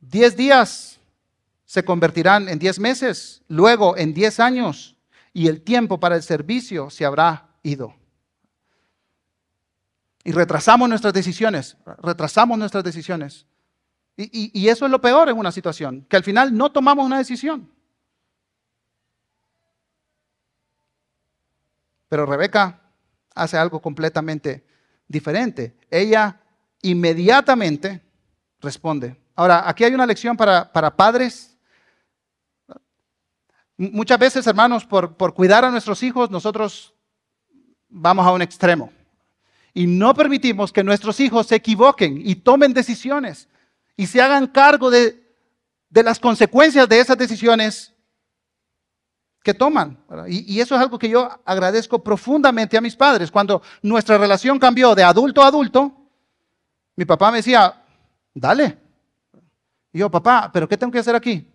10 0.02 0.36
días 0.36 1.00
se 1.66 1.84
convertirán 1.84 2.48
en 2.48 2.60
10 2.60 2.80
meses, 2.80 3.44
luego 3.48 3.98
en 3.98 4.14
10 4.14 4.40
años, 4.40 4.96
y 5.34 5.48
el 5.48 5.62
tiempo 5.62 6.00
para 6.00 6.16
el 6.16 6.24
servicio 6.24 6.90
se 6.90 7.06
habrá 7.06 7.50
ido. 7.64 7.96
Y 10.24 10.32
retrasamos 10.32 10.90
nuestras 10.90 11.14
decisiones, 11.14 11.78
retrasamos 12.02 12.58
nuestras 12.58 12.84
decisiones. 12.84 13.46
Y, 14.18 14.70
eso 14.70 14.86
es 14.86 14.92
lo 14.92 15.02
peor 15.02 15.28
en 15.28 15.38
una 15.38 15.52
situación, 15.52 16.06
que 16.10 16.16
al 16.16 16.24
final 16.24 16.56
no 16.56 16.72
tomamos 16.72 17.06
una 17.06 17.18
decisión. 17.18 17.70
Pero 22.08 22.26
Rebeca 22.26 22.82
hace 23.34 23.58
algo 23.58 23.82
completamente 23.82 24.66
diferente. 25.08 25.78
Ella 25.92 26.40
inmediatamente 26.82 28.02
responde. 28.62 29.20
Ahora, 29.36 29.68
aquí 29.68 29.84
hay 29.84 29.94
una 29.94 30.06
lección 30.06 30.38
para, 30.38 30.72
padres. 30.96 31.55
Muchas 33.78 34.20
veces, 34.20 34.48
hermanos, 34.48 34.86
por, 34.86 35.16
por 35.16 35.34
cuidar 35.34 35.66
a 35.66 35.72
nuestros 35.72 36.02
hijos, 36.04 36.32
nosotros 36.32 36.94
vamos 37.90 38.26
a 38.26 38.32
un 38.32 38.42
extremo. 38.42 38.92
Y 39.74 39.88
no 39.88 40.14
permitimos 40.14 40.72
que 40.72 40.84
nuestros 40.84 41.20
hijos 41.20 41.48
se 41.48 41.56
equivoquen 41.56 42.22
y 42.24 42.36
tomen 42.36 42.74
decisiones 42.74 43.50
y 43.98 44.08
se 44.08 44.22
hagan 44.22 44.48
cargo 44.48 44.90
de, 44.90 45.22
las 45.90 46.20
consecuencias 46.20 46.88
de 46.88 47.00
esas 47.00 47.18
decisiones 47.18 47.94
que 49.44 49.54
toman. 49.54 49.98
Y, 50.28 50.60
eso 50.60 50.76
es 50.76 50.82
algo 50.82 50.98
que 50.98 51.10
yo 51.10 51.30
agradezco 51.46 52.04
profundamente 52.04 52.78
a 52.78 52.82
mis 52.82 52.96
padres. 52.96 53.32
Cuando 53.32 53.62
nuestra 53.82 54.18
relación 54.18 54.60
cambió 54.60 54.96
de 54.96 55.04
adulto 55.04 55.44
a 55.44 55.48
adulto, 55.48 55.94
mi 56.96 57.06
papá 57.06 57.32
me 57.32 57.38
decía, 57.38 57.84
dale. 58.34 58.78
Yo, 59.94 60.10
papá, 60.10 60.50
¿pero 60.52 60.68
qué 60.68 60.78
tengo 60.78 60.92
que 60.92 61.00
hacer 61.00 61.16
aquí? 61.16 61.48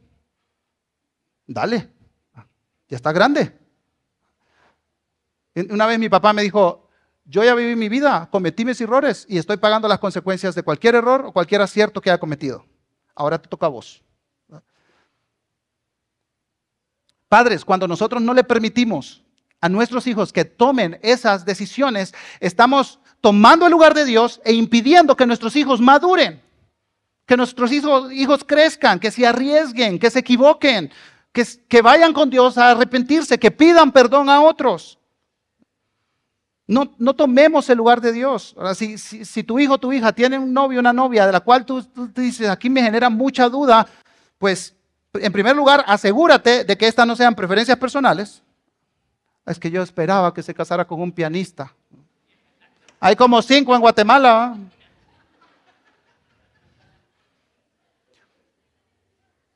Dale, 1.46 1.90
ya 2.90 2.96
está 2.96 3.12
grande. 3.12 3.56
Una 5.54 5.86
vez 5.86 5.98
mi 5.98 6.08
papá 6.08 6.32
me 6.32 6.42
dijo, 6.42 6.88
yo 7.24 7.44
ya 7.44 7.54
viví 7.54 7.76
mi 7.76 7.88
vida, 7.88 8.28
cometí 8.30 8.64
mis 8.64 8.80
errores 8.80 9.24
y 9.28 9.38
estoy 9.38 9.56
pagando 9.56 9.86
las 9.86 10.00
consecuencias 10.00 10.54
de 10.54 10.62
cualquier 10.62 10.96
error 10.96 11.24
o 11.26 11.32
cualquier 11.32 11.62
acierto 11.62 12.00
que 12.00 12.10
haya 12.10 12.18
cometido. 12.18 12.66
Ahora 13.14 13.40
te 13.40 13.48
toca 13.48 13.66
a 13.66 13.70
vos. 13.70 14.02
Padres, 17.28 17.64
cuando 17.64 17.86
nosotros 17.86 18.20
no 18.20 18.34
le 18.34 18.42
permitimos 18.42 19.22
a 19.60 19.68
nuestros 19.68 20.08
hijos 20.08 20.32
que 20.32 20.44
tomen 20.44 20.98
esas 21.02 21.44
decisiones, 21.44 22.12
estamos 22.40 22.98
tomando 23.20 23.66
el 23.66 23.72
lugar 23.72 23.94
de 23.94 24.04
Dios 24.04 24.40
e 24.44 24.52
impidiendo 24.52 25.16
que 25.16 25.26
nuestros 25.26 25.54
hijos 25.54 25.80
maduren, 25.80 26.42
que 27.26 27.36
nuestros 27.36 27.70
hijos, 27.70 28.10
hijos 28.12 28.42
crezcan, 28.42 28.98
que 28.98 29.12
se 29.12 29.24
arriesguen, 29.24 30.00
que 30.00 30.10
se 30.10 30.18
equivoquen, 30.18 30.90
que, 31.32 31.82
vayan 31.82 32.12
con 32.12 32.30
Dios 32.30 32.58
a 32.58 32.72
arrepentirse, 32.72 33.38
que 33.38 33.50
pidan 33.50 33.92
perdón 33.92 34.28
a 34.28 34.40
otros. 34.40 34.98
No, 36.66 36.86
tomemos 37.14 37.68
el 37.68 37.78
lugar 37.78 38.00
de 38.00 38.12
Dios. 38.12 38.54
si, 38.74 39.42
tu 39.42 39.58
hijo 39.58 39.74
o 39.74 39.78
tu 39.78 39.92
hija 39.92 40.12
tiene 40.12 40.38
un 40.38 40.52
novio 40.52 40.78
una 40.78 40.92
novia 40.92 41.26
de 41.26 41.32
la 41.32 41.40
cual 41.40 41.66
tú, 41.66 41.84
dices, 42.14 42.48
aquí 42.48 42.70
me 42.70 42.82
genera 42.82 43.10
mucha 43.10 43.48
duda, 43.48 43.86
pues 44.38 44.74
en 45.14 45.32
primer 45.32 45.56
lugar, 45.56 45.84
asegúrate 45.86 46.64
de 46.64 46.78
que 46.78 46.86
estas 46.86 47.06
no 47.06 47.16
sean 47.16 47.34
preferencias 47.34 47.76
personales. 47.76 48.42
Es 49.44 49.58
que 49.58 49.70
yo 49.70 49.82
esperaba 49.82 50.32
que 50.32 50.42
se 50.42 50.54
casara 50.54 50.86
con 50.86 51.00
un 51.00 51.10
pianista. 51.10 51.72
Hay 53.00 53.16
como 53.16 53.42
cinco 53.42 53.74
en 53.74 53.80
Guatemala. 53.80 54.56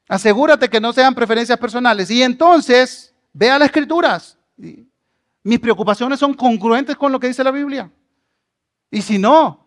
Asegúrate 0.09 0.69
que 0.69 0.81
no 0.81 0.93
sean 0.93 1.15
preferencias 1.15 1.59
personales. 1.59 2.11
Y 2.11 2.23
entonces, 2.23 3.15
vea 3.33 3.59
las 3.59 3.67
escrituras. 3.67 4.39
Mis 5.43 5.59
preocupaciones 5.59 6.19
son 6.19 6.35
congruentes 6.35 6.97
con 6.97 7.13
lo 7.13 7.21
que 7.21 7.29
dice 7.29 7.45
la 7.45 7.51
Biblia. 7.51 7.91
Y 8.91 9.03
si 9.03 9.19
no, 9.19 9.67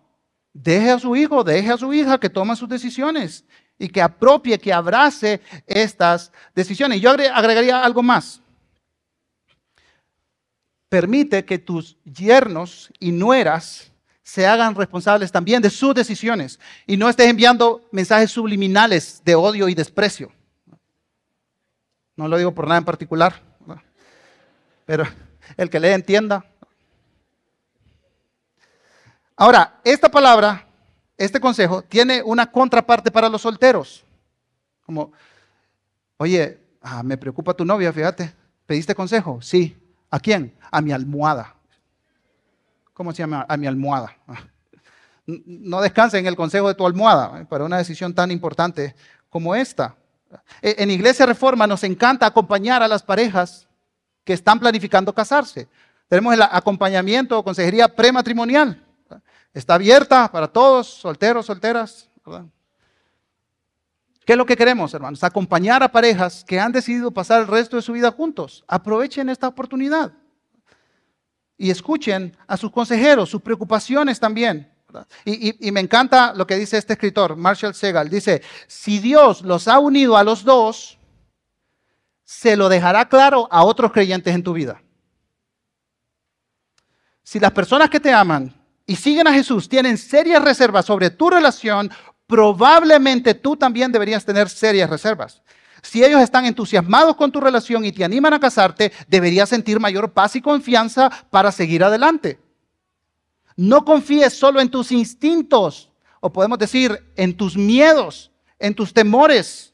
deje 0.53 0.91
a 0.91 0.99
su 0.99 1.15
hijo, 1.15 1.43
deje 1.43 1.71
a 1.71 1.77
su 1.77 1.93
hija 1.93 2.19
que 2.19 2.29
tome 2.29 2.55
sus 2.55 2.69
decisiones 2.69 3.45
y 3.77 3.89
que 3.89 4.01
apropie, 4.01 4.57
que 4.57 4.73
abrace 4.73 5.41
estas 5.65 6.31
decisiones. 6.55 7.01
Yo 7.01 7.11
agregaría 7.11 7.83
algo 7.83 8.01
más. 8.01 8.41
Permite 10.89 11.43
que 11.45 11.59
tus 11.59 11.97
yernos 12.03 12.91
y 12.99 13.11
nueras 13.11 13.91
se 14.27 14.45
hagan 14.45 14.75
responsables 14.75 15.31
también 15.31 15.61
de 15.61 15.69
sus 15.69 15.95
decisiones 15.95 16.59
y 16.85 16.97
no 16.97 17.07
estés 17.07 17.29
enviando 17.29 17.87
mensajes 17.93 18.29
subliminales 18.29 19.21
de 19.23 19.35
odio 19.35 19.69
y 19.69 19.73
desprecio. 19.73 20.33
No 22.17 22.27
lo 22.27 22.37
digo 22.37 22.53
por 22.53 22.67
nada 22.67 22.79
en 22.79 22.83
particular, 22.83 23.41
pero 24.85 25.05
el 25.55 25.69
que 25.69 25.79
le 25.79 25.93
entienda. 25.93 26.43
Ahora, 29.37 29.79
esta 29.85 30.11
palabra, 30.11 30.67
este 31.15 31.39
consejo, 31.39 31.81
tiene 31.83 32.21
una 32.21 32.51
contraparte 32.51 33.09
para 33.09 33.29
los 33.29 33.43
solteros. 33.43 34.03
Como, 34.85 35.13
oye, 36.17 36.59
ah, 36.81 37.01
me 37.01 37.17
preocupa 37.17 37.53
tu 37.53 37.63
novia, 37.63 37.93
fíjate. 37.93 38.33
¿Pediste 38.65 38.93
consejo? 38.93 39.41
Sí. 39.41 39.77
¿A 40.11 40.19
quién? 40.19 40.53
A 40.69 40.81
mi 40.81 40.91
almohada. 40.91 41.56
¿Cómo 42.97 43.11
se 43.11 43.19
llama? 43.19 43.45
A 43.47 43.57
mi 43.57 43.67
almohada. 43.67 44.17
No 45.45 45.81
descanse 45.81 46.17
en 46.17 46.25
el 46.25 46.35
consejo 46.35 46.67
de 46.67 46.73
tu 46.73 46.83
almohada 46.83 47.45
para 47.47 47.63
una 47.63 47.77
decisión 47.77 48.11
tan 48.11 48.31
importante 48.31 48.95
como 49.29 49.53
esta. 49.53 49.95
E, 50.63 50.77
en 50.79 50.89
Iglesia 50.89 51.27
Reforma 51.27 51.67
nos 51.67 51.83
encanta 51.83 52.25
acompañar 52.25 52.81
a 52.81 52.87
las 52.87 53.03
parejas 53.03 53.67
que 54.23 54.33
están 54.33 54.59
planificando 54.59 55.13
casarse. 55.13 55.67
Tenemos 56.07 56.33
el 56.33 56.41
acompañamiento 56.41 57.37
o 57.37 57.43
consejería 57.43 57.87
prematrimonial. 57.87 58.83
Está 59.53 59.75
abierta 59.75 60.31
para 60.31 60.47
todos, 60.47 60.87
solteros, 60.87 61.45
solteras. 61.45 62.09
¿Qué 64.25 64.33
es 64.33 64.37
lo 64.37 64.45
que 64.47 64.57
queremos, 64.57 64.91
hermanos? 64.95 65.23
Acompañar 65.23 65.83
a 65.83 65.91
parejas 65.91 66.43
que 66.43 66.59
han 66.59 66.71
decidido 66.71 67.11
pasar 67.11 67.41
el 67.41 67.47
resto 67.47 67.75
de 67.75 67.83
su 67.83 67.93
vida 67.93 68.11
juntos. 68.11 68.65
Aprovechen 68.67 69.29
esta 69.29 69.47
oportunidad. 69.47 70.13
Y 71.57 71.71
escuchen 71.71 72.35
a 72.45 72.55
sus 72.57 72.71
consejeros, 72.71 73.29
sus 73.29 73.41
preocupaciones 73.41 74.19
también. 74.19 74.71
Y, 75.25 75.71
me 75.71 75.81
encanta 75.81 76.33
lo 76.33 76.47
que 76.47 76.55
dice 76.55 76.77
este 76.77 76.93
escritor, 76.93 77.35
Marshall 77.35 77.73
Segal. 77.73 78.09
Dice, 78.09 78.41
si 78.67 78.99
Dios 78.99 79.41
los 79.41 79.67
ha 79.67 79.79
unido 79.79 80.17
a 80.17 80.23
los 80.23 80.43
dos, 80.43 80.97
se 82.23 82.55
lo 82.55 82.69
dejará 82.69 83.07
claro 83.07 83.47
a 83.51 83.63
otros 83.63 83.91
creyentes 83.91 84.33
en 84.33 84.43
tu 84.43 84.53
vida. 84.53 84.81
Si 87.23 87.39
las 87.39 87.51
personas 87.51 87.89
que 87.89 87.99
te 87.99 88.11
aman 88.13 88.53
y 88.85 88.95
siguen 88.95 89.27
a 89.27 89.33
Jesús 89.33 89.67
tienen 89.67 89.97
serias 89.97 90.43
reservas 90.43 90.85
sobre 90.85 91.09
tu 91.09 91.29
relación, 91.29 91.91
probablemente 92.25 93.33
tú 93.33 93.57
también 93.57 93.91
deberías 93.91 94.23
tener 94.23 94.49
serias 94.49 94.89
reservas. 94.89 95.41
Si 95.81 96.03
ellos 96.03 96.21
están 96.21 96.45
entusiasmados 96.45 97.15
con 97.15 97.31
tu 97.31 97.39
relación 97.39 97.85
y 97.85 97.91
te 97.91 98.03
animan 98.03 98.33
a 98.33 98.39
casarte, 98.39 98.91
deberías 99.07 99.49
sentir 99.49 99.79
mayor 99.79 100.11
paz 100.13 100.35
y 100.35 100.41
confianza 100.41 101.09
para 101.29 101.51
seguir 101.51 101.83
adelante. 101.83 102.39
No 103.55 103.85
confíes 103.85 104.33
solo 104.33 104.61
en 104.61 104.69
tus 104.69 104.91
instintos, 104.91 105.91
o 106.19 106.31
podemos 106.31 106.59
decir, 106.59 107.11
en 107.15 107.35
tus 107.35 107.57
miedos, 107.57 108.31
en 108.59 108.75
tus 108.75 108.93
temores, 108.93 109.73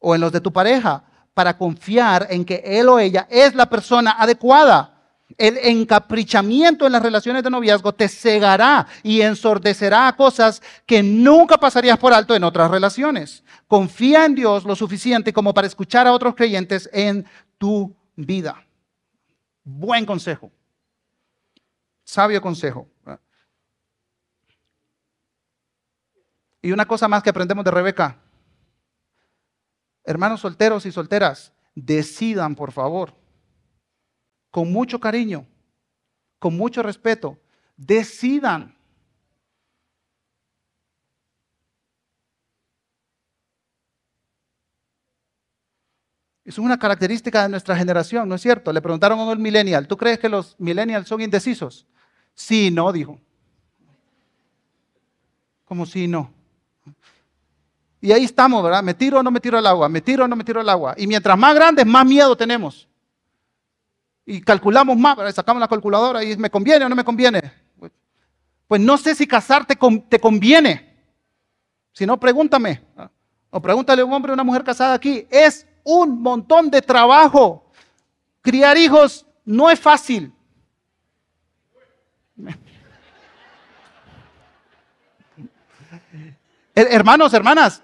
o 0.00 0.14
en 0.14 0.20
los 0.20 0.32
de 0.32 0.40
tu 0.40 0.52
pareja, 0.52 1.04
para 1.34 1.56
confiar 1.56 2.26
en 2.30 2.44
que 2.44 2.62
él 2.64 2.88
o 2.88 2.98
ella 2.98 3.28
es 3.30 3.54
la 3.54 3.70
persona 3.70 4.16
adecuada 4.18 4.97
el 5.36 5.58
encaprichamiento 5.58 6.86
en 6.86 6.92
las 6.92 7.02
relaciones 7.02 7.42
de 7.42 7.50
noviazgo 7.50 7.92
te 7.92 8.08
cegará 8.08 8.86
y 9.02 9.20
ensordecerá 9.20 10.08
a 10.08 10.16
cosas 10.16 10.62
que 10.86 11.02
nunca 11.02 11.58
pasarías 11.58 11.98
por 11.98 12.14
alto 12.14 12.34
en 12.34 12.44
otras 12.44 12.70
relaciones. 12.70 13.44
Confía 13.66 14.24
en 14.24 14.34
Dios 14.34 14.64
lo 14.64 14.74
suficiente 14.74 15.32
como 15.32 15.52
para 15.52 15.66
escuchar 15.66 16.06
a 16.06 16.12
otros 16.12 16.34
creyentes 16.34 16.88
en 16.92 17.26
tu 17.58 17.94
vida. 18.16 18.64
Buen 19.64 20.06
consejo. 20.06 20.50
Sabio 22.04 22.40
consejo. 22.40 22.88
Y 26.62 26.72
una 26.72 26.86
cosa 26.86 27.06
más 27.06 27.22
que 27.22 27.30
aprendemos 27.30 27.64
de 27.64 27.70
Rebeca. 27.70 28.16
Hermanos 30.04 30.40
solteros 30.40 30.86
y 30.86 30.92
solteras, 30.92 31.52
decidan, 31.74 32.54
por 32.54 32.72
favor 32.72 33.12
con 34.50 34.72
mucho 34.72 34.98
cariño, 34.98 35.46
con 36.38 36.56
mucho 36.56 36.82
respeto, 36.82 37.38
decidan. 37.76 38.74
Es 46.44 46.58
una 46.58 46.78
característica 46.78 47.42
de 47.42 47.50
nuestra 47.50 47.76
generación, 47.76 48.28
¿no 48.28 48.34
es 48.36 48.40
cierto? 48.40 48.72
Le 48.72 48.80
preguntaron 48.80 49.18
a 49.18 49.24
un 49.24 49.42
millennial, 49.42 49.86
¿tú 49.86 49.96
crees 49.96 50.18
que 50.18 50.30
los 50.30 50.56
millennials 50.58 51.06
son 51.06 51.20
indecisos? 51.20 51.86
Sí, 52.34 52.70
no, 52.70 52.90
dijo. 52.90 53.20
¿Cómo 55.66 55.84
sí, 55.84 56.08
no? 56.08 56.32
Y 58.00 58.12
ahí 58.12 58.24
estamos, 58.24 58.62
¿verdad? 58.62 58.82
¿Me 58.82 58.94
tiro 58.94 59.18
o 59.18 59.22
no 59.22 59.30
me 59.30 59.40
tiro 59.40 59.58
al 59.58 59.66
agua? 59.66 59.88
¿Me 59.88 60.00
tiro 60.00 60.24
o 60.24 60.28
no 60.28 60.36
me 60.36 60.44
tiro 60.44 60.60
al 60.60 60.68
agua? 60.68 60.94
Y 60.96 61.06
mientras 61.06 61.36
más 61.36 61.54
grandes, 61.54 61.84
más 61.84 62.06
miedo 62.06 62.34
tenemos 62.36 62.88
y 64.30 64.42
calculamos 64.42 64.94
más, 64.98 65.34
sacamos 65.34 65.58
la 65.58 65.66
calculadora 65.66 66.22
y 66.22 66.36
me 66.36 66.50
conviene 66.50 66.84
o 66.84 66.88
no 66.90 66.94
me 66.94 67.02
conviene. 67.02 67.40
Pues 68.66 68.78
no 68.78 68.98
sé 68.98 69.14
si 69.14 69.26
casarte 69.26 69.74
te 70.06 70.20
conviene. 70.20 70.94
Si 71.94 72.04
no, 72.04 72.20
pregúntame. 72.20 72.82
O 73.48 73.58
pregúntale 73.62 74.02
a 74.02 74.04
un 74.04 74.12
hombre 74.12 74.30
o 74.30 74.34
una 74.34 74.44
mujer 74.44 74.62
casada 74.62 74.92
aquí. 74.92 75.26
Es 75.30 75.66
un 75.82 76.20
montón 76.20 76.70
de 76.70 76.82
trabajo. 76.82 77.70
Criar 78.42 78.76
hijos 78.76 79.24
no 79.46 79.70
es 79.70 79.80
fácil. 79.80 80.30
Hermanos, 86.74 87.32
hermanas, 87.32 87.82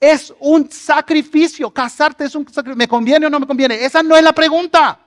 es 0.00 0.34
un 0.40 0.68
sacrificio. 0.68 1.70
Casarte 1.70 2.24
es 2.24 2.34
un 2.34 2.48
sacrificio. 2.48 2.76
¿Me 2.76 2.88
conviene 2.88 3.26
o 3.26 3.30
no 3.30 3.38
me 3.38 3.46
conviene? 3.46 3.84
Esa 3.84 4.02
no 4.02 4.16
es 4.16 4.24
la 4.24 4.32
pregunta. 4.32 5.03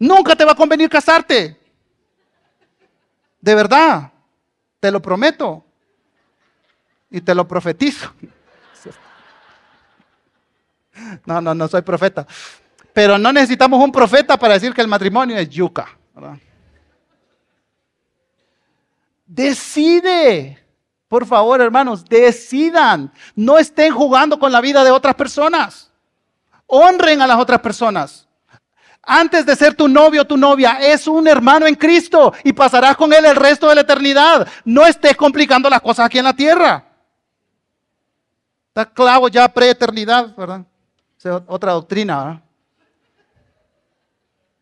Nunca 0.00 0.34
te 0.34 0.46
va 0.46 0.52
a 0.52 0.56
convenir 0.56 0.88
casarte. 0.88 1.60
De 3.38 3.54
verdad, 3.54 4.10
te 4.80 4.90
lo 4.90 5.00
prometo. 5.00 5.62
Y 7.10 7.20
te 7.20 7.34
lo 7.34 7.46
profetizo. 7.46 8.10
No, 11.26 11.40
no, 11.40 11.54
no 11.54 11.68
soy 11.68 11.82
profeta. 11.82 12.26
Pero 12.94 13.18
no 13.18 13.30
necesitamos 13.32 13.82
un 13.82 13.92
profeta 13.92 14.38
para 14.38 14.54
decir 14.54 14.72
que 14.72 14.80
el 14.80 14.88
matrimonio 14.88 15.36
es 15.36 15.50
yuca. 15.50 15.86
Decide. 19.26 20.64
Por 21.08 21.26
favor, 21.26 21.60
hermanos, 21.60 22.06
decidan. 22.06 23.12
No 23.34 23.58
estén 23.58 23.92
jugando 23.92 24.38
con 24.38 24.50
la 24.50 24.62
vida 24.62 24.82
de 24.82 24.90
otras 24.90 25.14
personas. 25.14 25.92
Honren 26.66 27.20
a 27.20 27.26
las 27.26 27.38
otras 27.38 27.60
personas 27.60 28.29
antes 29.02 29.46
de 29.46 29.56
ser 29.56 29.74
tu 29.74 29.88
novio 29.88 30.22
o 30.22 30.26
tu 30.26 30.36
novia, 30.36 30.78
es 30.80 31.06
un 31.06 31.26
hermano 31.26 31.66
en 31.66 31.74
Cristo 31.74 32.32
y 32.44 32.52
pasarás 32.52 32.96
con 32.96 33.12
él 33.12 33.24
el 33.24 33.36
resto 33.36 33.68
de 33.68 33.74
la 33.74 33.80
eternidad. 33.80 34.46
No 34.64 34.86
estés 34.86 35.16
complicando 35.16 35.70
las 35.70 35.80
cosas 35.80 36.06
aquí 36.06 36.18
en 36.18 36.24
la 36.24 36.34
tierra. 36.34 36.84
Está 38.68 38.86
clavo 38.86 39.28
ya 39.28 39.48
preeternidad, 39.48 40.34
¿verdad? 40.36 40.64
es 41.18 41.26
otra 41.46 41.72
doctrina. 41.72 42.24
¿verdad? 42.24 42.42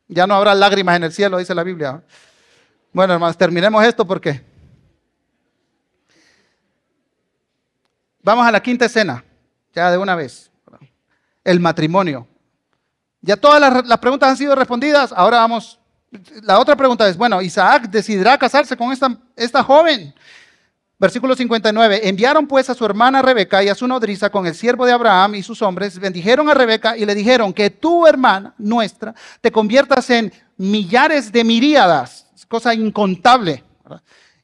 Ya 0.09 0.27
no 0.27 0.35
habrá 0.35 0.55
lágrimas 0.55 0.97
en 0.97 1.05
el 1.05 1.13
cielo, 1.13 1.37
dice 1.37 1.55
la 1.55 1.63
Biblia. 1.63 2.03
Bueno, 2.93 3.13
hermanos, 3.13 3.37
terminemos 3.37 3.85
esto 3.85 4.07
porque 4.07 4.43
vamos 8.23 8.47
a 8.47 8.51
la 8.51 8.61
quinta 8.61 8.87
escena, 8.87 9.23
ya 9.75 9.91
de 9.91 9.99
una 9.99 10.15
vez. 10.15 10.51
El 11.45 11.61
matrimonio. 11.61 12.27
Ya 13.21 13.37
todas 13.37 13.61
las, 13.87 13.99
preguntas 13.99 14.31
han 14.31 14.37
sido 14.37 14.55
respondidas. 14.55 15.13
Ahora 15.13 15.39
vamos. 15.39 15.79
La 16.43 16.59
otra 16.59 16.75
pregunta 16.77 17.07
es, 17.09 17.17
bueno, 17.17 17.43
Isaac 17.43 17.89
decidirá 17.91 18.39
casarse 18.39 18.77
con 18.77 18.93
esta, 18.93 19.17
esta 19.37 19.63
joven. 19.63 20.15
Versículo 20.99 21.37
59. 21.37 22.09
Enviaron 22.09 22.47
pues 22.47 22.69
a 22.71 22.75
su 22.75 22.85
hermana 22.85 23.23
Rebeca 23.23 23.63
y 23.63 23.69
a 23.69 23.75
su 23.75 23.87
nodriza 23.87 24.31
con 24.31 24.47
el 24.47 24.55
siervo 24.55 24.85
de 24.85 24.93
Abraham 24.93 25.37
y 25.37 25.43
sus 25.43 25.63
hombres. 25.63 25.99
Bendijeron 25.99 26.49
a 26.49 26.55
Rebeca 26.55 26.97
y 26.97 27.05
le 27.05 27.15
dijeron 27.15 27.53
que 27.53 27.71
tu 27.71 28.07
hermana 28.07 28.55
nuestra 28.59 29.15
te 29.41 29.53
conviertas 29.53 30.11
en 30.11 30.33
millares 30.57 31.31
de 31.31 31.45
miríadas, 31.45 32.27
cosa 32.49 32.75
incontable, 32.75 33.63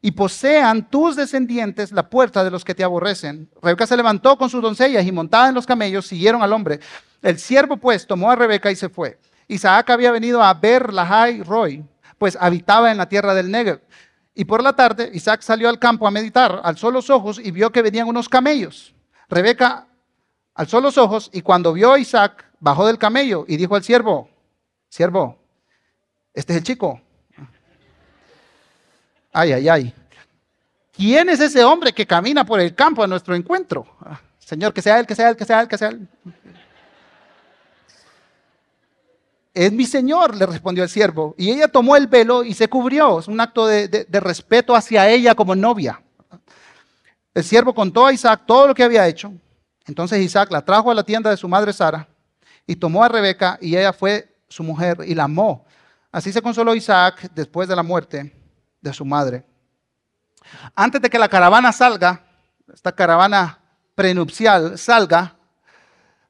y 0.05 0.11
posean 0.11 0.91
tus 0.91 1.17
descendientes 1.17 1.91
la 1.91 2.11
puerta 2.11 2.45
de 2.45 2.51
los 2.51 2.63
que 2.63 2.75
te 2.75 2.85
aborrecen. 2.85 3.49
Rebeca 3.63 3.87
se 3.87 3.97
levantó 3.97 4.37
con 4.37 4.51
sus 4.51 4.61
doncellas 4.61 5.07
y 5.07 5.11
montada 5.11 5.49
en 5.49 5.55
los 5.55 5.65
camellos 5.65 6.07
siguieron 6.07 6.43
al 6.43 6.53
hombre. 6.53 6.79
El 7.23 7.39
siervo 7.39 7.79
pues 7.79 8.07
tomó 8.07 8.31
a 8.31 8.37
Rebeca 8.37 8.71
y 8.71 8.77
se 8.77 8.91
fue. 8.91 9.19
Isaac 9.49 9.89
había 9.89 10.13
venido 10.13 10.43
a 10.43 10.53
ver 10.53 10.93
Lahai 10.93 11.43
Roy, 11.43 11.83
pues 12.19 12.37
habitaba 12.39 12.91
en 12.91 12.99
la 12.99 13.09
tierra 13.09 13.33
del 13.33 13.51
Negev. 13.51 13.81
Y 14.35 14.45
por 14.45 14.63
la 14.63 14.75
tarde 14.75 15.09
Isaac 15.15 15.41
salió 15.41 15.71
al 15.71 15.79
campo 15.79 16.07
a 16.07 16.11
meditar, 16.11 16.61
alzó 16.65 16.91
los 16.91 17.09
ojos 17.09 17.41
y 17.43 17.51
vio 17.51 17.73
que 17.73 17.81
venían 17.81 18.07
unos 18.07 18.29
camellos. 18.29 18.95
Rebeca 19.31 19.87
alzó 20.55 20.83
los 20.83 20.99
ojos 20.99 21.31
y 21.33 21.41
cuando 21.41 21.73
vio 21.73 21.95
a 21.95 21.99
Isaac, 21.99 22.45
bajó 22.61 22.87
del 22.87 22.99
camello 22.99 23.47
y 23.49 23.57
dijo 23.57 23.75
al 23.75 23.83
siervo, 23.83 24.29
siervo, 24.91 25.39
este 26.35 26.53
es 26.53 26.59
el 26.59 26.65
chico. 26.65 27.01
Ay, 29.37 29.53
ay, 29.53 29.69
ay. 29.69 29.95
¿Quién 30.93 31.29
es 31.29 31.41
ese 31.41 31.65
hombre 31.65 31.93
que 31.93 32.07
camina 32.07 32.47
por 32.47 32.61
el 32.61 32.73
campo 32.73 33.03
a 33.03 33.07
nuestro 33.09 33.35
encuentro? 33.35 33.85
Ah, 34.01 34.21
Señor, 34.39 34.73
que 34.73 34.81
sea 34.81 35.01
él, 35.01 35.07
que 35.07 35.17
sea 35.17 35.29
él, 35.29 35.37
que 35.37 35.45
sea 35.45 35.61
él, 35.61 35.69
que 35.69 35.77
sea 35.77 35.89
él. 35.89 36.09
Es 39.53 39.73
mi 39.73 39.87
señor, 39.87 40.37
le 40.37 40.47
respondió 40.47 40.85
el 40.85 40.89
siervo. 40.89 41.35
Y 41.37 41.51
ella 41.51 41.67
tomó 41.67 41.97
el 41.97 42.07
velo 42.07 42.45
y 42.45 42.55
se 42.55 42.69
cubrió. 42.69 43.19
Es 43.19 43.27
un 43.27 43.41
acto 43.41 43.67
de, 43.67 43.89
de 43.89 44.21
respeto 44.21 44.75
hacia 44.75 45.09
ella 45.09 45.35
como 45.35 45.57
novia. 45.57 46.01
El 47.35 47.43
siervo 47.43 47.75
contó 47.75 48.07
a 48.07 48.13
Isaac 48.13 48.43
todo 48.47 48.69
lo 48.69 48.75
que 48.75 48.85
había 48.85 49.09
hecho. 49.09 49.33
Entonces 49.87 50.21
Isaac 50.21 50.53
la 50.53 50.65
trajo 50.65 50.93
a 50.93 50.95
la 50.95 51.03
tienda 51.03 51.31
de 51.31 51.37
su 51.37 51.49
madre 51.49 51.73
Sara 51.73 52.07
y 52.69 52.77
tomó 52.77 53.03
a 53.03 53.09
Rebeca 53.09 53.59
y 53.61 53.77
ella 53.77 53.93
fue 53.93 54.33
su 54.49 54.63
mujer 54.63 54.99
y 55.05 55.15
la 55.17 55.25
amó. 55.25 55.67
Así 56.13 56.33
se 56.33 56.41
consoló 56.41 56.73
Isaac 56.77 57.29
después 57.35 57.69
de 57.69 57.75
la 57.75 57.83
muerte 57.83 58.44
de 58.85 58.93
su 58.93 59.05
madre. 59.05 59.45
Antes 60.77 61.01
de 61.01 61.11
que 61.11 61.19
la 61.19 61.29
caravana 61.29 61.73
salga, 61.73 62.23
esta 62.73 62.93
caravana 62.93 63.59
prenupcial 63.95 64.79
salga, 64.79 65.37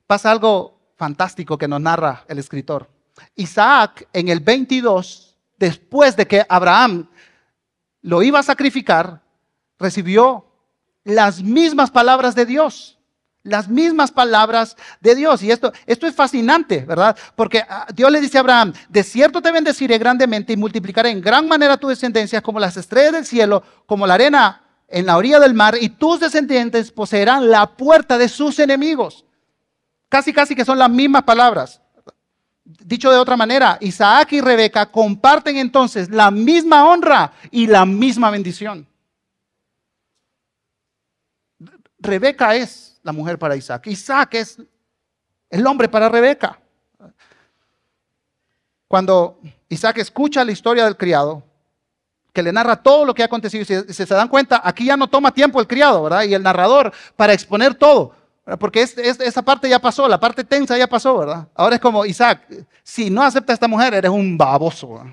pasa 0.06 0.30
algo 0.30 0.78
fantástico 0.96 1.58
que 1.58 1.68
nos 1.68 1.80
narra 1.80 2.24
el 2.28 2.38
escritor. 2.38 2.88
Isaac 3.34 4.08
en 4.12 4.28
el 4.28 4.40
22, 4.40 5.36
después 5.58 6.16
de 6.16 6.26
que 6.26 6.46
Abraham 6.48 7.08
lo 8.02 8.22
iba 8.22 8.38
a 8.38 8.44
sacrificar, 8.44 9.20
recibió 9.78 10.46
las 11.02 11.42
mismas 11.42 11.90
palabras 11.90 12.34
de 12.34 12.46
Dios. 12.46 12.93
Las 13.44 13.68
mismas 13.68 14.10
palabras 14.10 14.74
de 15.00 15.14
Dios. 15.14 15.42
Y 15.42 15.50
esto, 15.50 15.72
esto 15.86 16.06
es 16.06 16.14
fascinante, 16.14 16.80
¿verdad? 16.80 17.16
Porque 17.36 17.62
ah, 17.68 17.86
Dios 17.94 18.10
le 18.10 18.22
dice 18.22 18.38
a 18.38 18.40
Abraham, 18.40 18.72
de 18.88 19.02
cierto 19.02 19.42
te 19.42 19.52
bendeciré 19.52 19.98
grandemente 19.98 20.54
y 20.54 20.56
multiplicaré 20.56 21.10
en 21.10 21.20
gran 21.20 21.46
manera 21.46 21.76
tu 21.76 21.88
descendencia 21.88 22.40
como 22.40 22.58
las 22.58 22.76
estrellas 22.78 23.12
del 23.12 23.26
cielo, 23.26 23.62
como 23.86 24.06
la 24.06 24.14
arena 24.14 24.62
en 24.88 25.06
la 25.06 25.18
orilla 25.18 25.38
del 25.40 25.54
mar, 25.54 25.76
y 25.78 25.90
tus 25.90 26.20
descendientes 26.20 26.90
poseerán 26.90 27.50
la 27.50 27.66
puerta 27.66 28.16
de 28.16 28.28
sus 28.28 28.58
enemigos. 28.58 29.24
Casi, 30.08 30.32
casi 30.32 30.54
que 30.54 30.64
son 30.64 30.78
las 30.78 30.90
mismas 30.90 31.24
palabras. 31.24 31.82
Dicho 32.64 33.10
de 33.10 33.18
otra 33.18 33.36
manera, 33.36 33.76
Isaac 33.80 34.32
y 34.32 34.40
Rebeca 34.40 34.86
comparten 34.86 35.58
entonces 35.58 36.08
la 36.08 36.30
misma 36.30 36.88
honra 36.88 37.32
y 37.50 37.66
la 37.66 37.84
misma 37.84 38.30
bendición. 38.30 38.86
Rebeca 41.98 42.54
es 42.54 42.93
la 43.04 43.12
mujer 43.12 43.38
para 43.38 43.54
Isaac. 43.54 43.86
Isaac 43.86 44.34
es 44.34 44.58
el 45.50 45.64
hombre 45.64 45.88
para 45.88 46.08
Rebeca. 46.08 46.58
Cuando 48.88 49.38
Isaac 49.68 49.98
escucha 49.98 50.44
la 50.44 50.50
historia 50.50 50.84
del 50.84 50.96
criado, 50.96 51.42
que 52.32 52.42
le 52.42 52.52
narra 52.52 52.82
todo 52.82 53.04
lo 53.04 53.14
que 53.14 53.22
ha 53.22 53.26
acontecido, 53.26 53.64
si 53.64 53.94
se, 53.94 54.06
dan 54.06 54.28
cuenta, 54.28 54.60
aquí 54.64 54.86
ya 54.86 54.96
no 54.96 55.06
toma 55.06 55.32
tiempo 55.32 55.60
el 55.60 55.68
criado, 55.68 56.02
¿verdad? 56.02 56.24
Y 56.24 56.34
el 56.34 56.42
narrador 56.42 56.92
para 57.14 57.32
exponer 57.32 57.74
todo. 57.74 58.12
Porque 58.58 58.82
esa 58.82 59.42
parte 59.42 59.68
ya 59.68 59.78
pasó, 59.78 60.08
la 60.08 60.18
parte 60.18 60.42
tensa 60.42 60.76
ya 60.76 60.86
pasó, 60.86 61.18
¿verdad? 61.18 61.46
Ahora 61.54 61.76
es 61.76 61.80
como, 61.80 62.04
Isaac, 62.04 62.40
si 62.82 63.08
no 63.08 63.22
acepta 63.22 63.52
a 63.52 63.54
esta 63.54 63.68
mujer, 63.68 63.94
eres 63.94 64.10
un 64.10 64.36
baboso. 64.36 65.04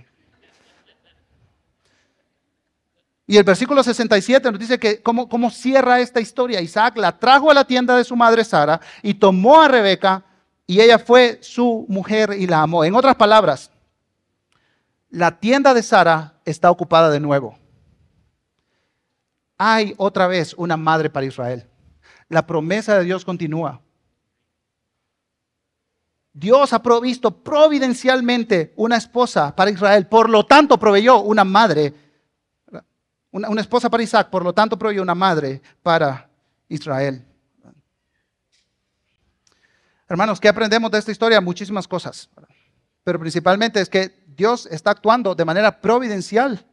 Y 3.31 3.37
el 3.37 3.45
versículo 3.45 3.81
67 3.81 4.51
nos 4.51 4.59
dice 4.59 4.77
que 4.77 5.01
cómo, 5.01 5.29
cómo 5.29 5.49
cierra 5.49 6.01
esta 6.01 6.19
historia. 6.19 6.59
Isaac 6.59 6.97
la 6.97 7.17
trajo 7.17 7.49
a 7.49 7.53
la 7.53 7.63
tienda 7.63 7.95
de 7.95 8.03
su 8.03 8.17
madre 8.17 8.43
Sara 8.43 8.81
y 9.01 9.13
tomó 9.13 9.61
a 9.61 9.69
Rebeca 9.69 10.25
y 10.67 10.81
ella 10.81 10.99
fue 10.99 11.39
su 11.41 11.85
mujer 11.87 12.35
y 12.37 12.45
la 12.45 12.61
amó. 12.61 12.83
En 12.83 12.93
otras 12.93 13.15
palabras, 13.15 13.71
la 15.09 15.39
tienda 15.39 15.73
de 15.73 15.81
Sara 15.81 16.33
está 16.43 16.69
ocupada 16.69 17.09
de 17.09 17.21
nuevo. 17.21 17.57
Hay 19.57 19.93
otra 19.95 20.27
vez 20.27 20.53
una 20.57 20.75
madre 20.75 21.09
para 21.09 21.25
Israel 21.25 21.71
la 22.31 22.47
promesa 22.47 22.97
de 22.97 23.03
Dios 23.03 23.25
continúa. 23.25 23.81
Dios 26.33 26.71
ha 26.71 26.81
provisto 26.81 27.43
providencialmente 27.43 28.73
una 28.77 28.95
esposa 28.95 29.53
para 29.53 29.69
Israel, 29.69 30.07
por 30.07 30.29
lo 30.29 30.45
tanto 30.45 30.79
proveyó 30.79 31.19
una 31.21 31.43
madre, 31.43 31.93
una, 33.31 33.61
esposa 33.61 33.89
para 33.89 34.03
Isaac, 34.03 34.29
por 34.29 34.43
lo 34.43 34.53
tanto 34.53 34.77
proveyó 34.77 35.01
una 35.01 35.15
madre 35.15 35.61
para 35.81 36.29
Israel. 36.67 37.25
Hermanos, 40.07 40.39
¿qué 40.39 40.49
aprendemos 40.49 40.91
de 40.91 40.99
esta 40.99 41.11
historia? 41.11 41.39
Muchísimas 41.39 41.87
cosas, 41.87 42.29
pero 43.03 43.19
principalmente 43.19 43.79
es 43.79 43.89
que 43.89 44.23
Dios 44.27 44.65
está 44.65 44.91
actuando 44.91 45.33
de 45.33 45.45
manera 45.45 45.79
providencial 45.79 46.65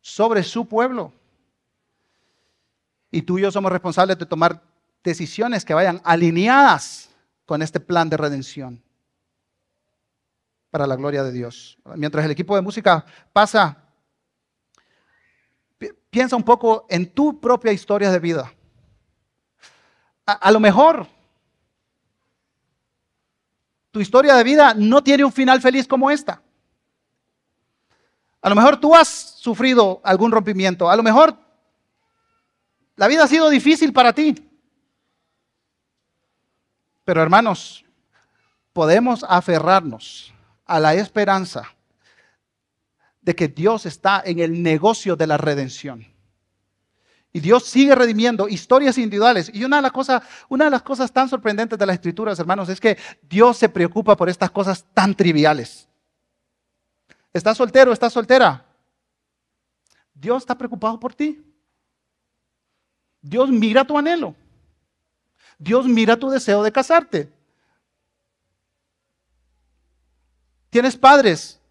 sobre 0.00 0.42
su 0.42 0.66
pueblo. 0.66 1.12
Y 3.10 3.22
tú 3.22 3.38
y 3.38 3.42
yo 3.42 3.50
somos 3.50 3.70
responsables 3.70 4.18
de 4.18 4.24
tomar 4.24 4.62
decisiones 5.04 5.64
que 5.64 5.74
vayan 5.74 6.00
alineadas 6.04 7.10
con 7.44 7.60
este 7.60 7.80
plan 7.80 8.08
de 8.08 8.16
redención 8.16 8.82
para 10.70 10.86
la 10.86 10.96
gloria 10.96 11.22
de 11.22 11.32
Dios. 11.32 11.76
Mientras 11.96 12.24
el 12.24 12.30
equipo 12.30 12.56
de 12.56 12.62
música 12.62 13.04
pasa, 13.34 13.81
piensa 16.12 16.36
un 16.36 16.42
poco 16.42 16.84
en 16.90 17.06
tu 17.06 17.40
propia 17.40 17.72
historia 17.72 18.10
de 18.10 18.18
vida. 18.18 18.52
A, 20.26 20.52
lo 20.52 20.60
mejor 20.60 21.06
tu 23.90 23.98
historia 23.98 24.34
de 24.34 24.44
vida 24.44 24.74
no 24.74 25.02
tiene 25.02 25.24
un 25.24 25.32
final 25.32 25.62
feliz 25.62 25.88
como 25.88 26.10
esta. 26.10 26.42
A 28.42 28.48
lo 28.50 28.54
mejor 28.54 28.78
tú 28.78 28.94
has 28.94 29.08
sufrido 29.08 30.02
algún 30.04 30.30
rompimiento. 30.30 30.90
A 30.90 30.96
lo 30.96 31.02
mejor 31.02 31.34
la 32.96 33.08
vida 33.08 33.24
ha 33.24 33.28
sido 33.28 33.48
difícil 33.48 33.90
para 33.94 34.12
ti. 34.12 34.34
Pero 37.04 37.22
hermanos, 37.22 37.86
podemos 38.74 39.24
aferrarnos 39.26 40.34
a 40.66 40.78
la 40.78 40.92
esperanza 40.94 41.74
de 43.22 43.34
que 43.34 43.48
Dios 43.48 43.86
está 43.86 44.22
en 44.24 44.40
el 44.40 44.62
negocio 44.62 45.16
de 45.16 45.26
la 45.26 45.38
redención. 45.38 46.06
Y 47.32 47.40
Dios 47.40 47.64
sigue 47.64 47.94
redimiendo 47.94 48.48
historias 48.48 48.98
individuales. 48.98 49.50
Y 49.54 49.64
una 49.64 49.76
de, 49.76 49.82
las 49.82 49.92
cosas, 49.92 50.22
una 50.50 50.66
de 50.66 50.70
las 50.70 50.82
cosas 50.82 51.10
tan 51.10 51.28
sorprendentes 51.28 51.78
de 51.78 51.86
las 51.86 51.94
escrituras, 51.94 52.38
hermanos, 52.38 52.68
es 52.68 52.78
que 52.78 52.98
Dios 53.22 53.56
se 53.56 53.70
preocupa 53.70 54.16
por 54.16 54.28
estas 54.28 54.50
cosas 54.50 54.84
tan 54.92 55.14
triviales. 55.14 55.88
¿Estás 57.32 57.56
soltero? 57.56 57.92
¿Estás 57.92 58.12
soltera? 58.12 58.66
Dios 60.12 60.42
está 60.42 60.58
preocupado 60.58 61.00
por 61.00 61.14
ti. 61.14 61.42
Dios 63.22 63.48
mira 63.48 63.86
tu 63.86 63.96
anhelo. 63.96 64.34
Dios 65.58 65.86
mira 65.86 66.18
tu 66.18 66.28
deseo 66.28 66.62
de 66.62 66.72
casarte. 66.72 67.32
Tienes 70.68 70.96
padres, 70.96 71.61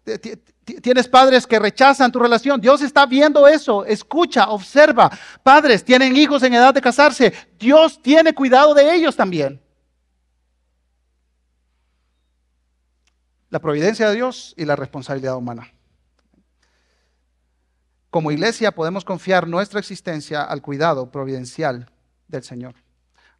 tienes 0.82 1.08
padres 1.08 1.46
que 1.46 1.58
rechazan 1.58 2.10
tu 2.10 2.18
relación. 2.18 2.60
Dios 2.60 2.82
está 2.82 3.06
viendo 3.06 3.46
eso, 3.46 3.84
escucha, 3.84 4.48
observa. 4.50 5.10
Padres 5.42 5.84
tienen 5.84 6.16
hijos 6.16 6.42
en 6.42 6.54
edad 6.54 6.74
de 6.74 6.80
casarse. 6.80 7.32
Dios 7.58 8.00
tiene 8.02 8.34
cuidado 8.34 8.74
de 8.74 8.94
ellos 8.94 9.16
también. 9.16 9.60
La 13.50 13.60
providencia 13.60 14.08
de 14.08 14.14
Dios 14.14 14.54
y 14.56 14.64
la 14.64 14.76
responsabilidad 14.76 15.36
humana. 15.36 15.72
Como 18.10 18.30
iglesia 18.30 18.72
podemos 18.72 19.04
confiar 19.04 19.46
nuestra 19.48 19.80
existencia 19.80 20.42
al 20.42 20.62
cuidado 20.62 21.10
providencial 21.10 21.90
del 22.28 22.42
Señor. 22.42 22.74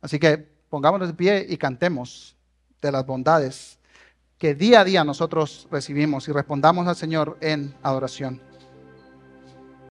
Así 0.00 0.18
que 0.18 0.38
pongámonos 0.68 1.08
de 1.08 1.14
pie 1.14 1.46
y 1.48 1.56
cantemos 1.56 2.36
de 2.80 2.92
las 2.92 3.04
bondades 3.04 3.78
que 4.42 4.56
día 4.56 4.80
a 4.80 4.84
día 4.84 5.04
nosotros 5.04 5.68
recibimos 5.70 6.26
y 6.26 6.32
respondamos 6.32 6.88
al 6.88 6.96
Señor 6.96 7.38
en 7.40 7.76
adoración. 7.80 8.40